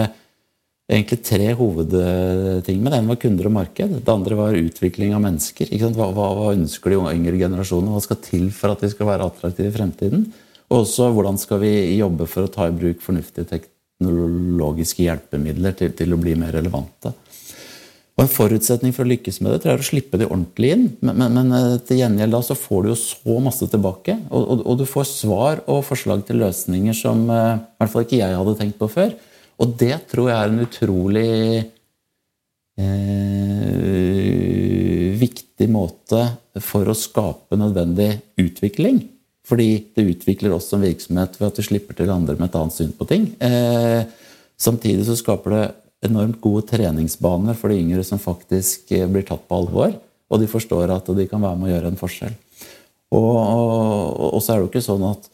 egentlig 0.92 1.20
tre 1.24 1.50
hovedting 1.56 2.80
med. 2.80 2.92
Det 2.92 2.98
ene 2.98 3.12
var 3.12 3.20
kunder 3.20 3.48
og 3.48 3.54
marked. 3.58 3.98
Det 3.98 4.12
andre 4.12 4.38
var 4.38 4.58
utvikling 4.58 5.12
av 5.16 5.22
mennesker. 5.24 5.68
Hva, 5.82 6.08
hva, 6.16 6.30
hva, 6.38 6.48
ønsker 6.56 6.94
de 6.94 7.02
yngre 7.12 7.42
generasjonene? 7.44 7.92
Hva 7.94 8.02
skal 8.04 8.20
til 8.24 8.48
for 8.56 8.72
at 8.72 8.84
de 8.84 8.90
skal 8.92 9.08
være 9.08 9.28
attraktive 9.28 9.70
i 9.70 9.76
fremtiden? 9.76 10.26
Og 10.72 10.82
også 10.82 11.10
hvordan 11.12 11.38
skal 11.40 11.60
vi 11.62 11.74
jobbe 11.98 12.26
for 12.30 12.46
å 12.46 12.52
ta 12.52 12.68
i 12.68 12.76
bruk 12.76 13.02
fornuftige 13.04 13.48
teknologiske 13.52 15.04
hjelpemidler 15.04 15.76
til, 15.76 15.92
til 15.96 16.16
å 16.16 16.20
bli 16.20 16.34
mer 16.40 16.54
relevante. 16.56 17.12
Og 18.22 18.28
En 18.28 18.30
forutsetning 18.30 18.92
for 18.94 19.02
å 19.02 19.10
lykkes 19.10 19.40
med 19.42 19.50
det 19.50 19.56
tror 19.62 19.72
jeg 19.72 19.78
er 19.80 19.82
å 19.82 19.86
slippe 19.88 20.18
det 20.20 20.28
ordentlig 20.28 20.68
inn. 20.76 20.84
Men, 21.02 21.16
men, 21.18 21.32
men 21.40 21.48
eh, 21.56 21.80
til 21.82 21.98
gjengjeld 21.98 22.36
da 22.36 22.40
så 22.46 22.54
får 22.54 22.84
du 22.84 22.88
jo 22.92 22.98
så 23.00 23.38
masse 23.42 23.66
tilbake. 23.72 24.14
Og, 24.30 24.42
og, 24.42 24.62
og, 24.62 24.78
du 24.78 24.84
får 24.86 25.08
svar 25.10 25.62
og 25.66 25.82
forslag 25.88 26.22
til 26.28 26.38
løsninger 26.44 26.94
som 26.94 27.24
uh, 27.26 27.58
i 27.58 27.82
hvert 27.82 27.90
fall 27.90 28.06
ikke 28.06 28.20
jeg 28.20 28.38
hadde 28.38 28.54
tenkt 28.60 28.78
på 28.78 28.86
før. 28.94 29.10
Og 29.58 29.74
det 29.80 29.96
tror 30.12 30.30
jeg 30.30 30.38
er 30.38 30.52
en 30.52 30.62
utrolig 30.62 31.32
eh, 32.78 33.42
viktig 35.18 35.68
måte 35.70 36.22
for 36.62 36.86
å 36.86 36.96
skape 36.98 37.58
nødvendig 37.58 38.10
utvikling. 38.42 39.02
Fordi 39.46 39.68
det 39.98 40.06
utvikler 40.14 40.54
oss 40.54 40.70
som 40.70 40.82
virksomhet 40.82 41.40
ved 41.40 41.50
at 41.50 41.58
vi 41.58 41.66
slipper 41.66 41.98
til 41.98 42.14
andre 42.14 42.38
med 42.38 42.48
et 42.48 42.58
annet 42.58 42.78
syn 42.78 42.94
på 42.94 43.06
ting. 43.10 43.32
Eh, 43.42 44.06
samtidig 44.62 45.10
så 45.10 45.18
skaper 45.18 45.58
det 45.58 45.64
enormt 46.06 46.40
gode 46.42 46.66
treningsbaner 46.70 47.58
for 47.58 47.72
de 47.72 47.80
yngre 47.82 48.04
som 48.06 48.20
faktisk 48.22 48.90
eh, 48.94 49.08
blir 49.10 49.26
tatt 49.26 49.44
på 49.48 49.60
alvor. 49.62 49.94
Og 50.32 50.40
de 50.40 50.48
forstår 50.48 50.90
at 50.94 51.10
de 51.12 51.28
kan 51.28 51.42
være 51.42 51.58
med 51.60 51.68
å 51.68 51.74
gjøre 51.74 51.92
en 51.92 52.00
forskjell. 52.00 52.34
Og, 53.12 53.36
og, 53.36 54.32
og 54.32 54.40
så 54.40 54.54
er 54.54 54.58
det 54.58 54.66
jo 54.66 54.72
ikke 54.72 54.84
sånn 54.86 55.04
at 55.10 55.28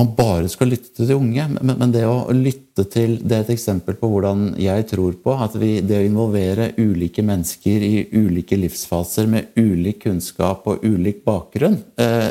man 0.00 0.10
bare 0.16 0.48
skal 0.48 0.70
lytte 0.72 0.92
til 0.96 1.08
de 1.10 1.16
unge. 1.16 1.46
Men, 1.58 1.72
men, 1.76 1.94
det 1.94 2.04
å 2.08 2.32
lytte 2.32 2.86
til 2.90 3.18
Det 3.20 3.36
er 3.36 3.44
et 3.44 3.54
eksempel 3.56 3.96
på 4.00 4.08
hvordan 4.08 4.54
jeg 4.60 4.86
tror 4.92 5.16
på 5.24 5.34
at 5.44 5.56
vi, 5.60 5.72
det 5.84 5.98
å 5.98 6.06
involvere 6.06 6.70
ulike 6.78 7.24
mennesker 7.26 7.84
i 7.84 8.06
ulike 8.14 8.56
livsfaser 8.56 9.28
med 9.28 9.50
ulik 9.60 10.04
kunnskap 10.06 10.68
og 10.70 10.86
ulik 10.86 11.20
bakgrunn 11.26 11.76
eh, 12.00 12.30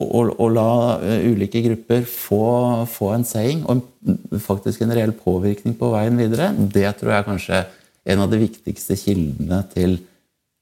og, 0.00 0.32
og, 0.36 0.46
la 0.56 0.68
uh, 1.02 1.16
ulike 1.28 1.62
grupper 1.64 2.06
få, 2.08 2.44
få, 2.88 3.10
en 3.14 3.26
saying 3.26 3.64
og 3.68 3.82
faktisk 4.40 4.84
en 4.84 4.94
reell 4.96 5.12
påvirkning 5.16 5.76
på 5.78 5.92
veien 5.92 6.16
videre, 6.20 6.50
det 6.56 6.88
tror 6.98 7.12
jeg 7.12 7.18
er 7.18 7.28
kanskje 7.28 7.64
en 8.10 8.24
av 8.24 8.30
de 8.32 8.40
viktigste 8.40 8.96
kildene 8.96 9.60
til, 9.74 9.98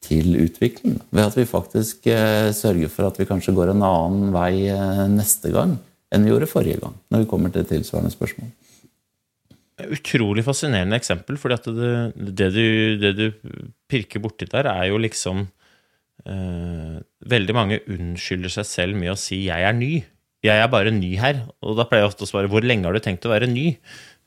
til 0.04 0.34
utvikling. 0.42 0.98
Ved 1.14 1.28
at 1.28 1.38
vi 1.38 1.46
faktisk 1.48 2.08
uh, 2.10 2.50
sørger 2.56 2.90
for 2.92 3.10
at 3.10 3.20
vi 3.20 3.28
kanskje 3.28 3.54
går 3.56 3.74
en 3.74 3.84
annen 3.86 4.32
vei 4.34 4.68
uh, 4.74 5.06
neste 5.12 5.54
gang 5.54 5.78
enn 6.08 6.24
vi 6.24 6.32
gjorde 6.32 6.48
forrige 6.48 6.80
gang, 6.80 6.94
når 7.12 7.22
vi 7.24 7.28
kommer 7.28 7.52
til 7.52 7.66
tilsvarende 7.68 8.12
spørsmål. 8.14 8.48
Utrolig 9.92 10.42
fascinerende 10.42 10.96
eksempel, 10.98 11.36
for 11.38 11.52
det, 11.52 11.74
det, 12.34 12.48
det, 13.02 13.10
du, 13.14 13.26
pirker 13.90 14.22
borti 14.24 14.48
der, 14.50 14.66
er 14.72 14.88
jo 14.90 14.98
liksom 14.98 15.44
eh, 16.26 16.98
Veldig 17.28 17.54
mange 17.56 17.80
unnskylder 17.90 18.52
seg 18.52 18.66
selv 18.66 18.96
med 18.96 19.12
å 19.12 19.18
si 19.18 19.44
'jeg 19.46 19.62
er 19.62 19.74
ny'. 19.74 20.04
Jeg 20.42 20.62
er 20.62 20.68
bare 20.70 20.90
ny 20.94 21.16
her. 21.18 21.42
Og 21.62 21.76
da 21.76 21.84
pleier 21.84 22.06
jeg 22.06 22.12
ofte 22.12 22.24
å 22.24 22.30
svare 22.30 22.48
'hvor 22.48 22.62
lenge 22.62 22.86
har 22.86 22.92
du 22.92 23.00
tenkt 23.00 23.26
å 23.26 23.34
være 23.34 23.50
ny'? 23.50 23.78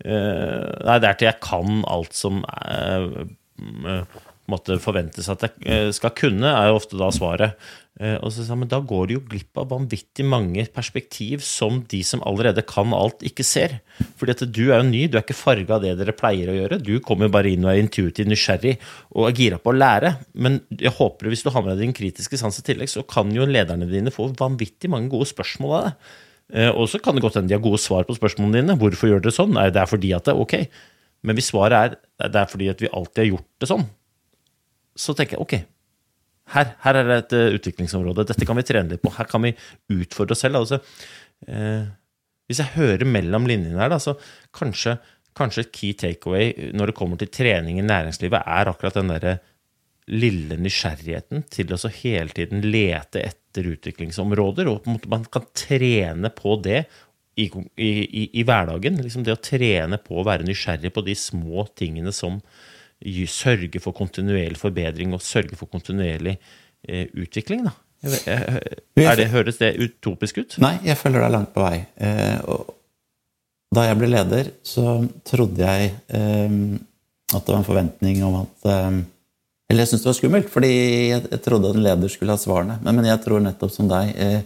Eh, 0.06 0.86
nei, 0.86 1.00
det 1.00 1.08
er 1.10 1.14
til 1.14 1.30
jeg 1.30 1.40
kan 1.42 1.84
alt 1.88 2.14
som 2.14 2.44
eh, 2.66 4.06
måtte 4.52 4.78
forventes 4.82 5.30
at 5.32 5.48
jeg 5.48 5.64
eh, 5.66 5.88
skal 5.96 6.14
kunne, 6.18 6.50
er 6.52 6.70
jo 6.70 6.78
ofte 6.80 7.00
da 7.00 7.10
svaret. 7.14 7.58
Eh, 8.00 8.16
og 8.24 8.32
så 8.32 8.46
sa 8.48 8.56
men 8.56 8.70
Da 8.72 8.80
går 8.80 9.10
du 9.10 9.14
jo 9.18 9.24
glipp 9.28 9.60
av 9.60 9.70
vanvittig 9.74 10.24
mange 10.28 10.64
perspektiv 10.74 11.44
som 11.46 11.82
de 11.92 12.00
som 12.08 12.24
allerede 12.28 12.64
kan 12.68 12.96
alt, 12.96 13.24
ikke 13.28 13.46
ser. 13.48 13.80
Fordi 14.20 14.36
at 14.36 14.46
du 14.48 14.64
er 14.70 14.80
jo 14.80 14.90
ny, 14.90 15.06
du 15.08 15.20
er 15.20 15.26
ikke 15.26 15.38
farga 15.38 15.78
av 15.78 15.86
det 15.86 15.94
dere 16.00 16.16
pleier 16.18 16.52
å 16.52 16.58
gjøre. 16.58 16.82
Du 16.82 16.94
kommer 17.04 17.32
bare 17.34 17.52
inn 17.52 17.68
og 17.68 17.74
er 17.74 17.84
intuitivt 17.84 18.32
nysgjerrig 18.32 18.78
og 19.16 19.30
er 19.30 19.38
gira 19.38 19.62
på 19.62 19.74
å 19.74 19.78
lære. 19.78 20.16
Men 20.34 20.62
jeg 20.78 20.96
håper 20.98 21.32
hvis 21.32 21.46
du 21.46 21.52
har 21.54 21.66
med 21.66 21.76
deg 21.76 21.88
din 21.88 21.96
kritiske 21.98 22.40
sans 22.40 22.60
i 22.60 22.66
tillegg, 22.66 22.92
så 22.92 23.06
kan 23.08 23.32
jo 23.36 23.48
lederne 23.50 23.90
dine 23.92 24.14
få 24.14 24.32
vanvittig 24.40 24.92
mange 24.92 25.12
gode 25.12 25.30
spørsmål 25.32 25.78
av 25.78 25.88
deg. 25.90 26.14
Eh, 26.52 26.72
og 26.72 26.90
så 26.92 27.00
kan 27.00 27.16
det 27.16 27.24
godt 27.24 27.40
hende 27.40 27.52
de 27.52 27.56
har 27.56 27.64
gode 27.64 27.80
svar 27.82 28.08
på 28.08 28.16
spørsmålene 28.18 28.62
dine. 28.62 28.80
Hvorfor 28.80 29.12
gjør 29.12 29.24
dere 29.24 29.36
sånn? 29.36 29.54
Nei, 29.56 29.70
det 29.72 29.84
er 29.84 29.92
fordi 29.92 30.16
at 30.16 30.28
det 30.28 30.36
er 30.36 30.42
ok. 30.44 30.58
Men 31.28 31.38
hvis 31.38 31.52
svaret 31.52 31.78
er 32.22 32.30
det 32.32 32.40
er 32.40 32.50
fordi 32.50 32.70
at 32.72 32.82
vi 32.82 32.90
alltid 32.92 33.24
har 33.24 33.30
gjort 33.30 33.50
det 33.62 33.70
sånn, 33.70 33.86
så 34.98 35.16
tenker 35.18 35.38
jeg 35.38 35.46
ok, 35.46 35.56
her, 36.52 36.74
her, 36.84 37.00
er 37.00 37.08
det 37.08 37.18
et 37.22 37.36
uh, 37.38 37.56
utviklingsområde. 37.58 38.26
Dette 38.28 38.48
kan 38.48 38.58
vi 38.60 38.66
trene 38.68 38.92
litt 38.92 39.04
på. 39.04 39.14
Her 39.16 39.30
kan 39.30 39.44
vi 39.46 39.54
utfordre 39.94 40.36
oss 40.36 40.44
selv. 40.44 40.60
Altså, 40.60 40.82
eh, 41.48 41.86
hvis 42.50 42.60
jeg 42.60 42.74
hører 42.76 43.08
mellom 43.08 43.48
linjene 43.48 43.80
her, 43.80 43.92
da, 43.94 44.00
så 44.04 44.18
kanskje, 44.58 44.98
kanskje, 45.38 45.64
et 45.64 45.72
key 45.72 45.94
takeaway 45.96 46.74
når 46.76 46.92
det 46.92 46.98
kommer 46.98 47.22
til 47.22 47.32
trening 47.32 47.80
i 47.80 47.86
næringslivet, 47.88 48.44
er 48.44 48.72
akkurat 48.72 49.00
den 49.00 49.14
derre 49.14 49.38
lille 50.12 50.58
nysgjerrigheten 50.60 51.46
til 51.54 51.72
å 51.72 51.80
hele 52.02 52.36
tiden 52.36 52.66
lete 52.66 53.22
etter 53.24 53.70
utviklingsområder. 53.72 54.68
Og 54.68 54.90
man 55.08 55.24
kan 55.32 55.48
trene 55.56 56.34
på 56.36 56.58
det 56.66 56.84
i, 57.40 57.48
i, 57.48 58.26
i 58.42 58.44
hverdagen. 58.44 59.00
Liksom 59.00 59.24
det 59.24 59.38
å 59.38 59.42
trene 59.42 60.02
på 60.02 60.20
å 60.20 60.28
være 60.28 60.48
nysgjerrig 60.48 60.92
på 60.92 61.06
de 61.06 61.16
små 61.16 61.64
tingene 61.80 62.12
som, 62.16 62.42
sørge 63.30 63.82
for 63.82 63.96
kontinuerlig 63.98 64.60
forbedring 64.60 65.16
og 65.16 65.24
sørge 65.26 65.58
for 65.60 65.72
kontinuerlig 65.72 66.38
eh, 66.88 67.08
utvikling. 67.14 67.66
da. 67.66 67.74
Er 68.02 69.18
det, 69.18 69.30
høres 69.30 69.60
det 69.62 69.76
utopisk 69.78 70.42
ut? 70.42 70.56
Nei, 70.62 70.78
jeg 70.86 70.98
følger 70.98 71.22
deg 71.22 71.34
langt 71.36 71.52
på 71.54 71.62
vei. 71.62 71.84
Eh, 72.02 72.62
da 73.72 73.88
jeg 73.88 74.00
ble 74.00 74.10
leder, 74.12 74.52
så 74.66 75.00
trodde 75.28 75.62
jeg 75.62 75.92
eh, 76.12 76.56
at 77.32 77.46
det 77.46 77.54
var 77.54 77.60
en 77.62 77.68
forventning 77.68 78.24
om 78.28 78.42
at 78.42 78.70
eh, 78.70 79.02
Eller 79.72 79.86
jeg 79.86 79.92
syntes 79.92 80.04
det 80.04 80.10
var 80.10 80.18
skummelt, 80.18 80.50
fordi 80.52 80.72
jeg, 80.74 81.22
jeg, 81.30 81.42
trodde 81.46 81.70
at 81.70 81.78
en 81.78 81.86
leder 81.86 82.12
skulle 82.12 82.34
ha 82.36 82.42
svarene. 82.42 82.80
Men, 82.84 82.98
men 82.98 83.08
jeg 83.08 83.22
tror 83.24 83.40
nettopp 83.44 83.72
som 83.72 83.88
deg 83.92 84.12
eh, 84.20 84.42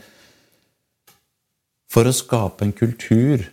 For 1.92 2.06
å 2.06 2.14
skape 2.14 2.68
en 2.68 2.76
kultur 2.76 3.48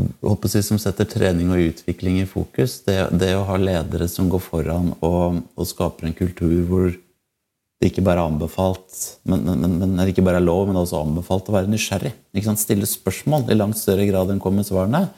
jeg, 0.00 0.64
som 0.66 0.80
setter 0.80 1.08
trening 1.08 1.50
og 1.52 1.62
utvikling 1.70 2.20
i 2.22 2.28
fokus. 2.28 2.80
Det, 2.86 2.96
det 3.18 3.34
å 3.36 3.46
ha 3.48 3.58
ledere 3.60 4.08
som 4.08 4.30
går 4.32 4.42
foran 4.42 4.92
og, 5.00 5.42
og, 5.56 5.66
skaper 5.68 6.08
en 6.08 6.16
kultur 6.16 6.62
hvor 6.68 6.90
det 6.92 7.90
ikke 7.90 8.04
bare 8.06 8.22
er 8.22 8.30
anbefalt, 8.30 8.94
men, 9.26 9.42
men, 9.58 9.78
men 9.80 10.06
ikke 10.06 10.22
bare 10.22 10.38
er 10.38 10.46
lov, 10.46 10.68
men 10.68 10.78
også 10.78 11.00
anbefalt 11.02 11.50
å 11.50 11.56
være 11.56 11.70
nysgjerrig. 11.72 12.12
Stille 12.54 12.86
spørsmål 12.86 13.50
i 13.50 13.58
langt 13.58 13.80
større 13.80 14.06
grad 14.06 14.30
enn 14.30 14.42
kom 14.42 14.54
med 14.54 14.68
svarene. 14.68 15.08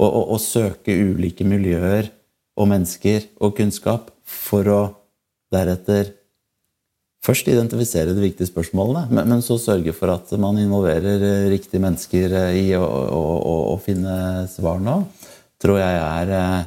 Og, 0.00 0.08
og, 0.08 0.22
og 0.34 0.40
søke 0.42 0.94
ulike 0.96 1.44
miljøer 1.46 2.08
og 2.58 2.70
mennesker 2.70 3.28
og 3.44 3.52
kunnskap 3.58 4.08
for 4.24 4.70
å 4.72 4.80
deretter 5.54 6.14
først 7.24 7.48
identifisere 7.48 8.12
de 8.12 8.22
viktige 8.22 8.50
spørsmålene, 8.50 9.06
men, 9.10 9.28
men, 9.32 9.42
så 9.44 9.56
sørge 9.60 9.94
for 9.96 10.12
at 10.12 10.32
man 10.40 10.58
involverer 10.60 11.22
eh, 11.24 11.48
riktige 11.52 11.82
mennesker 11.82 12.36
eh, 12.40 12.60
i 12.66 12.68
å, 12.76 12.84
å, 12.84 13.22
å, 13.40 13.54
å 13.72 13.76
finne 13.82 14.44
svar 14.52 14.82
nå, 14.84 14.98
tror 15.62 15.80
jeg 15.80 16.02
er 16.02 16.32
eh, 16.36 16.66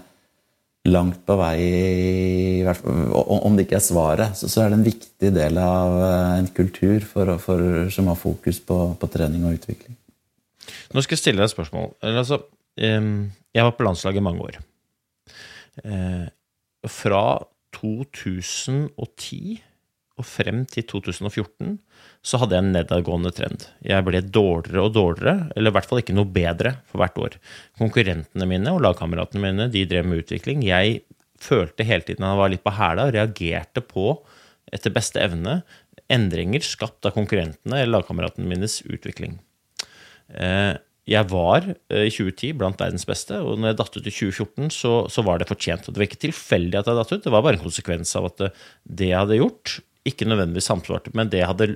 langt 0.88 1.20
på 1.28 1.36
vei 1.36 2.64
Om 2.64 3.58
det 3.58 3.66
ikke 3.66 3.76
er 3.76 3.84
svaret, 3.84 4.40
så, 4.40 4.48
er 4.64 4.72
det 4.72 4.78
en 4.78 4.88
viktig 4.88 5.32
del 5.36 5.60
av 5.60 5.98
en 6.40 6.48
kultur 6.56 7.04
for, 7.06 7.34
for, 7.44 7.90
som 7.94 8.08
har 8.08 8.18
fokus 8.20 8.62
på, 8.64 8.78
på, 8.98 9.10
trening 9.12 9.44
og 9.46 9.60
utvikling. 9.60 9.98
Nå 10.96 11.04
skal 11.04 11.18
jeg 11.18 11.24
stille 11.26 11.42
deg 11.42 11.50
et 11.50 11.54
spørsmål. 11.54 11.92
Altså, 12.08 12.40
jeg 12.80 13.68
var 13.68 13.76
på 13.76 13.84
landslaget 13.84 14.22
i 14.22 14.24
mange 14.24 14.48
år. 14.48 14.62
Fra 16.88 17.24
2010 17.76 19.60
og 20.18 20.26
frem 20.26 20.64
til 20.70 20.86
2014 20.90 21.76
så 22.26 22.40
hadde 22.42 22.58
jeg 22.58 22.66
en 22.66 22.72
nedadgående 22.74 23.32
trend. 23.38 23.68
Jeg 23.86 24.06
ble 24.08 24.22
dårligere 24.24 24.86
og 24.88 24.96
dårligere, 24.96 25.52
eller 25.56 25.72
i 25.72 25.76
hvert 25.78 25.90
fall 25.90 26.02
ikke 26.02 26.16
noe 26.18 26.30
bedre 26.34 26.74
for 26.90 27.02
hvert 27.02 27.20
år. 27.22 27.38
Konkurrentene 27.80 28.48
mine 28.50 28.74
og 28.74 28.82
lagkameratene 28.86 29.44
mine 29.44 29.70
de 29.74 29.86
drev 29.90 30.10
med 30.10 30.24
utvikling. 30.24 30.66
Jeg 30.66 31.04
følte 31.42 31.86
hele 31.86 32.06
tiden 32.08 32.26
at 32.26 32.34
jeg 32.34 32.42
var 32.42 32.54
litt 32.54 32.66
på 32.66 32.74
hæla 32.80 33.08
og 33.08 33.14
reagerte 33.16 33.86
på, 33.86 34.16
etter 34.74 34.92
beste 34.92 35.22
evne, 35.24 35.62
endringer 36.12 36.64
skapt 36.66 37.06
av 37.08 37.16
konkurrentene 37.16 37.84
eller 37.84 38.00
lagkameratene 38.00 38.50
minnes 38.50 38.82
utvikling. 38.88 39.38
Eh, 40.34 40.74
jeg 41.08 41.28
var 41.32 41.64
eh, 41.70 42.08
i 42.10 42.12
2010 42.12 42.56
blant 42.60 42.82
verdens 42.82 43.08
beste, 43.08 43.38
og 43.40 43.60
når 43.60 43.72
jeg 43.72 43.80
datt 43.80 43.98
ut 43.98 44.02
i 44.02 44.12
2014, 44.12 44.72
så, 44.76 44.94
så 45.12 45.24
var 45.24 45.40
det 45.40 45.48
fortjent. 45.48 45.88
Og 45.88 45.96
det 45.96 46.02
var 46.02 46.10
ikke 46.10 46.26
tilfeldig 46.26 46.80
at 46.82 46.90
jeg 46.90 47.00
datt 47.00 47.14
ut, 47.14 47.24
det 47.24 47.34
var 47.34 47.46
bare 47.46 47.60
en 47.60 47.64
konsekvens 47.64 48.12
av 48.20 48.28
at 48.32 48.42
det, 48.42 48.50
det 49.00 49.12
jeg 49.14 49.22
hadde 49.22 49.40
gjort, 49.40 49.78
ikke 50.10 50.28
nødvendigvis 50.30 50.70
samsvarte 50.72 51.14
med 51.18 51.32
det 51.34 51.44
jeg 51.44 51.52
hadde 51.52 51.70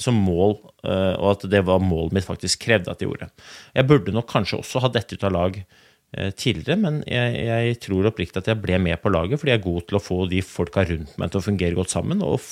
som 0.00 0.18
mål, 0.24 0.56
eh, 0.86 1.14
og 1.18 1.36
at 1.36 1.46
det 1.52 1.62
var 1.68 1.82
målet 1.82 2.16
mitt 2.16 2.26
faktisk 2.26 2.64
krevde 2.64 2.92
at 2.92 3.02
jeg 3.02 3.10
gjorde. 3.10 3.28
Jeg 3.76 3.88
burde 3.88 4.14
nok 4.14 4.28
kanskje 4.30 4.60
også 4.60 4.82
ha 4.84 4.90
dette 4.92 5.16
ut 5.16 5.26
av 5.28 5.34
lag 5.34 5.58
eh, 5.60 6.30
tidligere, 6.30 6.78
men 6.80 7.02
jeg, 7.08 7.36
jeg 7.48 7.78
tror 7.84 8.10
oppriktig 8.10 8.42
at 8.42 8.50
jeg 8.50 8.62
ble 8.62 8.80
med 8.82 8.98
på 9.02 9.12
laget 9.12 9.40
fordi 9.40 9.54
jeg 9.54 9.60
er 9.60 9.68
god 9.68 9.86
til 9.88 9.98
å 9.98 10.02
få 10.02 10.18
de 10.32 10.42
folka 10.46 10.86
rundt 10.88 11.14
meg 11.20 11.32
til 11.32 11.42
å 11.42 11.46
fungere 11.46 11.78
godt 11.78 11.94
sammen, 11.94 12.24
og 12.24 12.42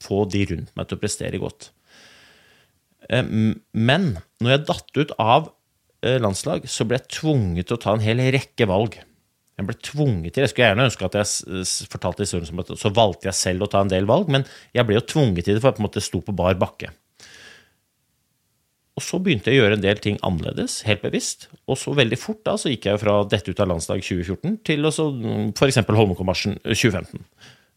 få 0.00 0.24
de 0.32 0.46
rundt 0.54 0.74
meg 0.78 0.88
til 0.88 0.98
å 0.98 1.02
prestere 1.02 1.42
godt. 1.42 1.70
Eh, 3.10 3.24
men 3.26 4.12
når 4.40 4.54
jeg 4.54 4.68
datt 4.70 5.02
ut 5.02 5.16
av 5.20 5.54
landslag, 6.00 6.62
så 6.64 6.86
ble 6.88 6.96
jeg 6.96 7.10
tvunget 7.12 7.66
til 7.68 7.76
å 7.76 7.80
ta 7.82 7.92
en 7.92 8.00
hel 8.00 8.22
rekke 8.32 8.64
valg. 8.64 8.94
Jeg 9.60 9.68
ble 9.68 9.76
tvunget 9.84 10.32
til, 10.32 10.46
jeg 10.46 10.54
skulle 10.54 10.70
gjerne 10.70 10.86
ønske 10.88 11.04
at 11.04 11.16
jeg 11.20 11.88
fortalte 11.92 12.24
historien 12.24 12.48
som 12.48 12.62
at 12.62 12.72
så 12.80 12.92
valgte 12.96 13.28
jeg 13.28 13.36
selv 13.36 13.66
å 13.66 13.68
ta 13.68 13.82
en 13.84 13.92
del 13.92 14.08
valg, 14.08 14.30
men 14.32 14.46
jeg 14.72 14.88
ble 14.88 14.96
jo 14.96 15.04
tvunget 15.04 15.44
til 15.44 15.58
det 15.58 15.60
for 15.60 15.68
jeg 15.68 15.76
på 15.76 15.84
en 15.84 15.88
måte 15.90 16.02
sto 16.04 16.22
på 16.24 16.34
bar 16.38 16.56
bakke. 16.60 16.88
Og 18.96 19.04
så 19.04 19.20
begynte 19.20 19.52
jeg 19.52 19.60
å 19.60 19.64
gjøre 19.64 19.76
en 19.78 19.84
del 19.84 20.00
ting 20.02 20.18
annerledes, 20.26 20.80
helt 20.88 21.04
bevisst. 21.04 21.46
Og 21.68 21.78
så 21.80 21.92
veldig 21.96 22.18
fort 22.20 22.40
da, 22.48 22.56
så 22.60 22.72
gikk 22.72 22.88
jeg 22.88 23.00
fra 23.00 23.20
dette 23.28 23.52
ut 23.52 23.62
av 23.62 23.70
landsdag 23.70 24.02
2014 24.04 24.58
til 24.66 24.88
f.eks. 24.90 25.80
Holmenkollmarsjen 25.88 26.58
2015. 26.64 27.22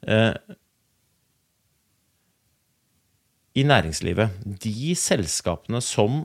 Eh, 0.07 0.57
i 3.59 3.67
næringslivet, 3.69 4.39
de 4.63 4.95
selskapene 4.97 5.83
som 5.85 6.23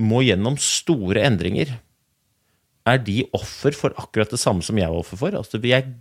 må 0.00 0.22
gjennom 0.24 0.56
store 0.62 1.26
endringer, 1.28 1.74
er 2.88 3.02
de 3.04 3.18
offer 3.36 3.76
for 3.76 3.96
akkurat 4.00 4.30
det 4.32 4.40
samme 4.40 4.64
som 4.64 4.78
jeg 4.78 4.88
var 4.88 5.02
offer 5.02 5.20
for. 5.20 5.36
Altså, 5.36 5.60
jeg, 5.64 5.92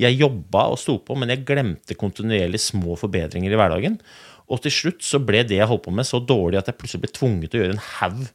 jeg 0.00 0.20
jobba 0.20 0.68
og 0.72 0.80
sto 0.80 0.96
på, 1.04 1.16
men 1.18 1.32
jeg 1.32 1.44
glemte 1.48 1.98
kontinuerlig 1.98 2.60
små 2.64 2.96
forbedringer 3.00 3.52
i 3.52 3.58
hverdagen. 3.60 4.00
Og 4.46 4.62
til 4.62 4.72
slutt 4.72 5.04
så 5.04 5.20
ble 5.22 5.42
det 5.46 5.58
jeg 5.58 5.68
holdt 5.68 5.86
på 5.88 5.94
med, 5.94 6.06
så 6.06 6.22
dårlig 6.22 6.60
at 6.60 6.70
jeg 6.70 6.78
plutselig 6.78 7.04
ble 7.04 7.14
tvunget 7.16 7.52
til 7.52 7.60
å 7.60 7.64
gjøre 7.64 7.76
en 7.76 7.86
haug 7.98 8.26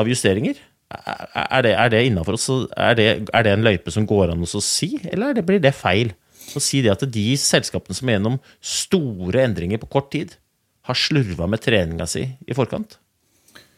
av 0.00 0.10
justeringer. 0.10 0.58
Er 0.94 1.64
det, 1.64 1.72
er 1.74 1.90
det 1.90 2.02
innafor 2.08 2.36
oss? 2.36 2.48
Er 2.76 2.98
det, 2.98 3.08
er 3.30 3.46
det 3.46 3.54
en 3.54 3.64
løype 3.66 3.94
som 3.94 4.06
går 4.06 4.34
an 4.34 4.44
å 4.44 4.62
si, 4.62 4.94
eller 5.10 5.34
det, 5.36 5.46
blir 5.46 5.62
det 5.62 5.74
feil? 5.76 6.12
Å 6.54 6.60
si 6.60 6.82
det 6.84 6.92
at 6.92 7.06
de 7.08 7.28
selskapene 7.40 7.96
som 7.96 8.10
gjennom 8.10 8.36
store 8.60 9.46
endringer 9.46 9.80
på 9.80 9.88
kort 9.94 10.10
tid 10.12 10.36
har 10.84 10.98
slurva 10.98 11.48
med 11.48 11.62
treninga 11.64 12.06
si 12.10 12.26
i 12.44 12.56
forkant, 12.56 12.98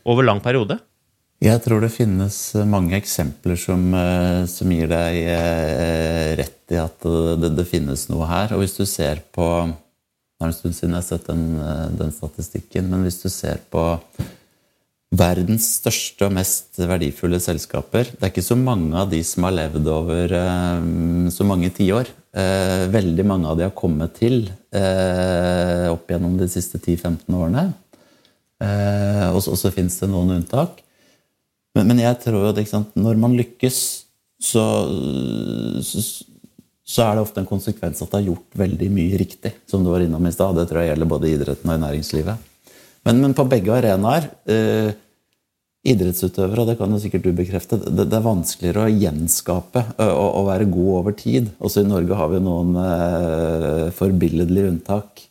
over 0.08 0.26
lang 0.26 0.42
periode? 0.42 0.80
Jeg 1.45 1.61
tror 1.61 1.82
det 1.84 1.93
finnes 1.93 2.37
mange 2.64 2.97
eksempler 2.97 3.59
som, 3.61 3.82
eh, 3.93 4.47
som 4.49 4.70
gir 4.72 4.89
deg 4.89 5.16
eh, 5.20 6.30
rett 6.41 6.72
i 6.72 6.78
at 6.80 7.05
det, 7.05 7.51
det, 7.59 7.66
finnes 7.68 8.07
noe 8.09 8.24
her. 8.30 8.55
Og 8.57 8.62
hvis 8.64 8.78
du 8.78 8.87
ser 8.89 9.20
på 9.37 9.45
Det 10.37 10.45
er 10.45 10.51
en 10.51 10.57
stund 10.57 10.74
siden 10.76 10.93
jeg 10.93 11.01
har 11.01 11.05
sett 11.07 11.28
den, 11.28 11.45
eh, 11.61 11.84
den 11.97 12.12
statistikken, 12.12 12.89
men 12.89 13.05
hvis 13.05 13.20
du 13.22 13.28
ser 13.32 13.61
på 13.72 13.84
verdens 15.16 15.68
største 15.78 16.26
og 16.26 16.34
mest 16.37 16.76
verdifulle 16.76 17.39
selskaper 17.41 18.09
Det 18.11 18.20
er 18.20 18.32
ikke 18.32 18.43
så 18.43 18.57
mange 18.59 18.97
av 18.99 19.09
de 19.09 19.22
som 19.24 19.47
har 19.47 19.55
levd 19.55 19.87
over 19.89 20.34
så 21.30 21.47
mange 21.47 21.70
tiår. 21.70 22.11
Veldig 22.93 23.24
mange 23.24 23.49
av 23.49 23.57
de 23.57 23.64
har 23.64 23.76
kommet 23.76 24.16
til 24.18 24.49
opp 24.74 26.11
gjennom 26.11 26.34
de 26.37 26.49
siste 26.51 26.82
10-15 26.82 27.39
årene. 27.39 27.68
Og 29.30 29.41
så, 29.47 29.70
fins 29.70 30.01
det 30.03 30.11
noen 30.11 30.34
unntak. 30.41 30.82
Men, 31.76 31.92
men 31.92 32.00
jeg 32.00 32.18
tror 32.24 32.40
jo 32.40 32.52
at 32.54 32.96
når 32.96 33.20
man 33.20 33.36
lykkes, 33.36 33.78
så, 34.40 34.64
så, 35.84 36.02
så, 36.84 37.00
er 37.04 37.16
det 37.16 37.24
ofte 37.24 37.40
en 37.42 37.48
konsekvens 37.48 38.02
at 38.04 38.12
det 38.12 38.20
er 38.20 38.28
gjort 38.30 38.60
veldig 38.64 38.90
mye 38.92 39.20
riktig. 39.20 39.54
Som 39.68 39.84
du 39.84 39.92
var 39.92 40.04
innom 40.04 40.28
i 40.28 40.34
stad. 40.34 40.56
Det 40.58 40.68
tror 40.70 40.82
jeg 40.82 40.94
gjelder 40.94 41.10
både 41.12 41.28
i 41.28 41.34
idretten 41.36 41.72
og 41.72 41.78
i 41.78 41.84
næringslivet. 41.84 42.52
Men, 43.06 43.20
men 43.22 43.36
på 43.38 43.46
begge 43.48 43.74
arenaer 43.76 44.28
eh, 44.50 44.90
idrettsutøvere, 45.86 46.64
og 46.64 46.70
det 46.70 46.76
kan 46.80 46.90
jo 46.90 46.98
sikkert 47.00 47.26
du 47.26 47.30
bekrefte, 47.36 47.78
det, 47.84 48.08
det 48.10 48.18
er 48.18 48.24
vanskeligere 48.24 48.86
å 48.86 48.94
gjenskape 48.94 49.82
og, 50.02 50.26
og, 50.26 50.42
være 50.48 50.70
god 50.72 50.92
over 51.00 51.16
tid. 51.18 51.52
Også 51.62 51.84
i 51.84 51.88
Norge 51.88 52.18
har 52.18 52.32
vi 52.32 52.42
noen 52.42 52.72
eh, 52.82 53.84
forbilledlige 53.94 54.72
unntak. 54.72 55.22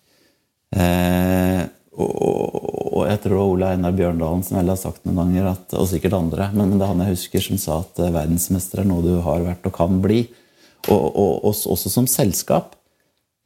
Eh, 0.76 1.66
og, 1.96 3.02
jeg 3.06 3.22
tror 3.24 3.42
Ole 3.42 3.74
Einar 3.76 3.94
Bjørndalen 3.96 4.42
som 4.44 4.58
vel 4.60 4.72
har 4.72 4.80
sagt 4.80 5.04
noen 5.06 5.20
ganger, 5.22 5.52
at, 5.54 5.76
og 5.78 5.88
sikkert 5.90 6.18
andre, 6.18 6.50
men, 6.56 6.74
det 6.76 6.84
er 6.84 6.92
han 6.92 7.04
jeg 7.06 7.16
husker 7.16 7.44
som 7.44 7.60
sa 7.62 7.82
at 7.84 8.02
eh, 8.02 8.14
verdensmester 8.16 8.82
er 8.82 8.90
noe 8.90 9.06
du 9.06 9.14
har 9.24 9.46
vært 9.46 9.68
og 9.70 9.76
kan 9.76 10.02
bli. 10.04 10.26
Og, 10.92 11.06
og 11.18 11.46
også 11.50 11.90
som 11.90 12.06
selskap. 12.10 12.76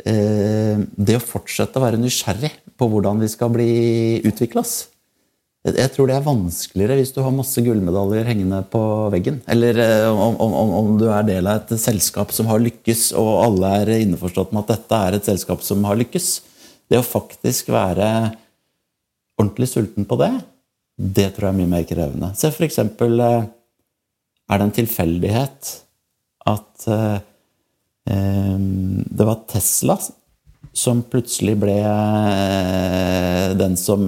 Eh, 0.07 0.79
det 0.95 1.19
å 1.19 1.23
fortsette 1.23 1.79
å 1.79 1.83
være 1.83 1.99
nysgjerrig 2.01 2.51
på 2.79 2.87
hvordan 2.91 3.21
vi 3.21 3.29
skal 3.31 3.51
bli 3.53 3.69
utvikles. 4.27 4.87
Jeg 5.67 5.91
tror 5.91 6.07
det 6.07 6.15
er 6.15 6.23
vanskeligere 6.23 6.95
hvis 7.01 7.11
du 7.11 7.17
har 7.19 7.33
masse 7.35 7.59
gullmedaljer 7.59 8.29
hengende 8.31 8.61
på 8.71 8.81
veggen. 9.11 9.41
Eller 9.51 9.79
eh, 9.83 10.07
om, 10.09 10.37
om, 10.39 10.75
om, 10.79 10.93
du 10.99 11.09
er 11.11 11.25
del 11.27 11.49
av 11.51 11.61
et 11.61 11.73
selskap 11.81 12.31
som 12.35 12.47
har 12.51 12.63
lykkes, 12.63 13.09
og 13.19 13.31
alle 13.43 13.73
er 13.81 13.97
innforstått 13.99 14.55
med 14.55 14.63
at 14.63 14.77
dette 14.77 15.01
er 15.07 15.17
et 15.17 15.27
selskap 15.27 15.65
som 15.65 15.83
har 15.87 15.99
lykkes. 15.99 16.29
Det 16.89 16.97
å 16.97 17.05
faktisk 17.05 17.69
være 17.73 18.07
ordentlig 19.39 19.69
sulten 19.69 20.07
på 20.09 20.17
det, 20.19 20.31
det 20.99 21.29
tror 21.35 21.47
jeg 21.47 21.53
er 21.53 21.59
mye 21.61 21.71
mer 21.77 21.87
krevende. 21.87 22.33
Se 22.35 22.51
for 22.51 22.67
eksempel 22.67 23.21
eh, 23.23 23.47
Er 24.49 24.57
det 24.57 24.65
en 24.65 24.77
tilfeldighet 24.81 25.73
at 26.49 26.87
eh, 26.89 27.19
det 28.09 29.25
var 29.27 29.43
Tesla 29.51 29.95
som 30.73 31.03
plutselig 31.05 31.53
ble 31.61 31.75
eh, 31.85 33.51
den 33.59 33.77
som 33.77 34.07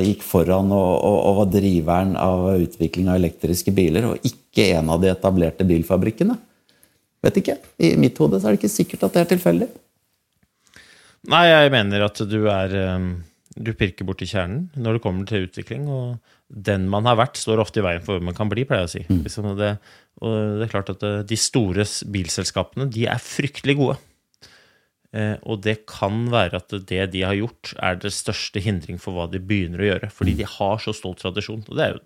gikk 0.00 0.24
foran 0.24 0.72
og, 0.72 0.92
og, 0.96 1.18
og 1.28 1.38
var 1.42 1.50
driveren 1.52 2.16
av 2.16 2.46
utvikling 2.54 3.10
av 3.12 3.20
elektriske 3.20 3.74
biler, 3.76 4.08
og 4.08 4.24
ikke 4.24 4.70
en 4.78 4.88
av 4.94 5.02
de 5.04 5.12
etablerte 5.12 5.68
bilfabrikkene? 5.68 6.38
Vet 7.24 7.42
ikke. 7.42 7.58
I 7.84 7.94
mitt 8.00 8.16
hode 8.20 8.40
er 8.40 8.54
det 8.54 8.62
ikke 8.62 8.72
sikkert 8.72 9.04
at 9.06 9.14
det 9.18 9.22
er 9.26 9.30
tilfeldig. 9.34 9.68
Nei, 11.32 11.44
jeg 11.48 11.72
mener 11.72 12.04
at 12.04 12.20
du 12.28 12.40
er 12.52 12.74
um, 12.96 13.08
Du 13.56 13.72
pirker 13.78 14.04
borti 14.04 14.26
kjernen 14.28 14.66
når 14.76 14.98
det 14.98 15.04
kommer 15.04 15.28
til 15.28 15.46
utvikling. 15.48 15.86
Og 15.88 16.16
den 16.48 16.88
man 16.92 17.08
har 17.08 17.18
vært, 17.20 17.40
står 17.40 17.62
ofte 17.62 17.80
i 17.80 17.86
veien 17.86 18.04
for 18.04 18.18
hvem 18.18 18.28
man 18.30 18.36
kan 18.36 18.50
bli, 18.50 18.66
pleier 18.68 18.84
jeg 18.84 18.90
å 18.90 18.94
si. 18.94 19.04
Mm. 19.08 19.22
Liksom 19.26 19.52
det, 19.58 19.70
og 20.22 20.58
det 20.58 20.66
er 20.66 20.74
klart 20.74 20.92
at 20.92 21.06
eh, 21.06 21.22
de 21.26 21.38
store 21.40 21.86
bilselskapene, 22.14 22.90
de 22.92 23.06
er 23.10 23.22
fryktelig 23.22 23.78
gode. 23.80 23.96
Eh, 25.14 25.36
og 25.46 25.60
det 25.62 25.76
kan 25.90 26.24
være 26.32 26.58
at 26.58 26.74
det 26.88 27.04
de 27.12 27.22
har 27.22 27.36
gjort, 27.38 27.74
er 27.78 27.98
det 28.02 28.10
største 28.14 28.62
hindring 28.62 28.98
for 29.02 29.16
hva 29.16 29.28
de 29.30 29.42
begynner 29.42 29.82
å 29.82 29.88
gjøre. 29.92 30.10
Fordi 30.14 30.34
de 30.40 30.48
har 30.56 30.82
så 30.82 30.94
stolt 30.96 31.22
tradisjon. 31.22 31.62
Og 31.68 31.78
det 31.78 31.86
er 31.86 31.94
jo, 31.94 32.02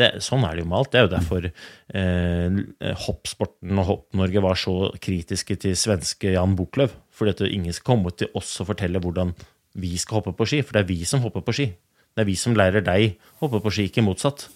det, 0.00 0.10
sånn 0.24 0.44
er 0.44 0.56
det 0.56 0.64
jo 0.64 0.70
med 0.70 0.80
alt. 0.80 0.92
Det 0.92 1.00
er 1.00 1.08
jo 1.08 1.14
derfor 1.14 1.48
eh, 1.48 2.60
hoppsporten 3.06 3.80
og 3.80 3.88
Hopp-Norge 3.90 4.44
var 4.44 4.60
så 4.60 4.76
kritiske 5.02 5.58
til 5.64 5.78
svenske 5.78 6.36
Jan 6.36 6.56
Boklöv. 6.58 6.96
Fordi 7.14 7.34
at 7.34 7.42
ingen 7.46 7.74
skal 7.74 7.94
komme 7.94 8.12
til 8.14 8.32
oss 8.34 8.52
og 8.62 8.72
fortelle 8.72 9.02
hvordan 9.02 9.32
vi 9.78 9.94
skal 9.98 10.20
hoppe 10.20 10.34
på 10.36 10.46
ski. 10.50 10.62
For 10.66 10.76
det 10.76 10.84
er 10.84 10.90
vi 10.90 11.00
som 11.06 11.22
hopper 11.22 11.44
på 11.46 11.54
ski. 11.54 11.68
Det 12.14 12.22
er 12.22 12.28
vi 12.28 12.36
som 12.38 12.54
lærer 12.58 12.82
deg 12.86 13.16
å 13.36 13.46
hoppe 13.46 13.60
på 13.62 13.72
ski, 13.74 13.88
ikke 13.88 14.04
motsatt. 14.06 14.48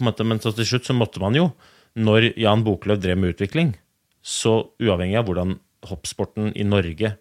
Men 0.00 0.40
til 0.40 0.64
slutt 0.64 0.88
så 0.88 0.96
måtte 0.96 1.20
man 1.20 1.36
jo, 1.36 1.50
når 1.94 2.32
Jan 2.40 2.64
Boklöv 2.64 3.00
drev 3.02 3.18
med 3.20 3.34
utvikling, 3.34 3.74
så 4.24 4.72
uavhengig 4.80 5.18
av 5.20 5.28
hvordan 5.28 5.58
hoppsporten 5.84 6.52
i 6.56 6.64
Norge 6.64 7.12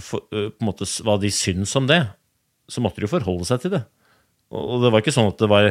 for, 0.00 0.24
på 0.30 0.48
en 0.48 0.66
måte, 0.66 0.88
hva 1.04 1.18
de 1.20 1.30
syns 1.32 1.74
om 1.78 1.86
det, 1.90 2.00
så 2.70 2.80
måtte 2.82 3.02
de 3.02 3.06
jo 3.06 3.12
forholde 3.12 3.46
seg 3.48 3.60
til 3.62 3.74
det. 3.76 3.82
Og 4.50 4.80
det 4.82 4.90
var 4.90 5.04
ikke 5.04 5.14
sånn 5.14 5.30
at 5.30 5.38
det 5.42 5.50
var 5.50 5.68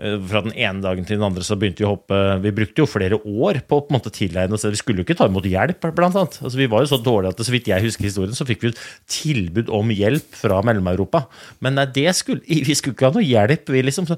fra 0.00 0.40
den 0.40 0.54
ene 0.56 0.80
dagen 0.80 1.04
til 1.04 1.18
den 1.18 1.26
andre 1.26 1.44
så 1.44 1.54
begynte 1.60 1.82
vi 1.82 1.84
å 1.84 1.90
hoppe 1.90 2.16
Vi 2.40 2.52
brukte 2.56 2.80
jo 2.80 2.88
flere 2.88 3.18
år 3.20 3.58
på 3.68 3.76
å 3.76 3.82
på 3.84 3.92
en 3.92 3.98
måte 3.98 4.12
tilegne 4.14 4.56
oss 4.56 4.64
Vi 4.64 4.78
skulle 4.80 5.02
jo 5.02 5.04
ikke 5.04 5.18
ta 5.18 5.28
imot 5.28 5.44
hjelp, 5.44 5.84
blant 5.92 6.16
annet. 6.16 6.38
Altså, 6.40 6.56
vi 6.56 6.68
var 6.72 6.82
jo 6.82 6.90
så 6.94 6.98
dårlige 7.04 7.34
at 7.34 7.42
så 7.44 7.52
vidt 7.52 7.68
jeg 7.68 7.84
husker 7.84 8.08
historien, 8.08 8.34
så 8.36 8.46
fikk 8.48 8.64
vi 8.64 8.72
et 8.72 8.80
tilbud 9.12 9.68
om 9.76 9.92
hjelp 9.92 10.38
fra 10.38 10.62
Mellom-Europa. 10.64 11.26
Men 11.60 11.76
nei, 11.76 12.06
skulle, 12.16 12.40
vi 12.68 12.78
skulle 12.78 12.96
ikke 12.96 13.10
ha 13.12 13.18
noe 13.18 13.26
hjelp, 13.26 13.68
vi, 13.68 13.84
liksom. 13.84 14.08
Så 14.08 14.16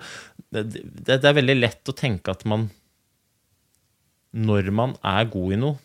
det, 0.54 0.64
det, 0.78 1.18
det 1.18 1.28
er 1.28 1.38
veldig 1.42 1.58
lett 1.58 1.90
å 1.90 1.98
tenke 1.98 2.32
at 2.32 2.46
man 2.48 2.68
Når 4.34 4.70
man 4.74 4.94
er 5.02 5.26
god 5.30 5.58
i 5.58 5.62
noe, 5.66 5.78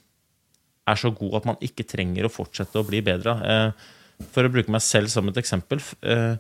er 0.90 0.98
så 0.98 1.12
god 1.14 1.42
at 1.42 1.50
man 1.50 1.62
ikke 1.66 1.86
trenger 1.90 2.26
å 2.26 2.34
fortsette 2.34 2.78
å 2.78 2.86
bli 2.86 3.02
bedre. 3.06 3.36
Eh, 3.42 4.28
for 4.34 4.46
å 4.46 4.52
bruke 4.54 4.72
meg 4.74 4.86
selv 4.86 5.12
som 5.14 5.28
et 5.30 5.38
eksempel. 5.42 5.82
Eh, 6.02 6.36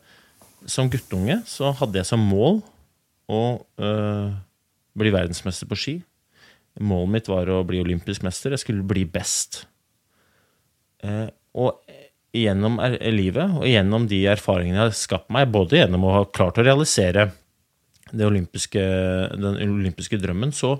som 0.69 0.89
guttunge 0.91 1.41
så 1.47 1.73
hadde 1.79 2.01
jeg 2.01 2.09
som 2.09 2.23
mål 2.29 2.61
å 3.29 3.41
eh, 3.79 4.29
bli 4.99 5.13
verdensmester 5.13 5.69
på 5.69 5.77
ski. 5.79 5.95
Målet 6.79 7.13
mitt 7.13 7.29
var 7.31 7.49
å 7.51 7.61
bli 7.67 7.81
olympisk 7.83 8.23
mester. 8.25 8.55
Jeg 8.55 8.63
skulle 8.63 8.87
bli 8.87 9.05
best. 9.09 9.63
Eh, 11.03 11.27
og 11.59 11.79
gjennom 12.35 12.77
livet 13.09 13.57
og 13.57 13.65
gjennom 13.65 14.05
de 14.09 14.21
erfaringene 14.29 14.77
jeg 14.77 14.91
har 14.91 14.97
skapt 14.97 15.31
meg, 15.33 15.49
både 15.53 15.79
gjennom 15.79 16.05
å 16.05 16.15
ha 16.19 16.25
klart 16.29 16.59
å 16.61 16.65
realisere 16.65 17.31
olympiske, 18.13 18.81
den 19.37 19.57
olympiske 19.65 20.17
drømmen, 20.21 20.53
så 20.53 20.75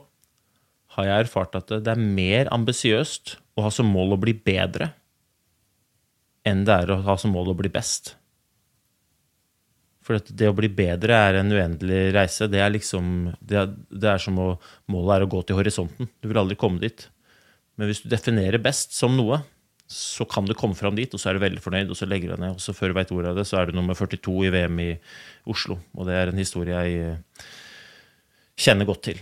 har 0.95 1.07
jeg 1.07 1.25
erfart 1.25 1.57
at 1.57 1.73
det 1.85 1.91
er 1.93 2.01
mer 2.01 2.49
ambisiøst 2.53 3.37
å 3.57 3.65
ha 3.67 3.73
som 3.73 3.89
mål 3.91 4.15
å 4.15 4.21
bli 4.21 4.33
bedre 4.33 4.91
enn 6.47 6.63
det 6.65 6.75
er 6.85 6.93
å 6.93 7.01
ha 7.05 7.17
som 7.19 7.33
mål 7.35 7.51
å 7.51 7.57
bli 7.59 7.69
best. 7.71 8.15
For 10.09 10.17
det 10.17 10.47
å 10.49 10.55
bli 10.57 10.65
bedre 10.73 11.13
er 11.13 11.35
en 11.37 11.53
uendelig 11.53 12.07
reise. 12.15 12.47
Det 12.49 12.57
er 12.65 12.71
liksom 12.73 13.29
Det 13.45 13.59
er, 13.61 13.69
det 13.93 14.09
er 14.09 14.21
som 14.23 14.39
å 14.41 14.47
Målet 14.89 15.19
er 15.19 15.25
å 15.27 15.29
gå 15.29 15.43
til 15.45 15.59
horisonten. 15.59 16.09
Du 16.17 16.25
vil 16.31 16.39
aldri 16.41 16.57
komme 16.57 16.81
dit. 16.81 17.05
Men 17.77 17.91
hvis 17.91 18.01
du 18.01 18.09
definerer 18.09 18.57
best 18.57 18.97
som 18.97 19.13
noe, 19.13 19.37
så 19.89 20.25
kan 20.25 20.49
du 20.49 20.55
komme 20.57 20.77
fram 20.77 20.97
dit, 20.97 21.13
og 21.13 21.21
så 21.21 21.29
er 21.29 21.37
du 21.37 21.43
veldig 21.43 21.61
fornøyd, 21.61 21.93
og 21.93 21.97
så 21.97 22.05
legger 22.09 22.29
du 22.29 22.33
deg 22.35 22.41
ned, 22.43 22.57
og 22.57 22.61
så 22.61 22.73
før 22.77 22.91
du 22.91 22.97
veit 22.97 23.13
ordet 23.13 23.31
av 23.31 23.37
det, 23.39 23.45
så 23.49 23.57
er 23.57 23.69
du 23.69 23.77
nummer 23.77 23.97
42 23.97 24.33
i 24.45 24.51
VM 24.53 24.81
i 24.83 24.89
Oslo. 25.49 25.79
Og 25.97 26.09
det 26.09 26.17
er 26.17 26.29
en 26.29 26.41
historie 26.41 26.81
jeg 26.81 27.05
eh, 27.05 27.45
kjenner 28.59 28.89
godt 28.89 29.05
til. 29.11 29.21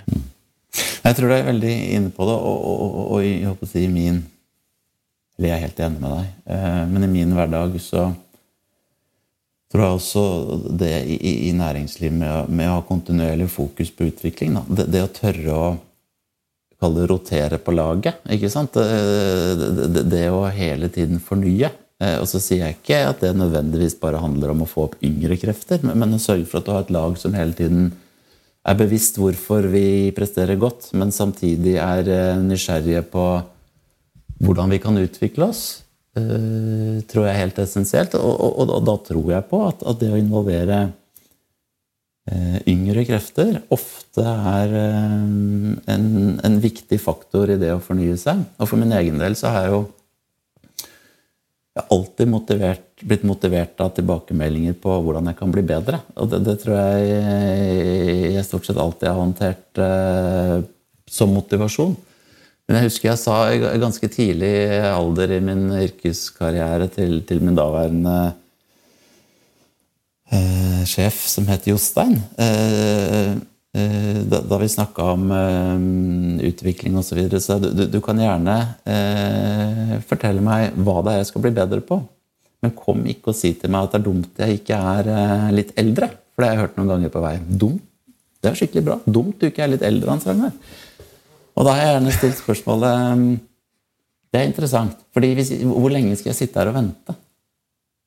Jeg 0.78 1.20
tror 1.20 1.32
du 1.32 1.36
er 1.36 1.48
veldig 1.52 1.76
inne 2.00 2.16
på 2.16 2.28
det, 2.28 2.36
og, 2.36 2.58
og, 2.72 2.82
og, 2.88 3.04
og 3.16 3.24
jeg 3.28 3.46
håper 3.48 3.68
å 3.68 3.72
si 3.72 3.86
min 3.92 4.24
Eller 5.38 5.52
jeg 5.52 5.56
er 5.56 5.66
helt 5.68 5.80
enig 5.86 6.02
med 6.02 6.16
deg, 6.16 6.34
eh, 6.56 6.84
men 6.92 7.06
i 7.06 7.12
min 7.12 7.36
hverdag 7.38 7.76
så 7.84 8.08
tror 9.72 9.84
jeg 9.84 9.98
også 9.98 10.24
det 10.80 10.94
i, 11.04 11.18
i, 11.18 11.34
i 11.50 11.52
næringsliv 11.58 12.14
med, 12.16 12.50
med 12.50 12.70
å 12.70 12.78
ha 12.78 12.86
kontinuerlig 12.88 13.50
fokus 13.52 13.92
på 13.92 14.08
utvikling. 14.12 14.56
Det, 14.70 14.88
det 14.94 15.04
å 15.04 15.12
tørre 15.12 15.58
å 15.58 15.68
kalle 16.78 17.02
det 17.02 17.10
rotere 17.10 17.60
på 17.60 17.74
laget. 17.74 18.22
ikke 18.30 18.52
sant? 18.54 18.78
Det, 18.78 19.88
det, 19.96 20.06
det 20.12 20.26
å 20.32 20.46
hele 20.54 20.90
tiden 20.94 21.20
fornye. 21.24 21.72
Eh, 22.00 22.18
Og 22.22 22.28
så 22.30 22.42
sier 22.44 22.64
jeg 22.64 22.78
ikke 22.78 23.00
at 23.10 23.24
det 23.26 23.34
nødvendigvis 23.38 23.98
bare 24.02 24.22
handler 24.22 24.54
om 24.54 24.64
å 24.64 24.70
få 24.70 24.88
opp 24.88 25.00
yngre 25.06 25.40
krefter, 25.42 25.82
men, 25.84 25.98
men 26.04 26.18
å 26.18 26.22
sørge 26.22 26.46
for 26.50 26.62
at 26.62 26.68
du 26.68 26.74
har 26.76 26.86
et 26.86 26.94
lag 26.94 27.18
som 27.20 27.36
hele 27.38 27.58
tiden 27.58 27.90
er 28.68 28.78
bevisst 28.78 29.18
hvorfor 29.18 29.66
vi 29.72 30.12
presterer 30.16 30.60
godt, 30.60 30.92
men 30.98 31.14
samtidig 31.16 31.78
er 31.82 32.10
eh, 32.12 32.40
nysgjerrige 32.44 33.04
på 33.10 33.28
hvordan 34.44 34.70
vi 34.70 34.80
kan 34.84 35.00
utvikle 35.02 35.50
oss, 35.50 35.64
tror 37.10 37.28
jeg 37.28 37.34
er 37.34 37.44
helt 37.44 37.60
essensielt. 37.64 38.16
Og, 38.20 38.40
og, 38.62 38.72
og 38.78 38.88
da 38.88 38.96
tror 39.10 39.34
jeg 39.34 39.50
på 39.50 39.62
at, 39.68 39.84
at 39.88 40.00
det 40.02 40.12
å 40.14 40.20
involvere 40.20 40.80
eh, 42.32 42.58
yngre 42.70 43.06
krefter 43.08 43.62
ofte 43.74 44.24
er 44.24 44.74
eh, 44.82 45.20
en, 45.94 46.08
en 46.44 46.58
viktig 46.64 47.00
faktor 47.04 47.54
i 47.54 47.60
det 47.62 47.74
å 47.76 47.84
fornye 47.84 48.18
seg. 48.20 48.44
Og 48.58 48.72
for 48.72 48.82
min 48.82 48.96
egen 48.98 49.22
del 49.22 49.38
så 49.40 49.54
har 49.54 49.68
jeg 49.68 49.78
jo 49.78 49.86
jeg 51.78 51.86
har 51.86 51.94
alltid 51.94 52.30
motivert, 52.32 52.86
blitt 53.06 53.26
motivert 53.30 53.82
av 53.86 53.92
tilbakemeldinger 53.94 54.74
på 54.82 54.96
hvordan 55.06 55.28
jeg 55.30 55.38
kan 55.38 55.52
bli 55.54 55.62
bedre. 55.62 56.00
Og 56.18 56.32
det, 56.32 56.40
det 56.48 56.56
tror 56.64 56.80
jeg 56.80 58.32
jeg 58.34 58.46
stort 58.48 58.66
sett 58.66 58.80
alltid 58.82 59.12
har 59.12 59.20
håndtert 59.20 59.82
eh, 59.86 60.56
som 61.06 61.36
motivasjon. 61.38 61.94
Men 62.68 62.82
jeg 62.82 62.90
husker 62.90 63.08
jeg 63.14 63.20
sa 63.22 63.36
i 63.56 63.80
ganske 63.80 64.10
tidlig 64.12 64.52
alder 64.92 65.38
i 65.38 65.44
min 65.44 65.70
yrkeskarriere 65.72 66.90
til, 66.92 67.22
til 67.24 67.40
min 67.40 67.56
daværende 67.56 68.16
eh, 70.36 70.82
sjef, 70.84 71.22
som 71.32 71.48
het 71.48 71.70
Jostein. 71.70 72.18
Eh, 72.44 73.38
eh, 73.72 74.20
da, 74.28 74.42
da 74.44 74.60
vi 74.60 74.68
snakka 74.74 75.06
om 75.14 75.32
eh, 75.32 76.50
utvikling 76.50 76.98
osv., 77.00 77.14
så, 77.14 77.18
videre, 77.22 77.40
så 77.46 77.56
du, 77.64 77.86
du, 77.88 78.02
kan 78.04 78.20
gjerne 78.20 78.58
eh, 78.84 79.94
fortelle 80.10 80.44
meg 80.44 80.76
hva 80.76 81.00
det 81.06 81.14
er 81.14 81.22
jeg 81.22 81.30
skal 81.32 81.46
bli 81.48 81.54
bedre 81.62 81.80
på. 81.88 82.02
Men 82.66 82.76
kom 82.76 83.06
ikke 83.08 83.32
og 83.32 83.38
si 83.38 83.54
til 83.56 83.72
meg 83.72 83.88
at 83.88 83.96
det 83.96 84.02
er 84.02 84.08
dumt 84.10 84.44
jeg 84.44 84.60
ikke 84.60 84.82
er 84.92 85.54
litt 85.56 85.72
eldre. 85.80 86.12
For 86.36 86.44
det 86.44 86.50
har 86.50 86.58
jeg 86.58 86.66
hørt 86.66 86.82
noen 86.82 86.92
ganger 86.92 87.16
på 87.16 87.24
vei. 87.24 87.38
Dumt? 87.48 87.80
Det 88.44 88.52
er 88.52 88.60
skikkelig 88.60 88.84
bra. 88.86 89.00
Dumt 89.08 89.40
du 89.40 89.48
ikke 89.48 89.64
er 89.64 89.72
litt 89.72 89.88
eldre, 89.88 90.12
Hans 90.12 90.28
Ragnar. 90.28 90.52
Og 91.58 91.66
da 91.66 91.74
har 91.74 91.82
jeg 91.82 91.94
gjerne 91.96 92.16
stilt 92.18 92.42
spørsmålet 92.42 92.98
eh, 92.98 93.24
Det 94.34 94.42
er 94.42 94.50
interessant. 94.52 95.00
fordi 95.14 95.32
hvis, 95.40 95.54
Hvor 95.66 95.90
lenge 95.94 96.16
skal 96.20 96.32
jeg 96.34 96.40
sitte 96.44 96.62
her 96.62 96.70
og 96.72 96.78
vente? 96.78 97.16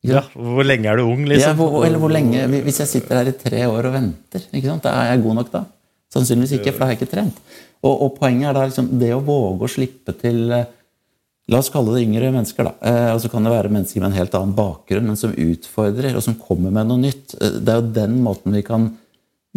Ja, 0.06 0.22
Hvor 0.32 0.64
lenge 0.64 0.88
er 0.88 0.96
du 0.96 1.04
ung, 1.04 1.26
Ja, 1.26 1.34
liksom? 1.34 1.56
hvor, 1.60 1.84
eller 1.84 1.98
hvor 2.00 2.12
lenge, 2.14 2.46
Hvis 2.64 2.80
jeg 2.80 2.88
sitter 2.88 3.20
her 3.20 3.28
i 3.28 3.36
tre 3.36 3.66
år 3.68 3.90
og 3.90 3.96
venter, 3.98 4.46
ikke 4.54 4.70
sant? 4.70 4.86
da 4.86 4.94
er 5.02 5.12
jeg 5.14 5.24
god 5.26 5.34
nok 5.42 5.50
da? 5.52 5.64
Sannsynligvis 6.10 6.56
ikke, 6.58 6.72
for 6.72 6.82
da 6.82 6.86
har 6.88 6.94
jeg 6.96 7.02
ikke 7.02 7.12
trent. 7.12 7.36
Og, 7.86 7.92
og 8.02 8.14
poenget 8.18 8.48
er 8.50 8.56
da 8.56 8.64
liksom 8.66 8.88
det 8.98 9.12
å 9.14 9.20
våge 9.22 9.66
å 9.66 9.70
slippe 9.70 10.14
til 10.18 10.50
eh, 10.56 10.64
La 11.50 11.58
oss 11.58 11.70
kalle 11.72 11.96
det 11.96 12.04
yngre 12.06 12.28
mennesker, 12.30 12.62
da. 12.68 12.72
Eh, 12.86 13.08
og 13.10 13.20
så 13.24 13.28
kan 13.32 13.42
det 13.42 13.50
være 13.50 13.70
mennesker 13.74 13.98
med 14.02 14.12
en 14.12 14.18
helt 14.20 14.34
annen 14.38 14.52
bakgrunn, 14.54 15.08
men 15.10 15.16
som 15.18 15.32
utfordrer, 15.34 16.14
og 16.14 16.22
som 16.22 16.36
kommer 16.38 16.70
med 16.70 16.86
noe 16.86 17.00
nytt. 17.02 17.34
Eh, 17.42 17.56
det 17.58 17.72
er 17.72 17.80
jo 17.80 17.88
den 17.96 18.20
måten 18.22 18.54
vi 18.54 18.62
kan 18.62 18.84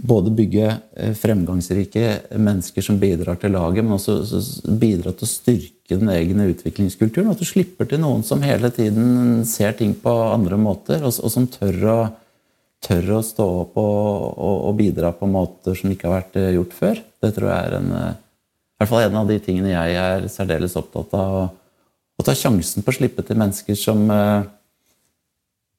både 0.01 0.31
bygge 0.33 0.69
eh, 0.97 1.13
fremgangsrike 1.13 2.37
mennesker 2.41 2.81
som 2.81 2.97
bidrar 2.99 3.37
til 3.41 3.53
laget, 3.53 3.83
men 3.85 3.93
også 3.93 4.23
så- 4.25 4.41
så 4.41 4.77
bidra 4.79 5.13
til 5.13 5.27
å 5.27 5.29
styrke 5.29 5.99
den 5.99 6.09
egne 6.09 6.47
utviklingskulturen. 6.53 7.29
At 7.31 7.37
du 7.39 7.45
slipper 7.45 7.85
til 7.87 7.99
noen 7.99 8.23
som 8.23 8.41
hele 8.41 8.71
tiden 8.71 9.45
ser 9.45 9.73
ting 9.73 9.93
på 9.93 10.09
andre 10.33 10.57
måter, 10.57 11.03
og, 11.03 11.13
som 11.13 11.45
tør 11.47 11.77
å, 11.85 12.11
tør 12.81 13.19
å 13.19 13.23
stå 13.23 13.45
opp 13.61 13.77
og, 13.77 14.33
og, 14.37 14.57
og 14.69 14.77
bidra 14.77 15.13
på 15.13 15.29
måter 15.29 15.75
som 15.77 15.91
ikke 15.93 16.09
har 16.09 16.21
vært 16.21 16.35
eh, 16.41 16.53
gjort 16.57 16.73
før. 16.73 17.03
Det 17.21 17.35
tror 17.35 17.49
jeg 17.49 17.67
er 17.67 17.77
en, 17.77 17.91
eh, 17.91 18.13
i 18.13 18.77
hvert 18.81 18.89
fall 18.89 19.05
en 19.05 19.15
av 19.21 19.27
de 19.27 19.39
tingene 19.39 19.69
jeg 19.75 19.95
er 19.95 20.27
særdeles 20.27 20.75
opptatt 20.75 21.13
av. 21.13 21.51
Å, 22.17 22.23
ta 22.25 22.33
sjansen 22.33 22.81
på 22.83 22.89
å 22.91 22.97
slippe 22.97 23.23
til 23.25 23.37
mennesker 23.37 23.75
som 23.77 24.09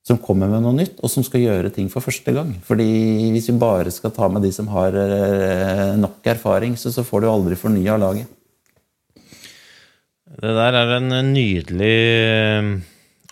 som 0.05 0.19
kommer 0.21 0.51
med 0.53 0.61
noe 0.61 0.77
nytt, 0.77 0.99
og 1.01 1.09
som 1.09 1.25
skal 1.25 1.41
gjøre 1.41 1.73
ting 1.73 1.89
for 1.93 2.05
første 2.05 2.33
gang. 2.37 2.51
Fordi 2.67 2.85
hvis 3.33 3.49
vi 3.49 3.57
bare 3.61 3.93
skal 3.95 4.13
ta 4.13 4.29
med 4.29 4.45
de 4.45 4.51
som 4.53 4.69
har 4.75 4.97
eh, 5.01 5.95
nok 5.97 6.27
erfaring, 6.35 6.77
så, 6.77 6.93
så 6.93 7.07
får 7.07 7.25
du 7.25 7.31
aldri 7.31 7.57
fornya 7.57 7.97
laget. 8.01 8.29
Det 10.35 10.53
der 10.59 10.77
er 10.77 10.93
en 10.99 11.09
nydelig 11.33 11.95
eh, 12.21 12.71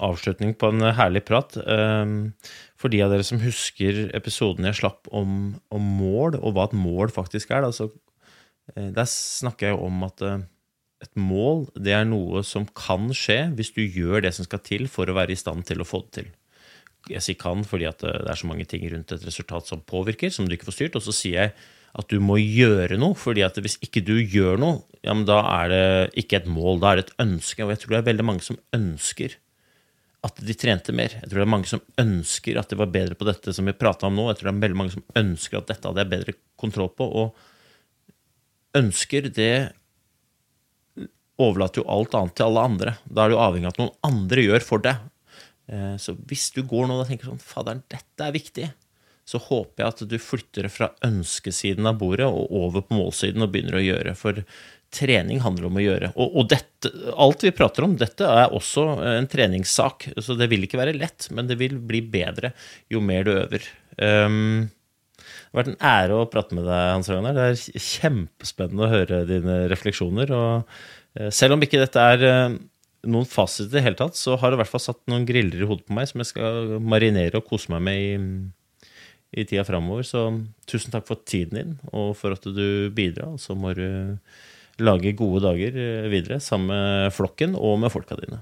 avslutning 0.01 0.57
på 0.57 0.73
en 0.73 0.89
herlig 0.97 1.27
prat. 1.29 1.61
Eh, 1.61 2.17
For 2.81 2.91
de 2.91 3.03
av 3.05 3.13
dere 3.13 3.27
som 3.27 3.43
husker 3.43 4.09
episoden 4.17 4.67
jeg 4.67 4.81
slapp 4.81 5.13
om, 5.13 5.53
om 5.71 5.93
mål, 6.01 6.41
og 6.41 6.57
hva 6.57 6.71
et 6.71 6.79
mål 6.79 7.13
faktisk 7.13 7.53
er, 7.53 7.67
da, 7.67 7.71
så 7.77 7.91
eh, 8.73 8.89
der 8.97 9.13
snakker 9.13 9.75
jeg 9.75 9.83
om 9.91 10.09
at 10.09 10.25
et 11.03 11.19
mål 11.19 11.67
det 11.77 11.93
er 11.99 12.07
noe 12.07 12.45
som 12.47 12.65
kan 12.79 13.11
skje 13.13 13.51
hvis 13.59 13.75
du 13.75 13.83
gjør 13.83 14.23
det 14.25 14.33
som 14.37 14.47
skal 14.47 14.63
til 14.65 14.87
for 14.89 15.11
å 15.11 15.17
være 15.19 15.35
i 15.35 15.39
stand 15.41 15.67
til 15.69 15.83
å 15.83 15.87
få 15.89 16.07
det 16.07 16.15
til. 16.23 16.39
Jeg 17.11 17.25
sier 17.25 17.39
kan 17.41 17.65
fordi 17.67 17.89
eh, 17.89 18.01
det 18.01 18.31
er 18.31 18.39
så 18.39 18.49
mange 18.51 18.67
ting 18.69 18.85
rundt 18.93 19.15
et 19.15 19.27
resultat 19.27 19.71
som 19.71 19.83
påvirker, 19.83 20.31
som 20.31 20.47
du 20.47 20.55
ikke 20.57 20.69
får 20.71 20.79
styrt. 20.79 20.99
Og 20.99 21.07
så 21.07 21.15
sier 21.17 21.39
jeg 21.39 21.55
at 21.93 22.09
du 22.09 22.23
må 22.25 22.39
gjøre 22.41 22.97
noe, 23.01 23.17
fordi 23.19 23.45
at 23.45 23.59
hvis 23.61 23.77
ikke 23.85 24.05
du 24.07 24.15
gjør 24.17 24.61
noe, 24.61 24.81
ja, 25.05 25.13
men 25.13 25.27
da 25.29 25.43
er 25.59 25.73
det 25.73 25.87
ikke 26.23 26.39
et 26.41 26.49
mål, 26.49 26.81
da 26.81 26.93
er 26.93 27.01
det 27.01 27.09
et 27.09 27.17
ønske. 27.27 27.65
Og 27.65 27.75
jeg 27.75 27.83
tror 27.83 27.95
det 27.95 28.01
er 28.01 28.11
veldig 28.13 28.29
mange 28.31 28.47
som 28.47 28.61
ønsker 28.77 29.37
at 30.23 30.39
de 30.39 30.55
trente 30.55 30.95
mer. 30.95 31.17
Jeg 31.19 31.29
tror 31.29 31.43
det 31.43 31.45
er 31.45 31.55
mange 31.57 31.69
som 31.69 31.83
ønsker 31.99 32.59
at 32.61 32.71
de 32.71 32.79
var 32.79 32.93
bedre 32.95 33.19
på 33.19 33.27
dette 33.27 33.53
som 33.55 33.67
vi 33.67 33.75
prata 33.77 34.07
om 34.07 34.17
nå. 34.17 34.29
Jeg 34.31 34.39
tror 34.39 34.49
det 34.49 34.55
er 34.55 34.65
veldig 34.65 34.79
mange 34.79 34.95
som 34.95 35.07
ønsker 35.19 35.59
at 35.59 35.73
dette 35.73 35.91
hadde 35.91 36.05
jeg 36.05 36.13
bedre 36.13 36.35
kontroll 36.63 36.93
på. 36.95 37.09
Og 37.11 38.79
ønsker, 38.79 39.27
det 39.35 39.55
overlater 41.43 41.83
jo 41.83 41.89
alt 41.91 42.15
annet 42.15 42.37
til 42.39 42.47
alle 42.47 42.67
andre. 42.71 42.95
Da 43.11 43.25
er 43.25 43.33
du 43.33 43.41
avhengig 43.43 43.69
av 43.69 43.75
at 43.75 43.83
noen 43.83 43.97
andre 44.13 44.47
gjør 44.47 44.67
for 44.69 44.85
deg. 44.85 45.03
Eh, 45.73 45.97
Så 45.97 46.15
hvis 46.29 46.51
du 46.55 46.63
går 46.69 46.89
nå 46.89 47.01
og 47.01 47.09
tenker 47.09 47.31
sånn 47.31 47.43
Faderen, 47.43 47.83
dette 47.91 48.27
er 48.29 48.35
viktig. 48.35 48.69
Så 49.29 49.39
håper 49.39 49.85
jeg 49.85 49.93
at 49.93 50.05
du 50.11 50.19
flytter 50.19 50.67
det 50.67 50.73
fra 50.75 50.91
ønskesiden 51.07 51.87
av 51.87 52.01
bordet 52.01 52.27
og 52.27 52.51
over 52.59 52.83
på 52.83 52.99
målsiden 52.99 53.45
og 53.45 53.53
begynner 53.55 53.79
å 53.79 53.85
gjøre. 53.85 54.17
For 54.19 54.43
trening 54.93 55.41
handler 55.45 55.69
om 55.71 55.79
å 55.79 55.85
gjøre. 55.85 56.11
Og, 56.21 56.37
og 56.41 56.49
dette, 56.53 56.91
alt 57.15 57.47
vi 57.47 57.55
prater 57.55 57.87
om, 57.87 57.95
dette 57.97 58.27
er 58.29 58.53
også 58.53 58.87
en 59.15 59.29
treningssak. 59.31 60.11
Så 60.21 60.37
det 60.37 60.51
vil 60.53 60.67
ikke 60.67 60.81
være 60.83 60.97
lett, 60.99 61.31
men 61.33 61.49
det 61.49 61.57
vil 61.63 61.79
bli 61.79 62.03
bedre 62.13 62.53
jo 62.93 63.01
mer 63.05 63.25
du 63.29 63.33
øver. 63.37 63.69
Um, 63.97 64.67
det 65.23 65.55
har 65.55 65.61
vært 65.63 65.71
en 65.71 65.87
ære 65.93 66.19
å 66.19 66.29
prate 66.33 66.57
med 66.57 66.67
deg, 66.67 66.83
Hans 66.97 67.09
Ragnar. 67.13 67.37
Det 67.37 67.47
er 67.47 67.87
kjempespennende 67.87 68.87
å 68.87 68.93
høre 68.93 69.23
dine 69.29 69.57
refleksjoner. 69.71 70.33
Og 70.35 70.77
eh, 71.21 71.31
selv 71.35 71.57
om 71.57 71.65
ikke 71.65 71.81
dette 71.83 72.07
er 72.15 72.25
eh, 72.27 72.55
noen 73.09 73.29
fasit 73.29 73.69
i 73.69 73.75
det 73.77 73.85
hele 73.85 73.99
tatt, 73.99 74.17
så 74.19 74.37
har 74.39 74.51
det 74.51 74.59
i 74.59 74.63
hvert 74.63 74.73
fall 74.73 74.85
satt 74.85 75.01
noen 75.11 75.27
griller 75.29 75.63
i 75.63 75.69
hodet 75.69 75.87
på 75.89 75.97
meg 75.97 76.09
som 76.11 76.23
jeg 76.23 76.31
skal 76.31 76.77
marinere 76.83 77.41
og 77.41 77.49
kose 77.49 77.73
meg 77.75 77.83
med 77.89 77.99
i, 78.03 78.15
i 79.43 79.47
tida 79.49 79.65
framover. 79.67 80.07
Så 80.07 80.25
tusen 80.71 80.95
takk 80.95 81.09
for 81.09 81.23
tiden 81.27 81.59
din, 81.59 81.77
og 81.91 82.15
for 82.19 82.37
at 82.37 82.47
du 82.47 82.91
bidrar. 82.95 83.35
Så 83.43 83.57
må 83.59 83.75
du 83.79 83.87
lage 84.83 85.15
gode 85.19 85.43
dager 85.45 85.77
eh, 85.77 86.09
videre 86.13 86.41
sammen 86.43 86.73
med 86.73 87.13
flokken 87.15 87.57
og 87.59 87.79
med 87.83 87.93
folka 87.93 88.17
dine. 88.19 88.41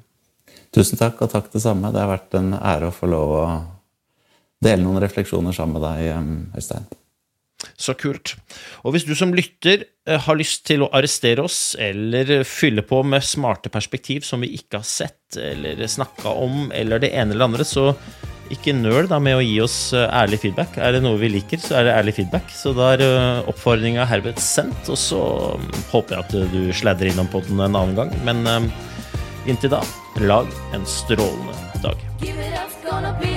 Tusen 0.74 1.00
takk, 1.00 1.18
og 1.24 1.32
takk 1.32 1.50
det 1.52 1.62
samme. 1.64 1.90
Det 1.90 2.02
har 2.02 2.12
vært 2.12 2.36
en 2.38 2.54
ære 2.54 2.90
å 2.90 2.94
få 2.94 3.10
lov 3.10 3.36
å 3.40 3.44
dele 4.62 4.84
noen 4.84 5.00
refleksjoner 5.02 5.56
sammen 5.56 5.80
med 5.80 5.86
deg, 5.88 6.10
eh, 6.12 6.60
Øystein. 6.60 6.90
Så 7.76 7.94
kult. 7.98 8.34
Og 8.84 8.94
hvis 8.94 9.06
du 9.08 9.12
som 9.18 9.34
lytter 9.36 9.84
eh, 10.08 10.20
har 10.20 10.38
lyst 10.38 10.64
til 10.68 10.84
å 10.84 10.90
arrestere 10.96 11.44
oss, 11.44 11.74
eller 11.80 12.42
fylle 12.48 12.84
på 12.86 13.02
med 13.06 13.24
smarte 13.26 13.72
perspektiv 13.72 14.24
som 14.26 14.44
vi 14.44 14.52
ikke 14.58 14.80
har 14.80 14.88
sett 14.88 15.38
eller 15.40 15.80
snakka 15.86 16.32
om, 16.42 16.68
eller 16.74 17.02
det 17.02 17.12
ene 17.14 17.36
eller 17.36 17.50
andre, 17.50 17.66
så 17.68 17.92
ikke 18.50 18.74
nøl 18.74 19.06
da 19.06 19.20
med 19.22 19.38
å 19.38 19.44
gi 19.44 19.60
oss 19.62 19.78
eh, 19.94 20.08
ærlig 20.08 20.40
feedback. 20.44 20.78
Er 20.80 20.96
det 20.96 21.04
noe 21.04 21.20
vi 21.20 21.30
liker, 21.36 21.60
så 21.62 21.78
er 21.80 21.88
det 21.88 21.96
ærlig 21.98 22.16
feedback. 22.18 22.50
Så 22.54 22.74
da 22.76 22.94
er 22.96 23.06
eh, 23.06 23.50
oppfordringa 23.50 24.08
herved 24.10 24.40
sendt, 24.42 24.90
og 24.90 24.98
så 24.98 25.22
mm, 25.60 25.70
håper 25.92 26.16
jeg 26.16 26.26
at 26.26 26.54
du 26.54 26.60
sladrer 26.76 27.12
innom 27.12 27.30
podden 27.30 27.60
en 27.60 27.78
annen 27.78 27.98
gang. 27.98 28.14
Men 28.26 28.70
inntil 29.48 29.72
da, 29.76 29.84
lag 30.24 30.50
en 30.74 30.86
strålende 30.88 31.56
dag. 31.84 31.96
Give 32.20 32.36
it 32.38 32.54
up, 32.58 32.72
gonna 32.84 33.16
be 33.20 33.36